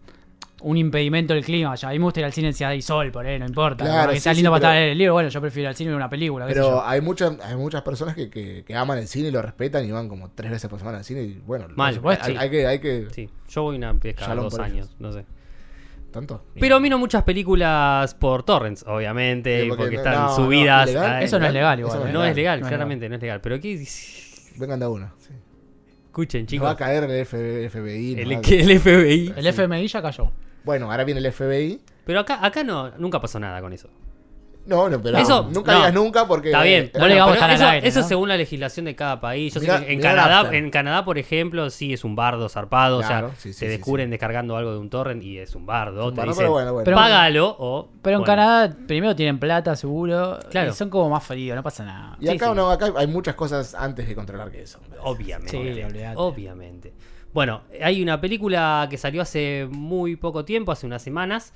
un 0.62 0.76
impedimento 0.76 1.34
el 1.34 1.44
clima. 1.44 1.74
Ya, 1.76 1.88
a 1.88 1.92
mí 1.92 1.98
me 1.98 2.04
gusta 2.04 2.20
ir 2.20 2.26
al 2.26 2.32
cine 2.32 2.52
si 2.52 2.64
hay 2.64 2.82
sol, 2.82 3.10
por 3.12 3.24
ahí, 3.26 3.38
no 3.38 3.46
importa. 3.46 3.84
Claro, 3.84 4.10
que 4.10 4.16
sí, 4.16 4.22
sea 4.22 4.32
sí, 4.34 4.38
lindo 4.38 4.50
para 4.50 4.60
pero- 4.60 4.70
estar 4.72 4.82
en 4.82 4.90
el 4.92 4.98
libro, 4.98 5.12
bueno, 5.14 5.28
yo 5.28 5.40
prefiero 5.40 5.62
ir 5.64 5.68
al 5.68 5.76
cine 5.76 5.90
y 5.90 5.94
una 5.94 6.10
película. 6.10 6.46
qué 6.46 6.54
sé 6.54 6.60
Pero 6.60 6.70
yo. 6.76 6.84
hay 6.84 7.00
muchas, 7.00 7.38
hay 7.42 7.56
muchas 7.56 7.82
personas 7.82 8.14
que, 8.14 8.28
que, 8.30 8.64
que 8.64 8.74
aman 8.74 8.98
el 8.98 9.06
cine 9.08 9.28
y 9.28 9.30
lo 9.30 9.40
respetan 9.42 9.84
y 9.84 9.90
van 9.92 10.08
como 10.08 10.30
tres 10.30 10.50
veces 10.50 10.68
por 10.68 10.78
semana 10.78 10.98
al 10.98 11.04
cine 11.04 11.22
y 11.22 11.42
bueno, 11.46 11.66
Mal, 11.76 11.88
hay- 11.90 11.94
supuesto, 11.94 12.24
hay, 12.26 12.32
sí. 12.32 12.38
hay 12.38 12.50
que, 12.50 12.66
hay 12.66 12.78
que, 12.80 13.06
Sí, 13.12 13.28
yo 13.48 13.62
voy 13.62 13.76
una 13.76 13.92
vez 13.92 14.14
cada 14.16 14.34
dos 14.34 14.58
años, 14.58 14.86
ellos. 14.88 14.96
no 14.98 15.12
sé. 15.12 15.24
tanto. 16.10 16.42
Pero 16.58 16.80
miro 16.80 16.98
muchas 16.98 17.22
películas 17.22 18.14
por 18.14 18.42
torrents, 18.42 18.82
obviamente, 18.86 19.62
Sí, 19.62 19.68
porque 19.68 19.82
porque, 19.84 19.96
no- 19.96 20.02
están 20.02 20.22
no, 20.26 20.34
subidas. 20.36 20.88
Eso 21.22 21.38
no 21.38 21.46
es 21.46 21.52
legal 21.52 21.78
igual. 21.78 21.98
no 22.00 22.06
¿eh? 22.08 22.12
No 22.12 22.24
es 22.24 22.34
legal, 22.34 22.60
claramente 22.60 23.08
no 23.08 23.14
es 23.16 23.20
legal. 23.20 23.40
Pero 23.40 23.60
¿qué? 23.60 23.84
Vengan 24.56 24.78
de 24.80 24.84
a 24.86 24.88
uno. 24.88 25.12
sí. 25.18 25.30
Escuchen, 26.06 26.46
Nos 26.50 26.64
va 26.64 26.70
a 26.70 26.74
chicos. 26.74 26.76
caer 26.76 27.04
el 27.04 27.26
FBI. 27.26 28.14
El, 28.20 28.32
el 28.32 28.80
FBI. 28.80 29.34
El 29.36 29.46
FMI 29.46 29.86
ya 29.86 30.02
cayó. 30.02 30.32
Bueno, 30.68 30.90
ahora 30.90 31.02
viene 31.04 31.18
el 31.20 31.32
FBI. 31.32 31.80
Pero 32.04 32.20
acá, 32.20 32.44
acá 32.44 32.62
no, 32.62 32.90
nunca 32.98 33.18
pasó 33.22 33.40
nada 33.40 33.58
con 33.62 33.72
eso. 33.72 33.88
No, 34.66 34.86
no, 34.90 35.00
pero 35.00 35.16
Eso, 35.16 35.48
nunca 35.50 35.72
no. 35.72 35.78
digas 35.78 35.94
nunca 35.94 36.28
porque... 36.28 36.48
Está 36.50 36.62
bien. 36.62 36.92
no 36.94 37.08
le 37.08 37.14
vamos 37.18 37.32
a 37.32 37.34
estar 37.36 37.50
eso, 37.52 37.64
al 37.64 37.70
aire, 37.70 37.88
eso 37.88 38.00
¿no? 38.00 38.06
según 38.06 38.28
la 38.28 38.36
legislación 38.36 38.84
de 38.84 38.94
cada 38.94 39.18
país. 39.18 39.54
Yo 39.54 39.62
Mirá- 39.62 39.78
sé 39.78 39.86
que 39.86 39.92
en 39.94 40.00
Canadá, 40.02 40.54
en 40.54 40.70
Canadá, 40.70 41.06
por 41.06 41.16
ejemplo, 41.16 41.70
sí 41.70 41.94
es 41.94 42.04
un 42.04 42.14
bardo 42.14 42.50
zarpado. 42.50 43.00
Claro, 43.00 43.28
o 43.28 43.30
sea, 43.30 43.36
sí, 43.38 43.54
sí, 43.54 43.60
te 43.60 43.64
sí, 43.66 43.70
descubren 43.78 44.10
descargando 44.10 44.58
algo 44.58 44.72
de 44.72 44.76
un 44.78 44.90
torrent 44.90 45.22
y 45.22 45.38
es 45.38 45.54
un 45.54 45.64
bardo. 45.64 46.10
te 46.10 46.16
Bueno, 46.16 46.32
dicen, 46.32 46.42
pero 46.42 46.50
bueno, 46.52 46.72
bueno. 46.74 46.84
Pero- 46.84 46.96
págalo 46.98 47.56
o. 47.58 47.88
Pero 48.02 48.16
en 48.16 48.20
bueno, 48.20 48.26
Canadá 48.26 48.76
primero 48.86 49.16
tienen 49.16 49.38
plata, 49.38 49.74
seguro. 49.74 50.38
Claro. 50.50 50.70
Y 50.70 50.74
son 50.74 50.90
como 50.90 51.08
más 51.08 51.24
fríos, 51.24 51.56
no 51.56 51.62
pasa 51.62 51.86
nada. 51.86 52.18
y 52.20 52.26
sí, 52.26 52.34
acá 52.36 52.48
sí. 52.50 52.54
no, 52.54 52.70
acá 52.70 52.92
hay 52.94 53.06
muchas 53.06 53.36
cosas 53.36 53.74
antes 53.74 54.06
de 54.06 54.14
controlar 54.14 54.50
que 54.50 54.60
eso. 54.60 54.78
Obviamente. 55.02 56.12
Obviamente. 56.14 56.92
Bueno, 57.32 57.62
hay 57.80 58.02
una 58.02 58.20
película 58.20 58.86
que 58.90 58.96
salió 58.96 59.22
hace 59.22 59.68
muy 59.70 60.16
poco 60.16 60.44
tiempo, 60.44 60.72
hace 60.72 60.86
unas 60.86 61.02
semanas, 61.02 61.52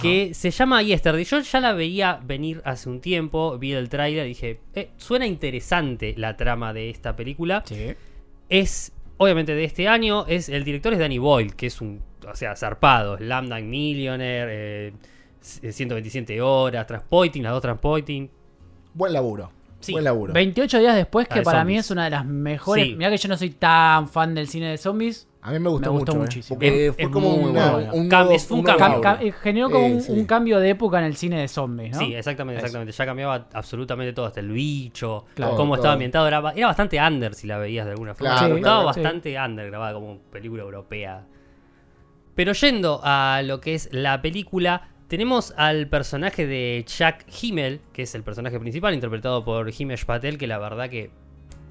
que 0.00 0.34
se 0.34 0.50
llama 0.50 0.82
Yesterday. 0.82 1.24
Yo 1.24 1.40
ya 1.40 1.60
la 1.60 1.72
veía 1.72 2.20
venir 2.22 2.60
hace 2.64 2.88
un 2.88 3.00
tiempo, 3.00 3.58
vi 3.58 3.72
el 3.72 3.88
tráiler 3.88 4.26
y 4.26 4.30
dije, 4.30 4.60
eh, 4.74 4.90
suena 4.96 5.26
interesante 5.26 6.14
la 6.16 6.36
trama 6.36 6.72
de 6.72 6.90
esta 6.90 7.16
película. 7.16 7.62
Sí. 7.64 7.94
Es, 8.48 8.92
obviamente, 9.16 9.54
de 9.54 9.64
este 9.64 9.88
año, 9.88 10.26
es 10.26 10.48
el 10.48 10.64
director 10.64 10.92
es 10.92 10.98
Danny 10.98 11.18
Boyle, 11.18 11.54
que 11.54 11.66
es 11.66 11.80
un, 11.80 12.02
o 12.28 12.34
sea, 12.34 12.56
zarpado, 12.56 13.16
Lambda 13.18 13.60
Millionaire, 13.60 14.88
eh, 14.88 14.92
127 15.40 16.42
horas, 16.42 16.86
Transpointing, 16.86 17.42
las 17.42 17.52
dos 17.52 17.62
Transpointing. 17.62 18.30
Buen 18.94 19.12
laburo. 19.12 19.50
Sí. 19.80 19.92
Buen 19.92 20.04
laburo. 20.04 20.32
28 20.32 20.78
días 20.80 20.96
después, 20.96 21.28
La 21.28 21.34
que 21.34 21.40
de 21.40 21.44
para 21.44 21.64
mí 21.64 21.72
zombies. 21.74 21.84
es 21.86 21.90
una 21.90 22.04
de 22.04 22.10
las 22.10 22.24
mejores. 22.24 22.84
Sí. 22.86 22.96
Mirá 22.96 23.10
que 23.10 23.16
yo 23.18 23.28
no 23.28 23.36
soy 23.36 23.50
tan 23.50 24.08
fan 24.08 24.34
del 24.34 24.48
cine 24.48 24.70
de 24.70 24.78
zombies. 24.78 25.28
A 25.42 25.52
mí 25.52 25.60
me 25.60 25.68
gustó, 25.68 25.92
Me 25.92 25.98
gustó 26.00 26.12
mucho. 26.14 26.18
eh, 26.18 26.24
muchísimo. 26.24 26.58
fue 26.58 26.86
es 26.96 27.08
como 27.08 27.30
bueno. 27.36 27.90
un, 27.94 28.08
Cam- 28.08 28.24
nuevo- 28.24 28.30
es 28.32 28.50
un 28.50 28.58
un 28.58 28.64
nuevo 28.64 28.78
cambio. 28.80 29.00
Cam- 29.00 29.32
generó 29.34 29.70
como 29.70 29.86
Eh, 29.86 29.92
un, 29.92 30.00
sí. 30.00 30.10
un 30.12 30.24
cambio 30.24 30.58
de 30.58 30.70
época 30.70 30.98
en 30.98 31.04
el 31.04 31.14
cine 31.16 31.40
de 31.40 31.46
zombies, 31.46 31.92
¿no? 31.92 31.98
Sí, 32.00 32.14
exactamente, 32.14 32.58
exactamente. 32.58 32.92
Ya 32.92 33.06
cambiaba 33.06 33.46
absolutamente 33.52 34.12
todo, 34.12 34.26
hasta 34.26 34.40
el 34.40 34.50
bicho, 34.50 35.24
Claro. 35.34 35.52
cómo 35.56 35.74
Todo, 35.74 35.76
estaba 35.76 35.92
ambientado. 35.92 36.26
Era, 36.26 36.52
era 36.56 36.66
bastante 36.66 37.00
under 37.00 37.34
si 37.34 37.46
la 37.46 37.58
veías 37.58 37.84
de 37.86 37.92
alguna 37.92 38.14
forma. 38.14 38.36
Claro, 38.38 38.56
estaba 38.56 38.80
claro, 38.82 38.92
sí. 38.94 39.00
bastante 39.02 39.38
under, 39.38 39.66
grabada 39.70 39.92
como 39.94 40.18
película 40.32 40.64
europea. 40.64 41.24
Pero 42.34 42.52
yendo 42.52 43.00
a 43.04 43.40
lo 43.44 43.60
que 43.60 43.74
es 43.74 43.88
la 43.92 44.20
película, 44.20 44.88
tenemos 45.08 45.54
al 45.56 45.88
personaje 45.88 46.46
de 46.46 46.84
Chuck 46.86 47.16
Himmel, 47.42 47.80
que 47.92 48.02
es 48.02 48.14
el 48.14 48.22
personaje 48.22 48.58
principal, 48.60 48.94
interpretado 48.94 49.44
por 49.44 49.70
Himesh 49.76 50.04
Patel, 50.04 50.38
que 50.38 50.46
la 50.46 50.58
verdad 50.58 50.88
que 50.90 51.10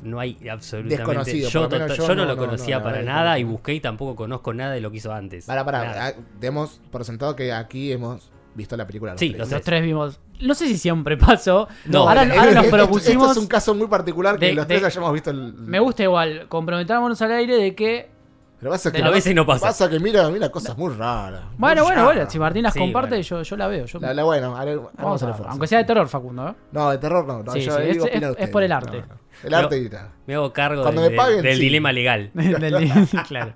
no 0.04 0.20
hay 0.20 0.38
absolutamente. 0.50 0.98
Desconocido, 0.98 1.50
yo, 1.50 1.70
yo 1.70 1.88
yo 1.96 2.08
no, 2.10 2.16
no- 2.16 2.26
lo 2.26 2.36
no, 2.36 2.46
conocía 2.46 2.78
no, 2.78 2.84
para 2.84 3.02
nada 3.02 3.40
y 3.40 3.44
busqué 3.44 3.74
y 3.74 3.80
tampoco 3.80 4.16
conozco 4.16 4.54
nada 4.54 4.74
de 4.74 4.82
lo 4.82 4.92
que 4.92 4.98
hizo 4.98 5.12
antes. 5.14 5.46
Para, 5.46 5.66
para, 5.66 6.08
ah, 6.08 6.14
demos 6.40 6.80
por 6.92 7.04
sentado 7.06 7.36
que 7.36 7.52
aquí 7.52 7.92
hemos 7.92 8.30
visto 8.54 8.78
la 8.78 8.86
película. 8.86 9.14
los 9.14 9.20
Sí, 9.20 9.32
tres. 9.34 9.50
los 9.52 9.62
tres 9.64 9.82
vimos. 9.84 10.20
No 10.42 10.54
sé 10.54 10.68
si 10.68 10.78
siempre 10.78 11.18
pasó. 11.18 11.68
No, 11.86 12.08
ahora, 12.08 12.22
ahora 12.22 12.52
nos 12.52 12.66
propusimos. 12.68 13.24
Esto 13.30 13.32
es 13.32 13.38
un 13.38 13.48
caso 13.48 13.74
muy 13.74 13.88
particular 13.88 14.38
que 14.38 14.48
de- 14.48 14.54
los 14.54 14.68
tres 14.68 14.82
de- 14.82 14.88
hayamos 14.88 15.12
visto 15.14 15.32
el. 15.32 15.54
Me 15.54 15.80
gusta 15.80 16.04
igual. 16.04 16.46
Comprometámonos 16.50 17.22
al 17.22 17.32
aire 17.32 17.56
de 17.58 17.74
que. 17.76 18.15
Pero 18.60 18.72
pasa 18.72 18.92
que 18.92 19.04
a 19.04 19.10
veces 19.10 19.36
no 19.36 19.46
pasa. 19.46 19.68
Pasa 19.68 19.90
que 19.90 20.00
mira, 20.00 20.30
mira 20.30 20.50
cosas 20.50 20.78
muy 20.78 20.94
raras. 20.94 21.44
Bueno, 21.58 21.82
muy 21.84 21.90
bueno, 21.90 22.02
raras. 22.02 22.16
bueno. 22.16 22.30
Si 22.32 22.40
Martín 22.40 22.64
las 22.64 22.74
Sí, 22.74 22.80
comparte, 22.80 23.10
bueno. 23.10 23.22
yo, 23.24 23.42
yo 23.44 23.58
la 23.58 23.68
veo. 23.68 23.86
Yo, 23.86 24.00
La, 24.00 24.14
la- 24.14 24.24
bueno, 24.24 24.56
haré- 24.58 24.76
vamos 24.98 25.22
a 25.22 25.26
ver. 25.26 25.34
esfuerzo. 25.34 25.52
Aunque 25.52 25.68
sea 25.68 25.78
de 25.80 25.84
terror, 25.86 26.08
Facundo. 26.08 26.50
¿eh? 26.50 26.54
No, 26.72 26.90
de 26.92 26.98
terror 26.98 27.26
no. 27.28 27.44
no 27.44 27.52
Sí, 27.52 27.62
yo 27.62 27.78
sí, 27.78 27.84
digo, 27.84 28.06
es- 28.08 28.22
es- 28.24 28.36
es 28.40 28.50
por 28.50 28.64
el 28.64 28.70
No, 28.70 28.76
arte. 28.78 29.02
no. 29.08 29.16
El 29.44 29.54
arte 29.54 29.78
y 29.78 29.90
tal. 29.90 30.10
Me 30.26 30.36
hago 30.36 30.52
cargo 30.54 30.84
del, 30.86 30.96
me 30.96 31.12
paguen, 31.12 31.42
del 31.42 31.56
sí. 31.58 31.62
dilema 31.64 31.92
legal. 31.92 32.32
Del- 32.34 32.90
claro. 33.28 33.54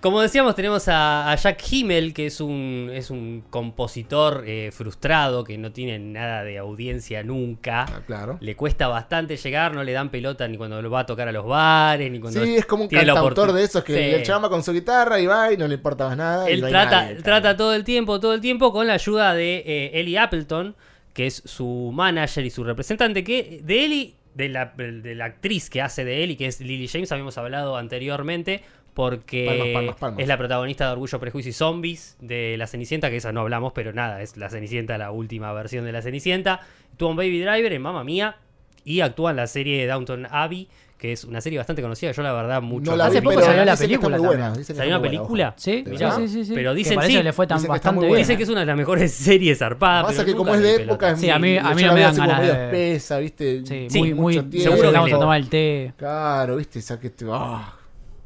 Como 0.00 0.20
decíamos, 0.20 0.54
tenemos 0.54 0.86
a, 0.86 1.32
a 1.32 1.34
Jack 1.34 1.60
Himmel, 1.72 2.14
que 2.14 2.26
es 2.26 2.40
un, 2.40 2.88
es 2.94 3.10
un 3.10 3.42
compositor 3.50 4.44
eh, 4.46 4.70
frustrado, 4.72 5.42
que 5.42 5.58
no 5.58 5.72
tiene 5.72 5.98
nada 5.98 6.44
de 6.44 6.56
audiencia 6.58 7.24
nunca. 7.24 7.82
Ah, 7.82 8.02
claro. 8.06 8.38
Le 8.40 8.54
cuesta 8.54 8.86
bastante 8.86 9.36
llegar, 9.36 9.74
no 9.74 9.82
le 9.82 9.90
dan 9.92 10.10
pelota 10.10 10.46
ni 10.46 10.56
cuando 10.56 10.80
lo 10.80 10.88
va 10.88 11.00
a 11.00 11.06
tocar 11.06 11.26
a 11.26 11.32
los 11.32 11.44
bares, 11.46 12.12
ni 12.12 12.20
cuando 12.20 12.44
Sí, 12.44 12.54
es 12.56 12.64
como 12.64 12.84
un 12.84 12.88
cantautor 12.88 13.52
de 13.52 13.64
esos 13.64 13.82
que 13.82 13.92
Sí. 13.94 13.98
le 14.18 14.24
llama 14.24 14.48
con 14.48 14.62
su 14.62 14.72
guitarra 14.72 15.18
y 15.18 15.26
va 15.26 15.52
y 15.52 15.56
no 15.56 15.66
le 15.66 15.74
importa 15.74 16.06
más 16.08 16.16
nada. 16.16 16.48
y 16.48 16.54
Él 16.54 16.60
no 16.60 16.66
hay 16.68 16.72
trata, 16.72 17.02
nadie, 17.02 17.14
trata 17.22 17.56
todo 17.56 17.74
el 17.74 17.82
tiempo, 17.82 18.20
todo 18.20 18.34
el 18.34 18.40
tiempo 18.40 18.72
con 18.72 18.86
la 18.86 18.92
ayuda 18.94 19.34
de 19.34 19.64
eh, 19.66 19.90
Ellie 19.94 20.16
Appleton, 20.18 20.76
que 21.12 21.26
es 21.26 21.42
su 21.44 21.90
manager 21.92 22.44
y 22.46 22.50
su 22.50 22.62
representante, 22.62 23.24
que 23.24 23.60
de 23.64 23.84
Ellie, 23.84 24.14
de 24.34 24.48
la, 24.48 24.66
de 24.76 25.16
la 25.16 25.24
actriz 25.24 25.68
que 25.68 25.82
hace 25.82 26.04
de 26.04 26.22
Ellie, 26.22 26.36
que 26.36 26.46
es 26.46 26.60
Lily 26.60 26.86
James, 26.86 27.10
habíamos 27.10 27.36
hablado 27.38 27.76
anteriormente, 27.76 28.62
porque 28.98 29.44
Palmas, 29.46 29.68
palmas, 29.72 29.94
palmas. 29.94 30.18
es 30.20 30.26
la 30.26 30.36
protagonista 30.36 30.86
de 30.86 30.90
Orgullo, 30.90 31.20
Prejuicio 31.20 31.50
y 31.50 31.52
Zombies 31.52 32.16
de 32.20 32.56
La 32.58 32.66
Cenicienta, 32.66 33.10
que 33.10 33.18
esa 33.18 33.30
no 33.30 33.42
hablamos, 33.42 33.72
pero 33.72 33.92
nada, 33.92 34.22
es 34.22 34.36
La 34.36 34.50
Cenicienta, 34.50 34.98
la 34.98 35.12
última 35.12 35.52
versión 35.52 35.84
de 35.84 35.92
La 35.92 36.02
Cenicienta. 36.02 36.62
Actúa 36.94 37.10
en 37.12 37.16
Baby 37.16 37.40
Driver, 37.42 37.72
en 37.72 37.80
Mamma 37.80 38.02
Mía, 38.02 38.38
y 38.84 39.00
actúa 39.02 39.30
en 39.30 39.36
la 39.36 39.46
serie 39.46 39.86
Downton 39.86 40.26
Abbey, 40.28 40.66
que 40.98 41.12
es 41.12 41.22
una 41.22 41.40
serie 41.40 41.58
bastante 41.58 41.80
conocida. 41.80 42.10
Yo, 42.10 42.22
la 42.24 42.32
verdad, 42.32 42.60
mucho. 42.60 42.90
No 42.90 42.96
la 42.96 43.06
Hace 43.06 43.20
vi, 43.20 43.28
poco 43.28 43.40
salió 43.40 43.64
la 43.64 43.76
que 43.76 43.84
película 43.84 44.18
buena, 44.18 44.52
que 44.56 44.64
¿Salió 44.64 44.96
una 44.96 45.02
película? 45.02 45.54
Sí, 45.56 45.82
¿De 45.82 45.96
sí, 45.96 46.04
sí, 46.16 46.28
sí, 46.28 46.44
sí. 46.46 46.52
Pero 46.56 46.72
Que 46.72 46.76
dicen 46.78 47.00
sí. 47.02 47.12
que 47.18 47.22
le 47.22 47.32
fue 47.32 47.46
tan 47.46 47.58
Dicen 47.58 47.66
que 47.68 47.70
bastante 47.70 48.00
buena. 48.00 48.18
Dicen 48.18 48.36
que 48.36 48.42
es 48.42 48.48
una 48.48 48.60
de 48.60 48.66
las 48.66 48.76
mejores 48.76 49.12
series 49.14 49.58
zarpadas. 49.60 50.06
Pasa 50.06 50.24
que 50.24 50.34
como 50.34 50.52
es 50.56 50.60
de 50.60 50.74
época, 50.82 51.10
es 51.12 51.20
Sí, 51.20 51.30
a 51.30 51.38
mí- 51.38 51.50
muy- 51.50 51.58
a 51.58 51.72
mí 51.72 51.82
no 51.82 51.88
la 51.88 51.94
me 51.94 52.00
dan 52.00 52.16
ganas 52.16 52.40
de- 52.40 52.48
espesa, 52.64 53.18
¿viste? 53.20 53.64
Sí, 53.64 53.86
Sí, 53.90 53.98
muy, 54.00 54.12
muy. 54.14 54.34
mucho 54.38 54.48
tiempo. 54.50 54.70
seguro 54.72 54.90
que 54.90 54.96
vamos 54.96 55.12
a 55.12 55.18
tomar 55.20 55.38
el 55.38 55.48
té. 55.48 55.92
Claro, 55.96 56.56
¿viste? 56.56 56.80
Esa 56.80 56.98
que 56.98 57.10
te- 57.10 57.26
ah, 57.30 57.74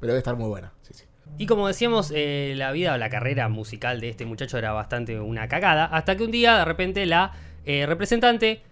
pero 0.02 0.14
debe 0.14 0.18
estar 0.18 0.34
muy 0.34 0.48
buena. 0.48 0.72
Y 1.38 1.46
como 1.46 1.68
decíamos, 1.68 2.12
eh, 2.12 2.54
la 2.56 2.72
vida 2.72 2.94
o 2.94 2.98
la 2.98 3.08
carrera 3.08 3.48
musical 3.48 4.00
de 4.00 4.08
este 4.08 4.26
muchacho 4.26 4.58
era 4.58 4.72
bastante 4.72 5.20
una 5.20 5.46
cagada. 5.46 5.84
Hasta 5.84 6.16
que 6.16 6.24
un 6.24 6.32
día, 6.32 6.58
de 6.58 6.64
repente, 6.64 7.06
la 7.06 7.30
eh, 7.64 7.86
representante, 7.86 8.62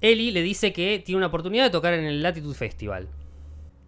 Eli, 0.00 0.30
le 0.30 0.40
dice 0.40 0.72
que 0.72 1.02
tiene 1.04 1.18
una 1.18 1.26
oportunidad 1.26 1.64
de 1.64 1.70
tocar 1.70 1.92
en 1.92 2.06
el 2.06 2.22
Latitude 2.22 2.54
Festival. 2.54 3.06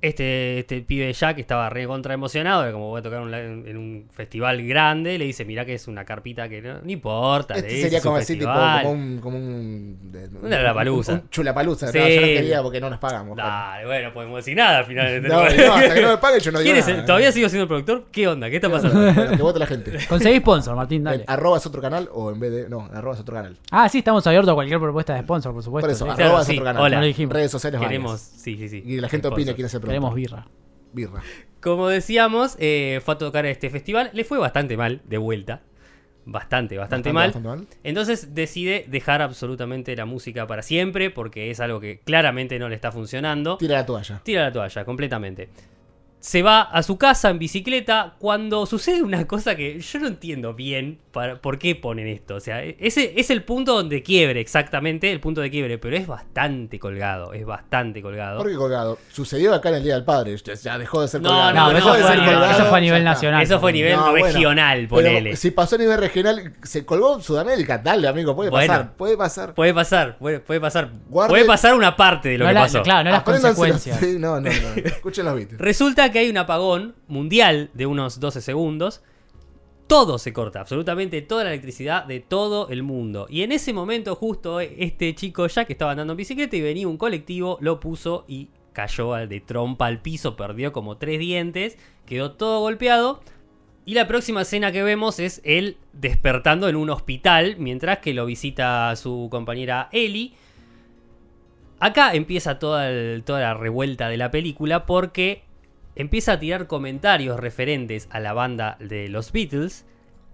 Este, 0.02 0.60
este 0.60 0.80
pibe 0.80 1.12
Jack 1.12 1.38
estaba 1.38 1.68
re 1.68 1.86
contra 1.86 2.14
emocionado, 2.14 2.70
como 2.72 2.88
voy 2.88 3.00
a 3.00 3.02
tocar 3.02 3.20
un 3.20 3.30
la- 3.30 3.40
en 3.42 3.76
un 3.76 4.06
festival 4.10 4.66
grande, 4.66 5.18
le 5.18 5.26
dice, 5.26 5.44
mira 5.44 5.66
que 5.66 5.74
es 5.74 5.88
una 5.88 6.06
carpita 6.06 6.48
que 6.48 6.62
no, 6.62 6.80
no 6.80 6.90
importa. 6.90 7.54
Este 7.56 7.68
le 7.70 7.82
sería 7.82 8.00
como 8.00 8.16
así, 8.16 8.38
tipo, 8.38 8.46
festival". 8.50 8.82
como 8.84 8.92
un. 8.94 9.18
Como 9.20 9.36
un 9.36 9.98
de- 10.12 10.28
Una 10.42 10.56
Lollapalooza. 10.58 11.12
Un, 11.12 11.18
un 11.18 11.28
chulapaluza. 11.30 11.92
Sí. 11.92 11.98
No, 11.98 12.08
yo 12.08 12.20
no 12.20 12.26
quería 12.26 12.62
porque 12.62 12.80
no 12.80 12.88
nos 12.88 12.98
pagamos. 12.98 13.36
Dale, 13.36 13.84
bueno, 13.86 14.08
no 14.08 14.14
podemos 14.14 14.36
decir 14.38 14.56
nada 14.56 14.78
al 14.78 14.84
final. 14.86 15.22
No, 15.22 15.28
no, 15.28 15.74
hasta 15.74 15.94
que 15.94 16.00
no 16.00 16.08
me 16.08 16.16
paguen 16.16 16.40
yo 16.40 16.52
no 16.52 16.58
digo 16.60 16.66
¿Quién 16.72 16.76
es 16.78 16.88
el- 16.88 16.94
nada. 16.94 17.06
¿Todavía 17.06 17.32
sigo 17.32 17.48
siendo 17.50 17.62
el 17.64 17.68
productor? 17.68 18.04
¿Qué 18.10 18.26
onda? 18.26 18.48
¿Qué 18.48 18.56
está 18.56 18.70
pasando? 18.70 19.12
Bueno, 19.12 19.36
que 19.36 19.42
vote 19.42 19.58
la 19.58 19.66
gente. 19.66 19.92
Conseguí 20.08 20.38
sponsor, 20.38 20.76
Martín, 20.76 21.04
dale. 21.04 21.24
En 21.24 21.30
arroba 21.30 21.58
es 21.58 21.66
otro 21.66 21.82
canal 21.82 22.08
o 22.12 22.30
en 22.30 22.40
vez 22.40 22.50
de. 22.52 22.68
No, 22.70 22.88
en 22.90 22.96
arroba 22.96 23.14
es 23.16 23.20
otro 23.20 23.34
canal. 23.34 23.56
Ah, 23.70 23.86
sí, 23.90 23.98
estamos 23.98 24.26
abiertos 24.26 24.50
a 24.50 24.54
cualquier 24.54 24.80
propuesta 24.80 25.14
de 25.14 25.20
sponsor, 25.20 25.52
por 25.52 25.62
supuesto. 25.62 25.84
Por 25.86 25.90
eso, 25.90 26.06
sí. 26.06 26.10
Claro, 26.14 26.24
arroba 26.24 26.40
es 26.40 26.46
sí, 26.46 26.52
otro 26.54 26.64
canal. 26.64 26.82
hola. 26.82 26.96
No 26.96 27.00
lo 27.02 27.06
dijimos. 27.06 27.34
Redes 27.34 27.50
sociales 27.50 27.80
Queremos, 27.80 28.12
varias. 28.12 28.42
sí, 28.42 28.56
sí, 28.56 28.68
sí. 28.70 28.82
Y 28.86 28.98
la 28.98 29.08
gente 29.10 29.28
opine 29.28 29.42
Sponsor. 29.52 29.54
quién 29.56 29.66
es 29.66 29.74
el 29.74 29.80
Queremos 29.90 30.14
birra. 30.14 30.46
Birra. 30.92 31.22
Como 31.60 31.88
decíamos, 31.88 32.56
eh, 32.58 33.00
fue 33.04 33.14
a 33.14 33.18
tocar 33.18 33.44
a 33.44 33.50
este 33.50 33.70
festival. 33.70 34.10
Le 34.12 34.24
fue 34.24 34.38
bastante 34.38 34.76
mal 34.76 35.02
de 35.04 35.18
vuelta. 35.18 35.62
Bastante, 36.24 36.78
bastante, 36.78 37.12
mal. 37.12 37.28
bastante 37.28 37.48
mal. 37.48 37.66
Entonces 37.82 38.34
decide 38.34 38.84
dejar 38.88 39.20
absolutamente 39.22 39.94
la 39.96 40.04
música 40.04 40.46
para 40.46 40.62
siempre 40.62 41.10
porque 41.10 41.50
es 41.50 41.60
algo 41.60 41.80
que 41.80 42.00
claramente 42.00 42.58
no 42.58 42.68
le 42.68 42.74
está 42.74 42.92
funcionando. 42.92 43.56
Tira 43.58 43.76
la 43.76 43.86
toalla. 43.86 44.20
Tira 44.22 44.42
la 44.44 44.52
toalla 44.52 44.84
completamente. 44.84 45.48
Se 46.20 46.42
va 46.42 46.60
a 46.60 46.82
su 46.82 46.98
casa 46.98 47.30
en 47.30 47.38
bicicleta 47.38 48.14
cuando 48.18 48.66
sucede 48.66 49.02
una 49.02 49.26
cosa 49.26 49.56
que 49.56 49.80
yo 49.80 49.98
no 50.00 50.06
entiendo 50.06 50.52
bien 50.52 50.98
para, 51.12 51.40
por 51.40 51.58
qué 51.58 51.74
ponen 51.74 52.06
esto. 52.08 52.34
O 52.36 52.40
sea, 52.40 52.62
ese 52.62 53.14
es 53.16 53.30
el 53.30 53.42
punto 53.42 53.74
donde 53.74 54.02
quiebre, 54.02 54.38
exactamente, 54.40 55.10
el 55.10 55.18
punto 55.20 55.40
de 55.40 55.50
quiebre, 55.50 55.78
pero 55.78 55.96
es 55.96 56.06
bastante 56.06 56.78
colgado, 56.78 57.32
es 57.32 57.46
bastante 57.46 58.02
colgado. 58.02 58.38
¿Por 58.42 58.50
qué 58.50 58.56
colgado? 58.56 58.98
Sucedió 59.10 59.54
acá 59.54 59.70
en 59.70 59.76
el 59.76 59.82
Día 59.84 59.94
del 59.94 60.04
Padre. 60.04 60.36
Ya, 60.36 60.52
ya 60.54 60.78
dejó 60.78 61.00
de 61.00 61.08
ser 61.08 61.22
No, 61.22 61.30
colgado. 61.30 61.52
no, 61.54 61.72
No, 61.72 61.78
eso, 61.78 61.88
no, 61.88 61.94
fue, 61.94 62.06
a 62.12 62.16
nivel- 62.16 62.34
no, 62.38 62.44
eso 62.50 62.64
fue 62.66 62.78
a 62.78 62.80
nivel 62.82 62.98
ya 63.02 63.10
está. 63.10 63.10
nacional. 63.14 63.42
Eso 63.42 63.60
fue 63.60 63.70
a 63.70 63.72
nivel 63.72 63.96
No, 63.96 64.10
bueno, 64.10 64.26
regional, 64.26 64.76
Pero 64.80 64.88
ponele. 64.90 65.36
si 65.36 65.50
pasó 65.52 65.76
a 65.76 65.78
nivel 65.78 65.98
regional, 65.98 66.52
se 66.62 66.84
colgó 66.84 67.16
en 67.16 67.22
Sudamérica. 67.22 67.78
Dale, 67.78 68.06
amigo, 68.06 68.36
puede 68.36 68.50
Bueno. 68.50 68.70
pasar. 68.74 68.92
Puede 68.94 69.16
pasar. 69.16 69.54
Puede 69.54 69.72
pasar, 69.72 70.18
puede, 70.18 70.40
puede 70.40 70.60
pasar. 70.60 70.90
Guarde- 71.08 71.30
Puede 71.30 71.44
pasar 71.46 71.74
una 71.74 71.96
parte 71.96 72.28
de 72.28 72.36
lo 72.38 72.44
No 72.44 72.50
que 72.50 72.54
la- 72.54 72.60
pasó. 72.60 72.82
claro, 72.82 73.04
no 73.04 73.10
las 73.10 73.22
consecuencias. 73.22 73.98
Sí, 74.00 74.16
no, 74.18 74.38
no, 74.40 74.50
no. 74.50 74.82
Escuchen 74.84 75.24
los 75.24 75.34
beats. 75.34 75.56
Resulta 75.58 76.09
que 76.10 76.20
hay 76.20 76.30
un 76.30 76.38
apagón 76.38 76.94
mundial 77.08 77.70
de 77.74 77.86
unos 77.86 78.20
12 78.20 78.40
segundos. 78.40 79.02
Todo 79.86 80.18
se 80.18 80.32
corta, 80.32 80.60
absolutamente 80.60 81.20
toda 81.20 81.44
la 81.44 81.50
electricidad 81.50 82.04
de 82.04 82.20
todo 82.20 82.68
el 82.68 82.82
mundo. 82.82 83.26
Y 83.28 83.42
en 83.42 83.52
ese 83.52 83.72
momento 83.72 84.14
justo 84.14 84.60
este 84.60 85.14
chico 85.14 85.46
ya 85.48 85.64
que 85.64 85.72
estaba 85.72 85.90
andando 85.90 86.12
en 86.12 86.18
bicicleta 86.18 86.56
y 86.56 86.60
venía 86.60 86.86
un 86.86 86.96
colectivo, 86.96 87.58
lo 87.60 87.80
puso 87.80 88.24
y 88.28 88.48
cayó 88.72 89.14
de 89.14 89.40
trompa 89.40 89.86
al 89.86 90.00
piso, 90.00 90.36
perdió 90.36 90.72
como 90.72 90.96
tres 90.96 91.18
dientes, 91.18 91.76
quedó 92.06 92.32
todo 92.32 92.60
golpeado. 92.60 93.20
Y 93.84 93.94
la 93.94 94.06
próxima 94.06 94.42
escena 94.42 94.70
que 94.72 94.82
vemos 94.82 95.18
es 95.18 95.40
él 95.44 95.76
despertando 95.92 96.68
en 96.68 96.76
un 96.76 96.90
hospital 96.90 97.56
mientras 97.58 97.98
que 97.98 98.14
lo 98.14 98.26
visita 98.26 98.94
su 98.94 99.28
compañera 99.30 99.88
Ellie. 99.90 100.34
Acá 101.80 102.14
empieza 102.14 102.58
toda, 102.58 102.88
toda 103.22 103.40
la 103.40 103.54
revuelta 103.54 104.08
de 104.08 104.18
la 104.18 104.30
película 104.30 104.86
porque 104.86 105.42
empieza 105.96 106.32
a 106.32 106.40
tirar 106.40 106.66
comentarios 106.66 107.38
referentes 107.40 108.08
a 108.10 108.20
la 108.20 108.32
banda 108.32 108.76
de 108.80 109.08
los 109.08 109.32
Beatles 109.32 109.84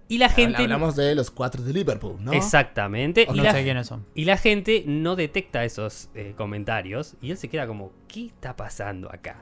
y 0.09 0.19
la 0.19 0.29
gente... 0.29 0.61
Hablamos 0.63 0.95
de 0.95 1.15
los 1.15 1.31
cuatro 1.31 1.63
de 1.63 1.73
Liverpool, 1.73 2.15
¿no? 2.19 2.31
Exactamente. 2.31 3.25
O 3.29 3.33
Y 3.33 3.37
no 3.37 3.43
la, 3.43 3.51
sé 3.53 3.63
quiénes 3.63 3.87
son. 3.87 4.05
y 4.15 4.25
la 4.25 4.37
gente 4.37 4.83
no 4.87 5.15
detecta 5.15 5.65
esos 5.65 6.09
eh, 6.15 6.33
comentarios 6.37 7.15
y 7.21 7.31
él 7.31 7.37
se 7.37 7.49
queda 7.49 7.67
como, 7.67 7.91
¿qué 8.07 8.27
está 8.27 8.55
pasando 8.55 9.11
acá? 9.13 9.41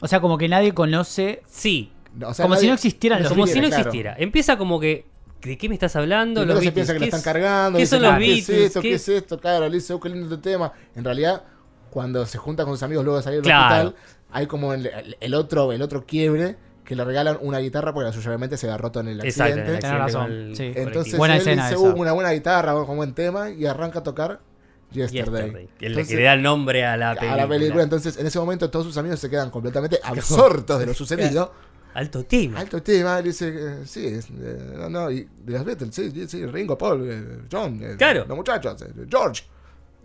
O 0.00 0.06
sea, 0.08 0.20
como 0.20 0.38
que 0.38 0.48
nadie 0.48 0.72
conoce. 0.72 1.42
Sí, 1.46 1.90
No, 2.14 2.28
o 2.28 2.34
sea, 2.34 2.44
Como 2.44 2.54
nadie- 2.54 2.60
si 2.60 2.66
no 2.68 2.74
existieran 2.74 3.22
los 3.22 3.32
como 3.32 3.46
si 3.46 3.58
no 3.60 3.66
claro. 3.66 3.76
existiera. 3.82 4.14
Empieza 4.18 4.56
como 4.56 4.78
que, 4.78 5.06
¿de 5.42 5.58
qué 5.58 5.68
me 5.68 5.74
estás 5.74 5.96
hablando? 5.96 6.44
Los 6.44 6.58
se 6.58 6.64
Beatles, 6.66 6.74
piensa 6.74 6.92
que 6.92 6.98
lo 6.98 7.00
¿qué 7.00 7.04
están 7.06 7.18
es- 7.20 7.24
cargando. 7.24 7.78
¿Qué 7.80 7.86
son 7.86 8.02
los 8.02 8.12
"Ah, 8.12 8.18
¿Qué 8.18 8.24
Beatles? 8.26 8.48
es 8.50 8.60
esto? 8.66 8.80
¿Qué- 8.82 8.88
¿Qué 8.90 8.94
es 8.94 9.08
esto? 9.08 9.40
Claro, 9.40 9.68
le 9.68 9.74
dice, 9.74 9.92
"Oh, 9.94 9.98
qué 10.00 10.08
lindo 10.10 10.32
este 10.32 10.50
tema. 10.50 10.72
En 10.94 11.02
realidad, 11.04 11.42
cuando 11.90 12.24
se 12.26 12.38
junta 12.38 12.64
con 12.64 12.74
sus 12.74 12.82
amigos 12.84 13.04
luego 13.04 13.16
de 13.16 13.22
salir 13.24 13.38
del 13.40 13.46
Claro. 13.46 13.88
hospital, 13.88 14.04
hay 14.34 14.46
como 14.46 14.74
el, 14.74 14.90
el- 15.20 15.34
otro, 15.34 15.72
el 15.72 15.80
otro 15.80 16.04
quiebre 16.04 16.56
que 16.84 16.94
le 16.94 17.02
regalan 17.04 17.38
una 17.40 17.58
guitarra 17.60 17.94
porque 17.94 18.08
la 18.08 18.12
suya 18.12 18.28
obviamente 18.28 18.58
se 18.58 18.66
había 18.66 18.76
roto 18.76 19.00
en 19.00 19.08
el 19.08 19.24
Exacto, 19.24 19.54
en 19.54 19.58
el 19.60 19.76
accidente. 19.76 19.86
Tenés 19.88 20.02
accidente 20.02 20.18
razón, 20.18 20.56
sí. 20.56 20.72
Entonces 20.80 21.16
Buena 21.16 21.34
él 21.36 21.40
escena 21.40 21.68
dice, 21.70 21.80
esa. 21.82 21.82
"Uh, 21.94 21.98
una 22.00 22.12
buena 22.12 22.30
guitarra, 22.32 22.74
un 22.74 22.96
buen 22.96 23.14
tema, 23.14 23.48
y 23.50 23.64
arranca 23.64 24.00
a 24.00 24.02
tocar 24.02 24.40
Yesterday. 24.92 25.42
Yesterday, 25.46 25.68
que, 25.78 25.86
le- 25.86 25.86
Entonces, 25.94 26.08
que 26.08 26.16
le 26.16 26.22
da 26.24 26.34
el 26.34 26.42
nombre 26.42 26.84
a 26.84 26.96
la 26.96 27.14
película. 27.14 27.32
a 27.32 27.36
la 27.36 27.48
película. 27.48 27.82
Entonces, 27.82 28.16
en 28.18 28.26
ese 28.26 28.38
momento 28.38 28.68
todos 28.70 28.84
sus 28.86 28.96
amigos 28.98 29.18
se 29.18 29.30
quedan 29.30 29.50
completamente 29.50 29.98
absortos 30.04 30.78
de 30.78 30.86
lo 30.86 30.94
sucedido. 30.94 31.52
Alto 31.94 32.24
tema. 32.24 32.58
Alto 32.60 32.82
tema, 32.82 33.18
él 33.20 33.24
dice, 33.26 33.48
eh, 33.56 33.76
sí, 33.86 34.04
es, 34.06 34.26
eh, 34.30 34.74
no, 34.76 34.90
no, 34.90 35.10
y 35.12 35.28
de 35.44 35.52
los 35.52 35.64
Beatles, 35.64 35.94
sí, 35.94 36.10
sí, 36.10 36.26
sí, 36.26 36.44
Ringo, 36.44 36.76
Paul, 36.76 37.08
eh, 37.08 37.38
John, 37.50 37.78
Claro. 37.96 38.24
los 38.26 38.36
muchachos, 38.36 38.82
eh, 38.82 39.06
George. 39.08 39.44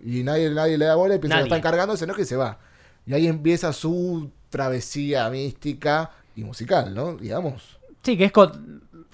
Y 0.05 0.23
nadie, 0.23 0.51
nadie 0.51 0.77
le 0.77 0.85
da 0.85 0.93
bola 0.95 1.15
y 1.15 1.19
piensa 1.19 1.37
que 1.37 1.41
lo 1.41 1.45
están 1.47 1.61
cargando, 1.61 1.97
se 1.97 2.05
enoja 2.05 2.21
y 2.21 2.25
se 2.25 2.35
va. 2.35 2.59
Y 3.09 3.13
ahí 3.15 3.27
empieza 3.27 3.73
su 3.73 4.29
travesía 4.51 5.27
mística 5.31 6.11
y 6.35 6.43
musical, 6.43 6.93
¿no? 6.93 7.15
Digamos. 7.15 7.79
Sí, 8.03 8.15
que 8.15 8.25
es 8.25 8.31
co- 8.31 8.51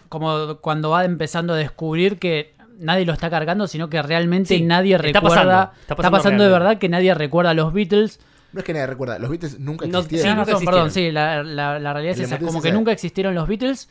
como 0.10 0.58
cuando 0.58 0.90
va 0.90 1.06
empezando 1.06 1.54
a 1.54 1.56
descubrir 1.56 2.20
que 2.20 2.54
nadie 2.78 3.06
lo 3.06 3.14
está 3.14 3.30
cargando, 3.30 3.68
sino 3.68 3.90
que 3.90 4.02
realmente 4.02 4.58
Sí, 4.58 4.64
nadie 4.64 4.96
está 4.96 5.22
recuerda. 5.22 5.72
pasando, 5.72 5.94
está 6.02 6.12
pasando 6.12 6.44
de 6.44 6.50
verdad 6.50 6.78
que 6.78 6.90
nadie 6.90 7.14
recuerda 7.14 7.52
a 7.52 7.54
los 7.54 7.72
Beatles. 7.72 8.20
No 8.52 8.60
es 8.60 8.66
que 8.66 8.74
nadie 8.74 8.88
recuerda, 8.88 9.18
los 9.18 9.30
Beatles 9.30 9.60
nunca 9.62 9.86
No, 9.88 10.00
existieron. 10.00 10.04
sí, 10.04 10.10
Tienes 10.10 10.36
nunca 10.40 10.52
razón, 10.52 10.66
perdón, 10.66 10.92
sí, 10.92 11.12
la, 11.14 11.42
la- 11.44 11.80
la 11.80 11.94
realidad 11.94 12.16
es 12.16 12.20
esa, 12.20 12.38
como 12.38 12.58
es 12.58 12.64
que 12.66 12.74
nunca 12.74 12.92
existieron 12.92 13.34
los 13.34 13.48
Beatles. 13.48 13.88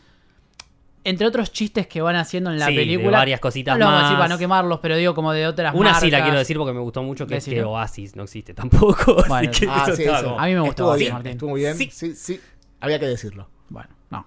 Entre 1.07 1.27
otros 1.27 1.53
chistes 1.53 1.87
que 1.87 2.01
van 2.01 2.17
haciendo 2.17 2.51
en 2.51 2.59
la 2.59 2.67
Sí, 2.67 2.75
de 2.75 2.81
película. 2.81 3.19
varias 3.19 3.39
cositas 3.39 3.79
no 3.79 3.85
más. 3.87 4.13
para 4.15 4.29
no 4.29 4.39
quemarlos, 4.39 4.81
pero 4.81 4.97
digo 4.97 5.15
como 5.15 5.33
de 5.33 5.47
otras 5.47 5.75
Una 5.75 6.01
sí 6.01 6.11
la 6.11 6.23
quiero 6.23 6.39
decir 6.39 6.57
porque 6.57 6.73
me 6.73 6.81
gustó 6.81 7.03
mucho, 7.03 7.27
que 7.27 7.37
es 7.37 7.45
que. 7.45 7.63
Oasis 7.63 8.17
no 8.17 8.23
existe 8.25 8.55
tampoco. 8.55 9.19
así 9.21 9.29
Bueno, 9.29 9.53
que 9.53 9.67
Ah, 9.69 9.85
eso 9.87 9.97
sí, 9.97 10.03
eso. 10.05 10.39
A 10.41 10.47
mí 10.47 10.55
me 10.55 10.61
gustó 10.61 10.71
Estuvo 10.85 10.95
bien, 10.97 11.13
Martín. 11.13 11.33
estuvo 11.33 11.55
bien. 11.55 11.77
Sí. 11.77 11.91
Sí. 11.93 12.15
sí, 12.15 12.41
había 12.81 12.99
que 12.99 13.07
decirlo. 13.07 13.51
Bueno, 13.69 13.91
no. 14.11 14.27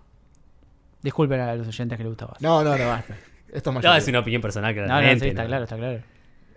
Disculpen 1.02 1.40
a 1.40 1.56
los 1.56 1.68
oyentes 1.68 1.98
que 1.98 2.04
les 2.04 2.10
gustaba. 2.12 2.36
No, 2.42 2.63
no, 2.63 2.78
no, 2.78 2.88
basta. 2.88 3.16
Esto 3.52 3.72
es 3.72 3.84
No, 3.84 3.96
es 3.96 4.08
una 4.08 4.20
opinión 4.20 4.42
personal, 4.42 4.76
No, 4.76 4.82
no, 4.82 4.88
claramente. 4.88 5.26
sí, 5.26 5.30
está 5.30 5.42
¿no? 5.44 5.48
claro, 5.48 5.63
está 5.63 5.78
claro. 5.78 6.02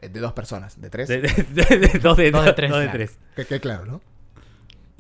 Eh, 0.03 0.09
De 0.09 0.21
dos 0.21 0.33
personas, 0.35 0.81
de 0.81 0.91
tres. 0.91 1.09
De- 1.09 1.21
de- 1.21 1.29
de- 1.45 1.79
de- 1.79 1.99
dos 1.99 2.17
de 2.17 2.31
Dos 2.31 2.45
de 2.45 2.53
tres. 2.53 2.71
dos 2.71 2.79
de 2.81 2.85
Claro. 2.87 2.99
tres. 2.99 3.19
Que, 3.37 3.45
que 3.47 3.61
claro, 3.61 3.87
¿no? 3.87 4.01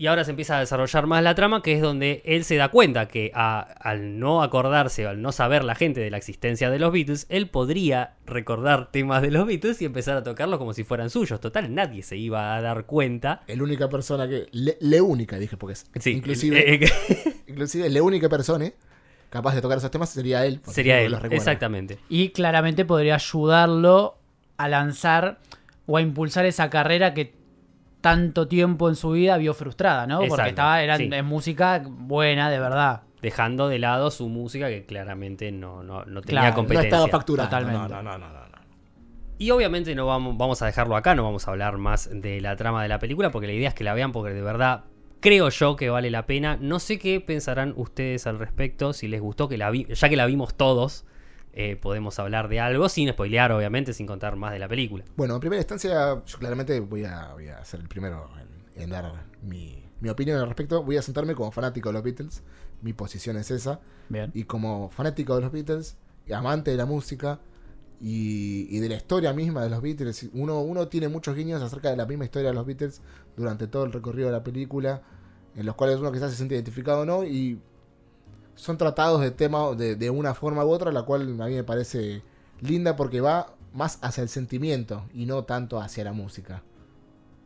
Y 0.00 0.06
ahora 0.06 0.24
se 0.24 0.30
empieza 0.30 0.56
a 0.56 0.60
desarrollar 0.60 1.06
más 1.06 1.22
la 1.22 1.34
trama, 1.34 1.62
que 1.62 1.74
es 1.74 1.82
donde 1.82 2.22
él 2.24 2.44
se 2.44 2.56
da 2.56 2.70
cuenta 2.70 3.06
que 3.06 3.32
a- 3.34 3.60
al 3.60 4.18
no 4.18 4.42
acordarse, 4.42 5.06
al 5.06 5.20
no 5.20 5.30
saber 5.30 5.62
la 5.62 5.74
gente 5.74 6.00
de 6.00 6.10
la 6.10 6.16
existencia 6.16 6.70
de 6.70 6.78
los 6.78 6.90
Beatles, 6.90 7.26
él 7.28 7.48
podría 7.50 8.14
recordar 8.24 8.90
temas 8.90 9.20
de 9.20 9.30
los 9.30 9.46
Beatles 9.46 9.82
y 9.82 9.84
empezar 9.84 10.16
a 10.16 10.22
tocarlos 10.22 10.58
como 10.58 10.72
si 10.72 10.84
fueran 10.84 11.10
suyos. 11.10 11.38
Total, 11.38 11.74
nadie 11.74 12.02
se 12.02 12.16
iba 12.16 12.56
a 12.56 12.62
dar 12.62 12.86
cuenta. 12.86 13.42
La 13.46 13.62
única 13.62 13.90
persona 13.90 14.26
que. 14.26 14.46
Le, 14.52 14.78
le 14.80 15.02
única, 15.02 15.38
dije, 15.38 15.58
porque 15.58 15.74
es. 15.74 15.90
Sí, 15.98 16.12
inclusive, 16.12 16.58
eh, 16.76 16.80
eh, 16.82 17.34
inclusive, 17.48 17.90
la 17.90 18.02
única 18.02 18.30
persona 18.30 18.72
capaz 19.28 19.54
de 19.54 19.60
tocar 19.60 19.76
esos 19.76 19.90
temas 19.90 20.08
sería 20.08 20.46
él. 20.46 20.62
sería 20.66 20.98
el 21.02 21.12
él, 21.12 21.20
exactamente. 21.32 21.98
Y 22.08 22.30
claramente 22.30 22.86
podría 22.86 23.16
ayudarlo 23.16 24.16
a 24.56 24.66
lanzar 24.66 25.40
o 25.84 25.98
a 25.98 26.00
impulsar 26.00 26.46
esa 26.46 26.70
carrera 26.70 27.12
que 27.12 27.38
tanto 28.01 28.48
tiempo 28.48 28.88
en 28.88 28.96
su 28.96 29.11
vida 29.12 29.36
vio 29.36 29.55
frustrada, 29.55 30.07
¿no? 30.07 30.20
Porque 30.26 30.48
estaba, 30.48 30.82
era 30.82 30.96
sí. 30.96 31.09
en 31.12 31.24
música 31.26 31.82
buena, 31.86 32.51
de 32.51 32.59
verdad. 32.59 33.03
Dejando 33.22 33.68
de 33.68 33.78
lado 33.78 34.11
su 34.11 34.28
música 34.28 34.68
que 34.68 34.86
claramente 34.86 35.53
no, 35.53 35.82
no, 35.82 36.05
no 36.05 36.22
tenía 36.22 36.40
Claro, 36.40 36.44
no 36.44 36.51
No 36.51 36.55
competencia. 36.57 36.88
estaba 36.88 37.09
facturando. 37.09 37.51
Totalmente. 37.51 37.88
No, 37.94 38.03
no, 38.03 38.03
no, 38.03 38.18
no, 38.18 38.28
no, 38.32 38.46
no. 38.48 38.51
Y 39.38 39.51
obviamente 39.53 39.94
no 39.94 40.07
vamos, 40.07 40.36
vamos 40.36 40.61
a 40.62 40.66
dejarlo 40.66 40.96
acá, 40.96 41.14
no 41.14 41.24
vamos 41.24 41.48
a 41.48 41.51
hablar 41.51 41.78
más 41.78 42.11
de 42.12 42.40
la 42.40 42.57
trama 42.57 42.82
de 42.82 42.88
la 42.88 42.98
película, 42.98 43.30
porque 43.30 43.46
la 43.46 43.55
idea 43.55 43.68
es 43.68 43.74
que 43.74 43.84
la 43.84 43.94
vean, 43.94 44.12
porque 44.12 44.34
de 44.34 44.42
verdad 44.42 44.84
creo 45.20 45.48
yo 45.51 45.76
que 45.76 45.88
vale 45.90 46.11
la 46.11 46.26
pena. 46.26 46.59
No 46.61 46.78
sé 46.78 46.98
qué 46.98 47.20
pensarán 47.20 47.72
ustedes 47.76 48.26
al 48.26 48.38
respecto, 48.38 48.92
si 48.92 49.09
les 49.09 49.20
gustó 49.20 49.48
que 49.48 49.57
la 49.59 49.70
vi, 49.70 49.86
ya 49.86 50.09
que 50.09 50.16
la 50.16 50.26
vimos 50.26 50.55
todos, 50.55 51.05
eh, 51.53 51.76
podemos 51.76 52.18
hablar 52.18 52.48
de 52.48 52.61
algo, 52.61 52.88
sin 52.88 53.09
spoilear, 53.11 53.53
obviamente, 53.53 53.92
sin 53.92 54.07
contar 54.07 54.36
más 54.36 54.53
de 54.53 54.59
la 54.59 54.68
película. 54.68 55.05
Bueno, 55.16 55.34
en 55.34 55.40
primera 55.40 55.61
instancia, 55.61 56.22
yo 56.24 56.38
claramente 56.38 56.80
voy 56.80 57.05
a, 57.05 57.32
voy 57.32 57.48
a 57.48 57.64
ser 57.64 57.80
el 57.80 57.88
primero 57.88 58.30
en, 58.76 58.82
en 58.82 58.90
dar 58.90 59.26
mi, 59.42 59.84
mi 60.01 60.09
opinión 60.09 60.38
al 60.38 60.46
respecto, 60.46 60.82
voy 60.82 60.96
a 60.96 61.03
sentarme 61.03 61.34
como 61.34 61.51
fanático 61.51 61.88
de 61.88 61.92
los 61.94 62.03
Beatles. 62.03 62.42
Mi 62.82 62.92
posición 62.92 63.36
es 63.36 63.51
esa. 63.51 63.80
Bien. 64.09 64.30
Y 64.32 64.44
como 64.44 64.90
fanático 64.90 65.34
de 65.34 65.42
los 65.42 65.53
Beatles, 65.53 65.96
y 66.26 66.32
amante 66.32 66.70
de 66.70 66.76
la 66.76 66.86
música 66.86 67.40
y, 68.01 68.68
y 68.74 68.78
de 68.78 68.88
la 68.88 68.94
historia 68.94 69.32
misma 69.32 69.62
de 69.62 69.70
los 69.70 69.82
Beatles, 69.82 70.30
uno, 70.32 70.61
uno 70.61 70.88
tiene 70.88 71.09
muchos 71.09 71.34
guiños 71.34 71.61
acerca 71.61 71.90
de 71.90 71.96
la 71.96 72.07
misma 72.07 72.24
historia 72.24 72.48
de 72.51 72.55
los 72.55 72.64
Beatles 72.64 73.03
durante 73.36 73.66
todo 73.66 73.84
el 73.84 73.92
recorrido 73.92 74.28
de 74.28 74.32
la 74.32 74.44
película, 74.44 75.03
en 75.57 75.66
los 75.66 75.74
cuales 75.74 75.98
uno 75.98 76.11
quizás 76.12 76.30
se 76.30 76.36
siente 76.36 76.55
identificado 76.55 77.01
o 77.01 77.05
no, 77.05 77.24
y 77.24 77.61
son 78.61 78.76
tratados 78.76 79.20
de 79.20 79.30
tema 79.30 79.74
de, 79.74 79.96
de 79.96 80.11
una 80.11 80.34
forma 80.34 80.64
u 80.64 80.70
otra, 80.70 80.92
la 80.92 81.02
cual 81.02 81.22
a 81.40 81.46
mí 81.46 81.54
me 81.54 81.64
parece 81.64 82.22
linda 82.61 82.94
porque 82.96 83.20
va 83.20 83.54
más 83.72 83.98
hacia 84.02 84.22
el 84.22 84.28
sentimiento 84.28 85.04
y 85.14 85.26
no 85.26 85.44
tanto 85.44 85.80
hacia 85.80 86.04
la 86.04 86.12
música. 86.12 86.62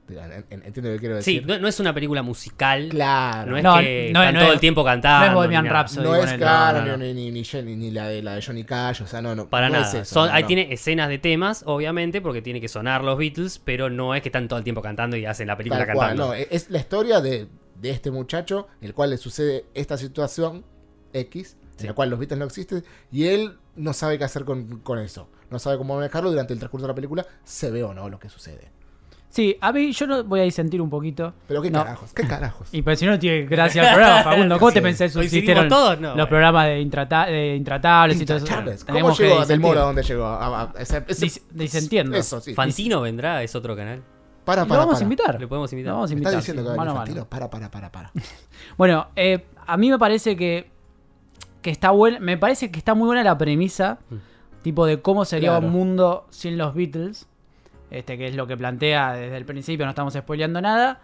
En- 0.06 0.44
en- 0.50 0.62
¿Entiendo 0.66 0.90
lo 0.90 0.96
que 0.96 1.00
quiero 1.00 1.22
Sí, 1.22 1.36
decir? 1.36 1.46
no, 1.48 1.58
no 1.58 1.66
es 1.66 1.80
una 1.80 1.94
película 1.94 2.22
musical. 2.22 2.88
claro. 2.90 3.52
No 3.52 3.56
es 3.56 3.62
No, 3.64 3.78
que 3.78 4.10
no, 4.12 4.20
están 4.20 4.34
no 4.34 4.40
todo 4.40 4.48
es- 4.50 4.54
el 4.54 4.60
tiempo 4.60 4.84
cantando. 4.84 5.26
no 5.26 5.32
es 5.32 5.34
Bohemian. 5.34 5.64
Rhapsody. 5.66 6.04
No 6.04 6.14
es 6.16 6.32
claro, 6.34 6.80
No, 6.80 6.86
no, 6.88 6.96
ni, 6.98 7.14
ni, 7.14 7.30
ni, 7.30 7.76
ni 7.76 7.90
la, 7.90 8.08
de, 8.08 8.22
la 8.22 8.34
de 8.34 8.42
Johnny 8.42 8.64
Cash, 8.64 9.00
o 9.02 9.06
sea, 9.06 9.22
no, 9.22 9.34
no. 9.34 9.48
Para 9.48 9.68
no 9.68 9.76
nada. 9.76 9.86
es 9.88 9.94
eso, 9.94 10.14
Son- 10.14 10.28
no, 10.28 10.34
ahí 10.34 10.42
no. 10.42 10.48
tiene 10.48 10.72
escenas 10.74 11.08
de 11.08 11.18
temas, 11.18 11.62
obviamente, 11.66 12.20
porque 12.20 12.42
tiene 12.42 12.60
que 12.60 12.68
sonar 12.68 13.02
los 13.02 13.16
Beatles, 13.16 13.58
pero 13.64 13.88
no 13.88 14.14
es 14.14 14.20
que 14.20 14.28
están 14.28 14.46
todo 14.46 14.58
el 14.58 14.64
tiempo 14.64 14.82
cantando 14.82 15.16
y 15.16 15.24
hacen 15.24 15.46
la 15.46 15.56
película 15.56 15.86
Tal 15.86 15.94
cual, 15.94 16.08
cantando. 16.08 16.34
no, 16.34 16.34
es 16.34 16.68
la 16.68 16.78
historia 16.80 17.22
de, 17.22 17.46
de 17.80 17.90
este 17.90 18.10
muchacho, 18.10 18.66
el 18.82 18.92
cual 18.92 19.08
le 19.08 19.16
sucede 19.16 19.64
esta 19.72 19.96
situación 19.96 20.66
X, 21.14 21.56
Sí. 21.76 21.84
en 21.84 21.86
la 21.88 21.94
cual 21.94 22.10
los 22.10 22.18
Beatles 22.18 22.38
no 22.38 22.44
existen, 22.44 22.84
y 23.10 23.24
él 23.28 23.56
no 23.76 23.92
sabe 23.94 24.18
qué 24.18 24.24
hacer 24.24 24.44
con, 24.44 24.80
con 24.80 24.98
eso. 24.98 25.28
No 25.50 25.58
sabe 25.58 25.78
cómo 25.78 25.96
manejarlo 25.96 26.30
durante 26.30 26.52
el 26.52 26.58
transcurso 26.58 26.86
de 26.86 26.92
la 26.92 26.94
película, 26.94 27.26
se 27.44 27.70
ve 27.70 27.82
o 27.82 27.92
no 27.94 28.08
lo 28.08 28.18
que 28.18 28.28
sucede. 28.28 28.70
Sí, 29.28 29.56
a 29.60 29.72
mí 29.72 29.90
yo 29.90 30.06
no 30.06 30.22
voy 30.22 30.38
a 30.38 30.42
disentir 30.44 30.80
un 30.80 30.88
poquito. 30.88 31.34
Pero 31.48 31.60
qué 31.60 31.68
No. 31.68 31.80
carajos, 31.80 32.12
qué 32.14 32.24
carajos. 32.24 32.68
Y 32.72 32.82
pues 32.82 33.00
si 33.00 33.06
no 33.06 33.18
tiene 33.18 33.46
gracia 33.46 33.82
el 33.82 33.88
programa, 33.94 34.22
Facundo. 34.22 34.58
¿Cómo 34.60 34.70
te 34.70 34.78
Sí. 34.78 34.82
pensás 34.84 35.10
que 35.10 35.18
¿Coincidimos 35.18 35.30
subsistieron 35.32 35.68
todos? 35.68 35.96
No, 36.00 36.06
los 36.08 36.14
bueno. 36.14 36.28
programas 36.28 36.66
de, 36.66 36.80
intrata- 36.80 37.26
de 37.26 37.56
intratables 37.56 38.20
y 38.20 38.24
todo 38.26 38.36
eso? 38.36 38.46
¿Cómo 38.86 39.12
llegó 39.16 39.44
Del. 39.44 39.58
Moro 39.58 39.80
a 39.80 39.84
donde 39.86 40.02
llegó? 40.04 40.24
A- 40.24 40.62
a- 40.62 40.72
ese- 40.78 41.04
ese- 41.08 41.26
Dis- 41.26 41.42
disentiendo. 41.50 42.16
Eso, 42.16 42.40
sí. 42.40 42.54
Fantino 42.54 43.00
vendrá, 43.00 43.42
es 43.42 43.52
otro 43.56 43.74
canal. 43.74 44.02
Para, 44.44 44.62
Lo 44.62 44.68
para, 44.68 44.78
vamos 44.80 44.94
para. 44.94 45.00
a 45.00 45.02
invitar. 45.02 45.40
Le 45.40 45.48
podemos 45.48 45.72
invitar. 45.72 45.90
Lo 45.90 45.94
vamos 45.96 46.10
a 46.10 46.14
¿Me 46.14 46.18
invitar. 46.18 46.32
estás 46.34 46.44
diciendo 46.44 46.62
sí, 46.62 46.64
que 46.66 46.68
va 46.68 46.74
a 46.74 46.76
mano 46.76 46.94
mano. 46.94 47.26
Para, 47.28 47.50
para, 47.50 47.70
para, 47.72 47.90
para. 47.90 48.12
Bueno, 48.78 49.08
eh, 49.16 49.46
a 49.66 49.76
mí 49.76 49.90
me 49.90 49.98
parece 49.98 50.36
que, 50.36 50.70
que 51.64 51.70
está 51.70 51.90
buena. 51.92 52.20
Me 52.20 52.36
parece 52.36 52.70
que 52.70 52.78
está 52.78 52.94
muy 52.94 53.06
buena 53.06 53.24
la 53.24 53.38
premisa. 53.38 53.98
Mm. 54.10 54.16
Tipo 54.62 54.84
de 54.84 55.00
cómo 55.00 55.24
sería 55.24 55.50
Claro. 55.52 55.66
un 55.66 55.72
mundo 55.72 56.26
sin 56.28 56.58
los 56.58 56.74
Beatles. 56.74 57.26
Este, 57.90 58.18
que 58.18 58.26
es 58.26 58.34
lo 58.36 58.46
que 58.46 58.56
plantea 58.56 59.14
desde 59.14 59.36
el 59.36 59.44
principio, 59.46 59.86
no 59.86 59.90
estamos 59.90 60.12
spoileando 60.14 60.60
nada. 60.60 61.00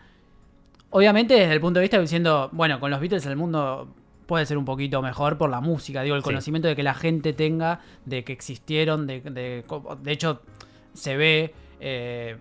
Obviamente, 0.90 1.34
desde 1.34 1.52
el 1.54 1.60
punto 1.60 1.78
de 1.78 1.82
vista 1.84 1.96
de 1.96 2.02
diciendo, 2.02 2.50
bueno, 2.52 2.78
con 2.78 2.90
los 2.90 3.00
Beatles 3.00 3.24
el 3.26 3.36
mundo 3.36 3.88
puede 4.26 4.44
ser 4.44 4.58
un 4.58 4.64
poquito 4.66 5.00
mejor 5.00 5.38
por 5.38 5.48
la 5.50 5.60
música. 5.60 6.02
Digo, 6.02 6.14
el 6.16 6.22
Sí. 6.22 6.24
conocimiento 6.26 6.68
de 6.68 6.76
que 6.76 6.82
la 6.82 6.94
gente 6.94 7.32
tenga, 7.32 7.80
de 8.04 8.22
que 8.24 8.32
existieron, 8.32 9.06
de, 9.06 9.20
de, 9.22 9.64
de 10.02 10.12
hecho, 10.12 10.42
se 10.92 11.16
ve 11.16 11.54
eh, 11.80 12.36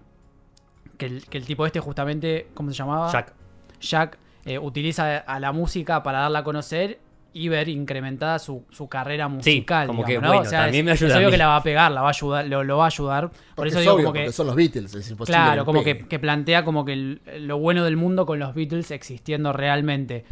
que, 0.98 1.06
el, 1.06 1.26
que 1.28 1.38
el 1.38 1.46
tipo 1.46 1.66
este 1.66 1.80
justamente, 1.80 2.48
¿cómo 2.54 2.70
se 2.72 2.76
llamaba? 2.78 3.10
Jack. 3.12 3.34
Jack 3.80 4.18
eh, 4.46 4.58
utiliza 4.60 5.18
a 5.20 5.40
la 5.40 5.52
música 5.52 6.02
para 6.04 6.20
darla 6.20 6.40
a 6.40 6.44
conocer 6.44 7.00
y 7.32 7.48
ver 7.48 7.70
incrementada 7.70 8.40
su, 8.40 8.64
su 8.72 8.90
carrera 8.90 9.28
musical. 9.28 9.86
como 9.88 10.04
que, 10.04 10.14
digamos, 10.14 10.30
¿no? 10.30 10.36
bueno, 10.38 10.50
también 10.50 10.84
me 10.86 10.92
ayuda 10.92 11.10
es 11.12 11.16
obvio 11.18 11.30
que 11.32 11.38
la 11.38 11.48
va 11.48 11.56
a 11.58 11.64
pegar, 11.64 11.92
la 11.92 12.02
va 12.02 12.08
a 12.08 12.10
ayudar, 12.12 12.48
lo, 12.48 12.64
lo 12.64 12.78
va 12.78 12.86
a 12.86 12.88
ayudar. 12.88 13.30
Por 13.30 13.40
Porque 13.56 13.70
eso 13.70 13.78
es 13.80 13.84
digo 13.84 13.96
obvio, 13.96 14.06
como 14.08 14.14
que. 14.26 14.32
son 14.32 14.48
los 14.48 14.56
Beatles, 14.56 14.96
es 14.96 15.10
imposible. 15.12 15.38
Claro, 15.40 15.62
que 15.62 15.66
como 15.66 15.84
que, 15.84 16.00
que 16.08 16.20
plantea 16.20 16.66
como 16.66 16.86
que 16.86 16.94
el- 16.94 17.22
lo 17.42 17.60
bueno 17.60 17.84
del 17.84 17.98
mundo 17.98 18.26
con 18.26 18.40
los 18.40 18.56
Beatles 18.56 18.90
existiendo 18.92 19.54
realmente. 19.54 20.26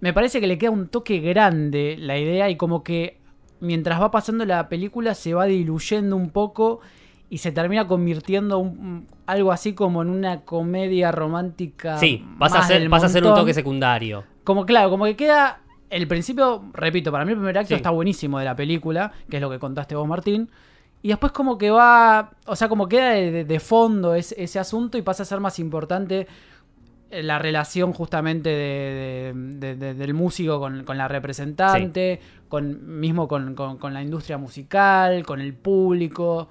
Me 0.00 0.12
parece 0.12 0.40
que 0.40 0.48
le 0.48 0.58
queda 0.58 0.70
un 0.72 0.88
toque 0.88 1.20
grande 1.20 1.96
la 1.98 2.18
idea 2.18 2.50
y 2.50 2.56
como 2.56 2.82
que 2.82 3.18
mientras 3.60 4.00
va 4.00 4.10
pasando 4.10 4.44
la 4.44 4.68
película 4.68 5.14
se 5.14 5.34
va 5.34 5.44
diluyendo 5.46 6.16
un 6.16 6.30
poco 6.30 6.80
y 7.30 7.38
se 7.38 7.52
termina 7.52 7.86
convirtiendo 7.86 8.58
un- 8.58 9.06
algo 9.26 9.52
así 9.52 9.72
como 9.74 10.02
en 10.02 10.10
una 10.10 10.40
comedia 10.40 11.12
romántica. 11.12 11.96
Sí, 11.98 12.26
pasa 12.38 12.58
a, 12.58 12.62
ser, 12.66 12.90
pasa 12.90 13.06
a 13.06 13.08
ser 13.08 13.24
un 13.24 13.34
toque 13.34 13.54
secundario. 13.54 14.24
Como 14.44 14.66
claro, 14.66 14.90
como 14.90 15.04
que 15.04 15.14
queda. 15.16 15.60
El 15.92 16.08
principio, 16.08 16.62
repito, 16.72 17.12
para 17.12 17.24
mí 17.24 17.32
el 17.32 17.36
primer 17.38 17.58
acto 17.58 17.68
Sí. 17.68 17.74
está 17.74 17.90
buenísimo 17.90 18.38
de 18.38 18.44
la 18.46 18.56
película, 18.56 19.12
que 19.28 19.36
es 19.36 19.42
lo 19.42 19.50
que 19.50 19.58
contaste 19.58 19.94
vos, 19.94 20.08
Martín. 20.08 20.48
Y 21.02 21.08
después 21.08 21.32
como 21.32 21.58
que 21.58 21.70
va. 21.70 22.30
O 22.46 22.56
sea, 22.56 22.68
como 22.68 22.88
queda 22.88 23.10
de, 23.10 23.60
fondo 23.60 24.14
ese, 24.14 24.42
ese 24.42 24.58
asunto 24.58 24.96
y 24.96 25.02
pasa 25.02 25.24
a 25.24 25.26
ser 25.26 25.40
más 25.40 25.58
importante 25.58 26.26
eh, 27.10 27.22
la 27.22 27.38
relación 27.38 27.92
justamente 27.92 28.48
de- 28.48 29.34
de- 29.34 29.58
de- 29.58 29.76
de- 29.76 29.94
del 29.94 30.14
músico 30.14 30.58
con, 30.60 30.84
con 30.84 30.96
la 30.96 31.08
representante, 31.08 32.20
con, 32.48 32.98
mismo 33.00 33.28
con, 33.28 33.54
con- 33.54 33.76
con 33.76 33.92
la 33.92 34.00
industria 34.02 34.38
musical, 34.38 35.26
con 35.26 35.40
el 35.42 35.52
público. 35.52 36.48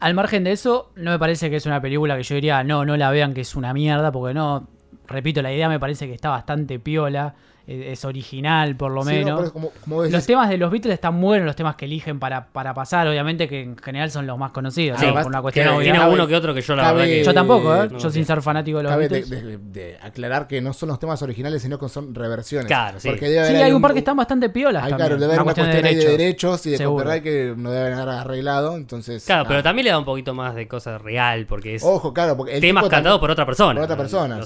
Al 0.00 0.14
margen 0.14 0.44
de 0.44 0.52
eso, 0.52 0.92
no 0.96 1.10
me 1.10 1.18
parece 1.18 1.50
que 1.50 1.56
es 1.56 1.66
una 1.66 1.80
película 1.82 2.16
que 2.16 2.22
yo 2.22 2.34
diría, 2.36 2.64
no, 2.64 2.84
no 2.86 2.96
la 2.96 3.10
vean 3.10 3.34
que 3.34 3.42
es 3.42 3.54
una 3.54 3.74
mierda, 3.74 4.10
porque 4.12 4.32
no, 4.32 4.66
repito, 5.06 5.42
la 5.42 5.52
idea 5.52 5.68
me 5.68 5.78
parece 5.78 6.06
que 6.06 6.14
está 6.14 6.30
bastante 6.30 6.78
piola, 6.78 7.34
es 7.66 8.04
original 8.04 8.76
por 8.76 8.90
lo 8.90 9.02
Sí, 9.02 9.10
menos. 9.10 9.50
como, 9.52 9.70
como 9.84 10.04
Los 10.04 10.26
temas 10.26 10.48
de 10.48 10.58
los 10.58 10.70
Beatles 10.70 10.94
están 10.94 11.20
buenos, 11.20 11.46
los 11.46 11.54
temas 11.56 11.76
que 11.76 11.84
eligen 11.84 12.18
para, 12.18 12.46
para 12.46 12.74
pasar, 12.74 13.06
obviamente 13.08 13.48
que 13.48 13.60
en 13.62 13.76
general 13.76 14.10
son 14.10 14.26
los 14.26 14.36
más 14.38 14.50
conocidos, 14.52 14.98
Sí, 14.98 15.02
¿no? 15.06 15.08
además, 15.10 15.24
por 15.24 15.32
una 15.32 15.42
cuestión. 15.42 15.80
Tiene 15.80 16.06
uno 16.06 16.26
que 16.26 16.34
otro 16.36 16.54
que 16.54 16.60
yo 16.60 16.74
la 16.76 16.82
cabe- 16.82 16.94
verdad 17.02 17.06
que... 17.14 17.24
Yo 17.24 17.34
tampoco, 17.34 17.74
¿eh? 17.76 17.88
no, 17.90 17.98
yo 17.98 18.10
sin 18.10 18.24
ser 18.24 18.42
fanático 18.42 18.78
de 18.78 18.82
los 18.84 18.92
cabe 18.92 19.08
de, 19.08 19.20
Beatles. 19.20 19.30
de- 19.30 19.58
de 19.58 19.98
aclarar 20.02 20.46
que 20.46 20.60
no 20.60 20.72
son 20.72 20.88
los 20.88 20.98
temas 20.98 21.22
originales, 21.22 21.62
sino 21.62 21.78
que 21.78 21.88
son 21.88 22.14
reversiones. 22.14 22.66
Claro, 22.66 22.98
sí. 23.00 23.08
Porque 23.08 23.28
debe 23.28 23.44
Sí, 23.46 23.50
haber 23.52 23.62
hay 23.64 23.70
un 23.70 23.76
un- 23.76 23.82
par 23.82 23.92
que 23.92 23.98
están 24.00 24.16
bastante 24.16 24.48
piolas 24.50 24.82
Hay, 24.84 24.90
también. 24.90 25.08
claro, 25.08 25.20
debe 25.20 25.32
haber 25.32 25.38
una 25.42 25.44
cuestión, 25.44 25.66
de 25.68 25.74
derechos. 25.82 26.10
derechos 26.10 26.66
y 26.66 26.70
de 26.70 26.76
Seguro. 26.78 27.04
copyright 27.04 27.22
que 27.22 27.54
no 27.56 27.70
deben 27.70 27.92
haber 27.94 28.08
arreglado, 28.14 28.76
entonces... 28.76 29.24
Claro, 29.24 29.40
nada. 29.44 29.48
pero 29.48 29.62
también 29.62 29.84
le 29.84 29.90
da 29.92 29.98
un 29.98 30.04
poquito 30.04 30.34
más 30.34 30.54
de 30.54 30.66
cosa 30.68 30.98
real, 30.98 31.46
porque 31.46 31.76
es 31.76 31.82
Ojo, 31.84 32.12
claro, 32.12 32.36
porque 32.36 32.54
el 32.54 32.60
temas 32.60 32.88
cantados 32.88 33.20
por 33.20 33.30
otra 33.30 33.46
persona. 33.46 33.74
por 33.74 33.84
otra 33.84 33.96
persona. 33.96 34.40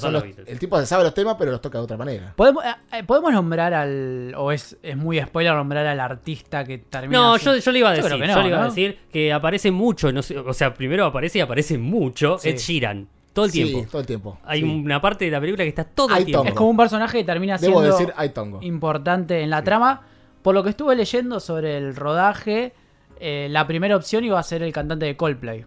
El 0.46 0.58
tipo 0.58 0.80
sabe 0.84 1.04
los 1.04 1.14
temas, 1.14 1.36
pero 1.38 1.50
los 1.50 1.60
toca 1.60 1.78
de 1.78 1.84
otra 1.84 1.96
manera. 1.96 2.32
¿Podemos, 2.36 2.64
eh, 2.64 2.68
eh, 2.92 3.04
¿Podemos 3.06 3.32
nombrar 3.32 3.72
al. 3.74 4.34
o 4.36 4.52
es, 4.52 4.76
es 4.82 4.96
muy 4.96 5.20
spoiler 5.20 5.54
nombrar 5.54 5.86
al 5.86 6.00
artista 6.00 6.64
que 6.64 6.78
termina. 6.78 7.18
No, 7.18 7.36
yo, 7.36 7.56
yo 7.56 7.72
le 7.72 7.78
iba 7.78 7.90
a 7.90 7.92
decir, 7.92 8.10
yo, 8.10 8.18
que 8.18 8.26
no, 8.26 8.42
le 8.42 8.48
iba 8.48 8.62
a 8.62 8.64
decir 8.66 8.98
que 9.12 9.32
aparece 9.32 9.70
mucho, 9.70 10.12
no 10.12 10.22
sé, 10.22 10.38
o 10.38 10.52
sea, 10.52 10.74
primero 10.74 11.04
aparece 11.06 11.38
y 11.38 11.40
aparece 11.40 11.78
mucho 11.78 12.38
Sí. 12.38 12.48
Ed 12.50 12.56
Sheeran, 12.58 13.08
todo 13.32 13.44
el 13.46 13.50
Sí, 13.50 13.64
tiempo. 13.64 13.88
todo 13.90 14.00
el 14.00 14.06
tiempo. 14.06 14.38
Hay 14.44 14.60
sí. 14.60 14.66
una 14.66 15.00
parte 15.00 15.24
de 15.26 15.30
la 15.30 15.40
película 15.40 15.64
que 15.64 15.68
está 15.68 15.84
todo 15.84 16.12
Hay 16.12 16.20
el 16.20 16.26
tiempo. 16.26 16.44
Es 16.46 16.54
como 16.54 16.70
un 16.70 16.76
personaje 16.76 17.18
que 17.18 17.24
termina 17.24 17.56
siendo 17.58 17.80
Debo 17.80 17.92
decir, 17.96 18.12
hay 18.16 18.30
tongo. 18.30 18.58
importante 18.62 19.40
en 19.42 19.50
la 19.50 19.62
trama. 19.62 20.02
Por 20.42 20.54
lo 20.54 20.62
que 20.62 20.70
estuve 20.70 20.94
leyendo 20.94 21.40
sobre 21.40 21.76
el 21.76 21.96
rodaje, 21.96 22.72
eh, 23.20 23.48
la 23.50 23.66
primera 23.66 23.96
opción 23.96 24.24
iba 24.24 24.38
a 24.38 24.42
ser 24.42 24.62
el 24.62 24.72
cantante 24.72 25.06
de 25.06 25.16
Coldplay. 25.16 25.64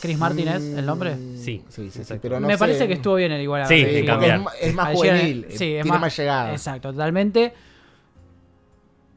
Chris 0.00 0.16
Martin 0.18 0.48
es 0.48 0.62
el 0.62 0.86
nombre. 0.86 1.16
Mm, 1.16 1.36
Sí, 1.38 1.64
sí, 1.68 1.90
sí, 1.90 2.04
sí, 2.04 2.14
pero 2.22 2.38
no 2.38 2.46
Me 2.46 2.54
sé. 2.54 2.58
parece 2.58 2.86
que 2.86 2.94
estuvo 2.94 3.16
bien 3.16 3.32
el 3.32 3.40
igual. 3.42 3.66
Sí, 3.66 4.04
cambiar. 4.06 4.42
es, 4.60 4.74
más 4.74 4.88
Ayer- 4.88 4.96
juvenil, 4.96 5.46
sí, 5.50 5.64
eh, 5.64 5.78
es 5.78 5.82
tiene 5.82 5.84
más- 5.90 6.00
más, 6.00 6.16
llegada. 6.16 6.52
Exacto, 6.52 6.92
totalmente. 6.92 7.52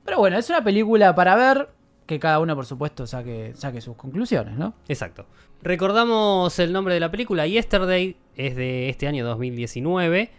Pero 0.06 0.18
bueno, 0.18 0.38
es 0.38 0.50
una 0.50 0.64
película 0.64 1.14
para 1.14 1.36
ver 1.36 1.70
que 2.06 2.20
cada 2.20 2.40
uno, 2.40 2.56
por 2.56 2.66
supuesto, 2.66 3.06
saque, 3.06 3.54
saque 3.56 3.82
sus 3.82 3.96
conclusiones, 3.96 4.58
¿no? 4.58 4.74
Exacto. 4.88 5.28
Recordamos 5.62 6.58
el 6.58 6.74
nombre 6.74 6.96
de 6.96 7.00
la 7.00 7.12
película, 7.12 7.46
Yesterday, 7.46 8.18
es 8.36 8.56
de 8.56 8.90
este 8.90 9.08
año 9.08 9.24
2019. 9.26 10.32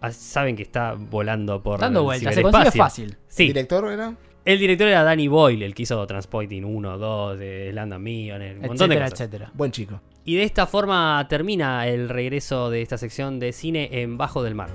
Ah, 0.00 0.12
Saben 0.12 0.56
que 0.56 0.62
está 0.62 0.94
volando 0.94 1.62
por 1.62 1.78
Dando 1.80 2.00
el 2.00 2.04
vueltas, 2.04 2.34
se 2.34 2.40
consigue 2.42 2.70
fácil. 2.70 3.16
Sí, 3.28 3.48
¿Director 3.48 3.92
era? 3.92 4.14
El 4.52 4.58
director 4.58 4.88
era 4.88 5.02
Danny 5.02 5.28
Boyle, 5.28 5.62
el 5.64 5.74
que 5.74 5.82
hizo 5.84 6.06
Transpointing 6.06 6.64
1, 6.64 6.98
2, 6.98 7.38
de 7.38 7.72
Land 7.72 7.92
of 7.92 7.98
un 7.98 8.04
montón 8.06 8.88
de 8.88 8.96
Etcétera, 8.96 9.04
cosas. 9.04 9.20
etcétera. 9.20 9.50
Buen 9.54 9.70
chico. 9.72 10.00
Y 10.24 10.36
de 10.36 10.42
esta 10.44 10.66
forma 10.66 11.26
termina 11.28 11.86
el 11.86 12.08
regreso 12.08 12.70
de 12.70 12.82
esta 12.82 12.98
sección 12.98 13.38
de 13.38 13.52
cine 13.52 13.88
en 13.92 14.16
Bajo 14.18 14.42
del 14.42 14.54
Mar. 14.54 14.70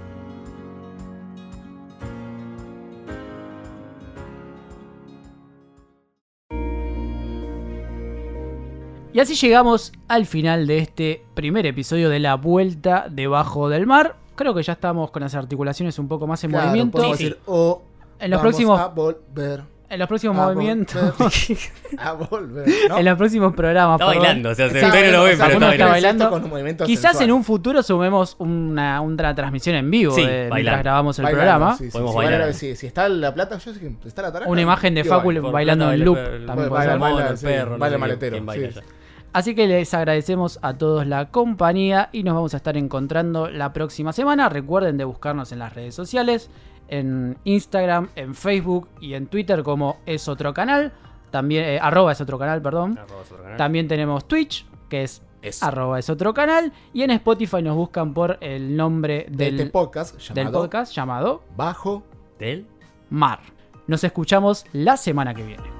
Y 9.13 9.19
así 9.21 9.35
llegamos 9.35 9.93
al 10.09 10.25
final 10.25 10.67
de 10.67 10.79
este 10.79 11.23
primer 11.35 11.65
episodio 11.65 12.09
de 12.09 12.19
La 12.19 12.35
Vuelta 12.35 13.07
debajo 13.09 13.69
del 13.69 13.87
mar. 13.87 14.17
Creo 14.35 14.53
que 14.53 14.61
ya 14.61 14.73
estamos 14.73 15.11
con 15.11 15.21
las 15.21 15.35
articulaciones 15.35 15.97
un 15.99 16.09
poco 16.09 16.27
más 16.27 16.43
en 16.43 16.51
Claro, 16.51 16.67
movimiento. 16.67 16.97
podemos 16.97 17.17
Sí, 17.17 17.23
decir, 17.23 17.39
oh, 17.45 17.81
En 18.19 18.31
los 18.31 18.39
vamos 18.39 18.41
próximos- 18.41 18.79
A 18.79 18.87
volver. 18.87 19.63
En 19.87 19.99
los 19.99 20.07
próximos 20.07 20.35
a 20.37 20.45
movimientos. 20.47 21.15
volver, 21.17 21.57
a 21.99 22.11
volver. 22.13 22.67
¿no? 22.89 22.97
En 22.97 23.05
los 23.05 23.17
prósimos 23.19 23.53
programas. 23.53 24.01
Está 24.01 24.05
bailando, 24.07 24.49
o 24.49 24.55
sea, 24.55 24.67
se- 24.69 24.81
no 24.81 24.87
lo 24.87 25.23
ven, 25.23 25.33
o 25.35 25.37
sea, 25.37 25.45
pero 25.45 25.57
uno 25.57 25.71
está 25.71 25.85
bailando. 25.87 26.29
Con 26.31 26.49
movimientos 26.49 26.87
Quizás 26.87 27.03
en 27.05 27.09
sensuales. 27.11 27.35
un 27.35 27.43
futuro 27.43 27.83
sumemos 27.83 28.35
una, 28.39 28.99
una 29.01 29.35
transmisión 29.35 29.75
en 29.75 29.91
vivo 29.91 30.15
Sí, 30.15 30.21
de- 30.21 30.27
mientras 30.27 30.49
bailando. 30.49 30.79
grabamos 30.83 31.19
el 31.19 31.23
Bailando, 31.23 31.43
programa. 31.45 31.77
sí, 31.77 31.85
sí, 31.85 31.91
Podemos 31.91 32.11
sí, 32.11 32.17
bailar. 32.17 32.39
bailar, 32.39 32.53
sí, 32.55 32.75
si 32.75 32.87
está 32.87 33.07
la 33.09 33.33
plata, 33.33 33.57
yo 33.59 33.73
sé 33.73 33.79
que 33.79 33.95
está 34.07 34.21
la 34.23 34.31
taraja. 34.33 34.51
Una 34.51 34.61
imagen 34.61 34.95
de 34.95 35.03
Facu 35.03 35.31
bailando 35.51 35.91
en 35.91 36.03
loop. 36.03 36.17
también 36.17 36.47
baila, 36.47 36.55
puede 36.55 36.67
ser. 36.89 36.99
baila, 36.99 37.15
mono, 37.19 37.29
el 37.29 37.37
sí, 37.37 37.45
perro, 37.45 37.71
no 37.71 37.77
baila 37.77 37.95
sé 37.95 37.99
maletero. 37.99 38.37
Así 39.33 39.53
que 39.53 39.67
les 39.67 39.93
agradecemos 39.93 40.59
a 40.61 40.73
todos 40.77 41.05
la 41.05 41.29
compañía 41.29 42.07
y 42.13 42.23
nos 42.23 42.35
vamos 42.35 42.53
a 42.53 42.57
estar 42.57 42.77
encontrando 42.77 43.49
la 43.49 43.73
próxima 43.73 44.13
semana. 44.13 44.47
Recuerden 44.47 44.97
de 44.97 45.03
buscarnos 45.03 45.51
en 45.51 45.59
las 45.59 45.73
redes 45.73 45.93
sociales, 45.93 46.49
en 46.87 47.37
Instagram, 47.43 48.09
en 48.15 48.35
Facebook 48.35 48.87
y 48.99 49.13
en 49.13 49.27
Twitter 49.27 49.63
como 49.63 49.97
es 50.05 50.27
otro 50.27 50.53
canal. 50.53 50.93
También, 51.31 51.65
eh, 51.65 51.79
arroba 51.81 52.11
es 52.11 52.21
otro 52.21 52.39
canal, 52.39 52.61
perdón. 52.61 52.97
Otro 52.97 53.37
canal. 53.37 53.57
También 53.57 53.87
tenemos 53.87 54.27
Twitch, 54.27 54.65
que 54.89 55.03
es 55.03 55.21
Es 55.41 55.61
arroba 55.61 55.99
es 55.99 56.09
otro 56.09 56.33
canal. 56.33 56.71
Y 56.93 57.03
en 57.03 57.11
Spotify 57.11 57.61
nos 57.61 57.75
buscan 57.75 58.13
por 58.13 58.37
el 58.41 58.75
nombre 58.75 59.25
de 59.29 59.45
del, 59.45 59.59
este 59.59 59.71
podcast 59.71 60.19
del 60.31 60.51
podcast 60.51 60.93
llamado 60.93 61.43
Bajo 61.55 62.03
Del 62.39 62.65
Mar. 63.09 63.39
Nos 63.87 64.03
escuchamos 64.03 64.65
la 64.73 64.97
semana 64.97 65.33
que 65.33 65.43
viene. 65.43 65.74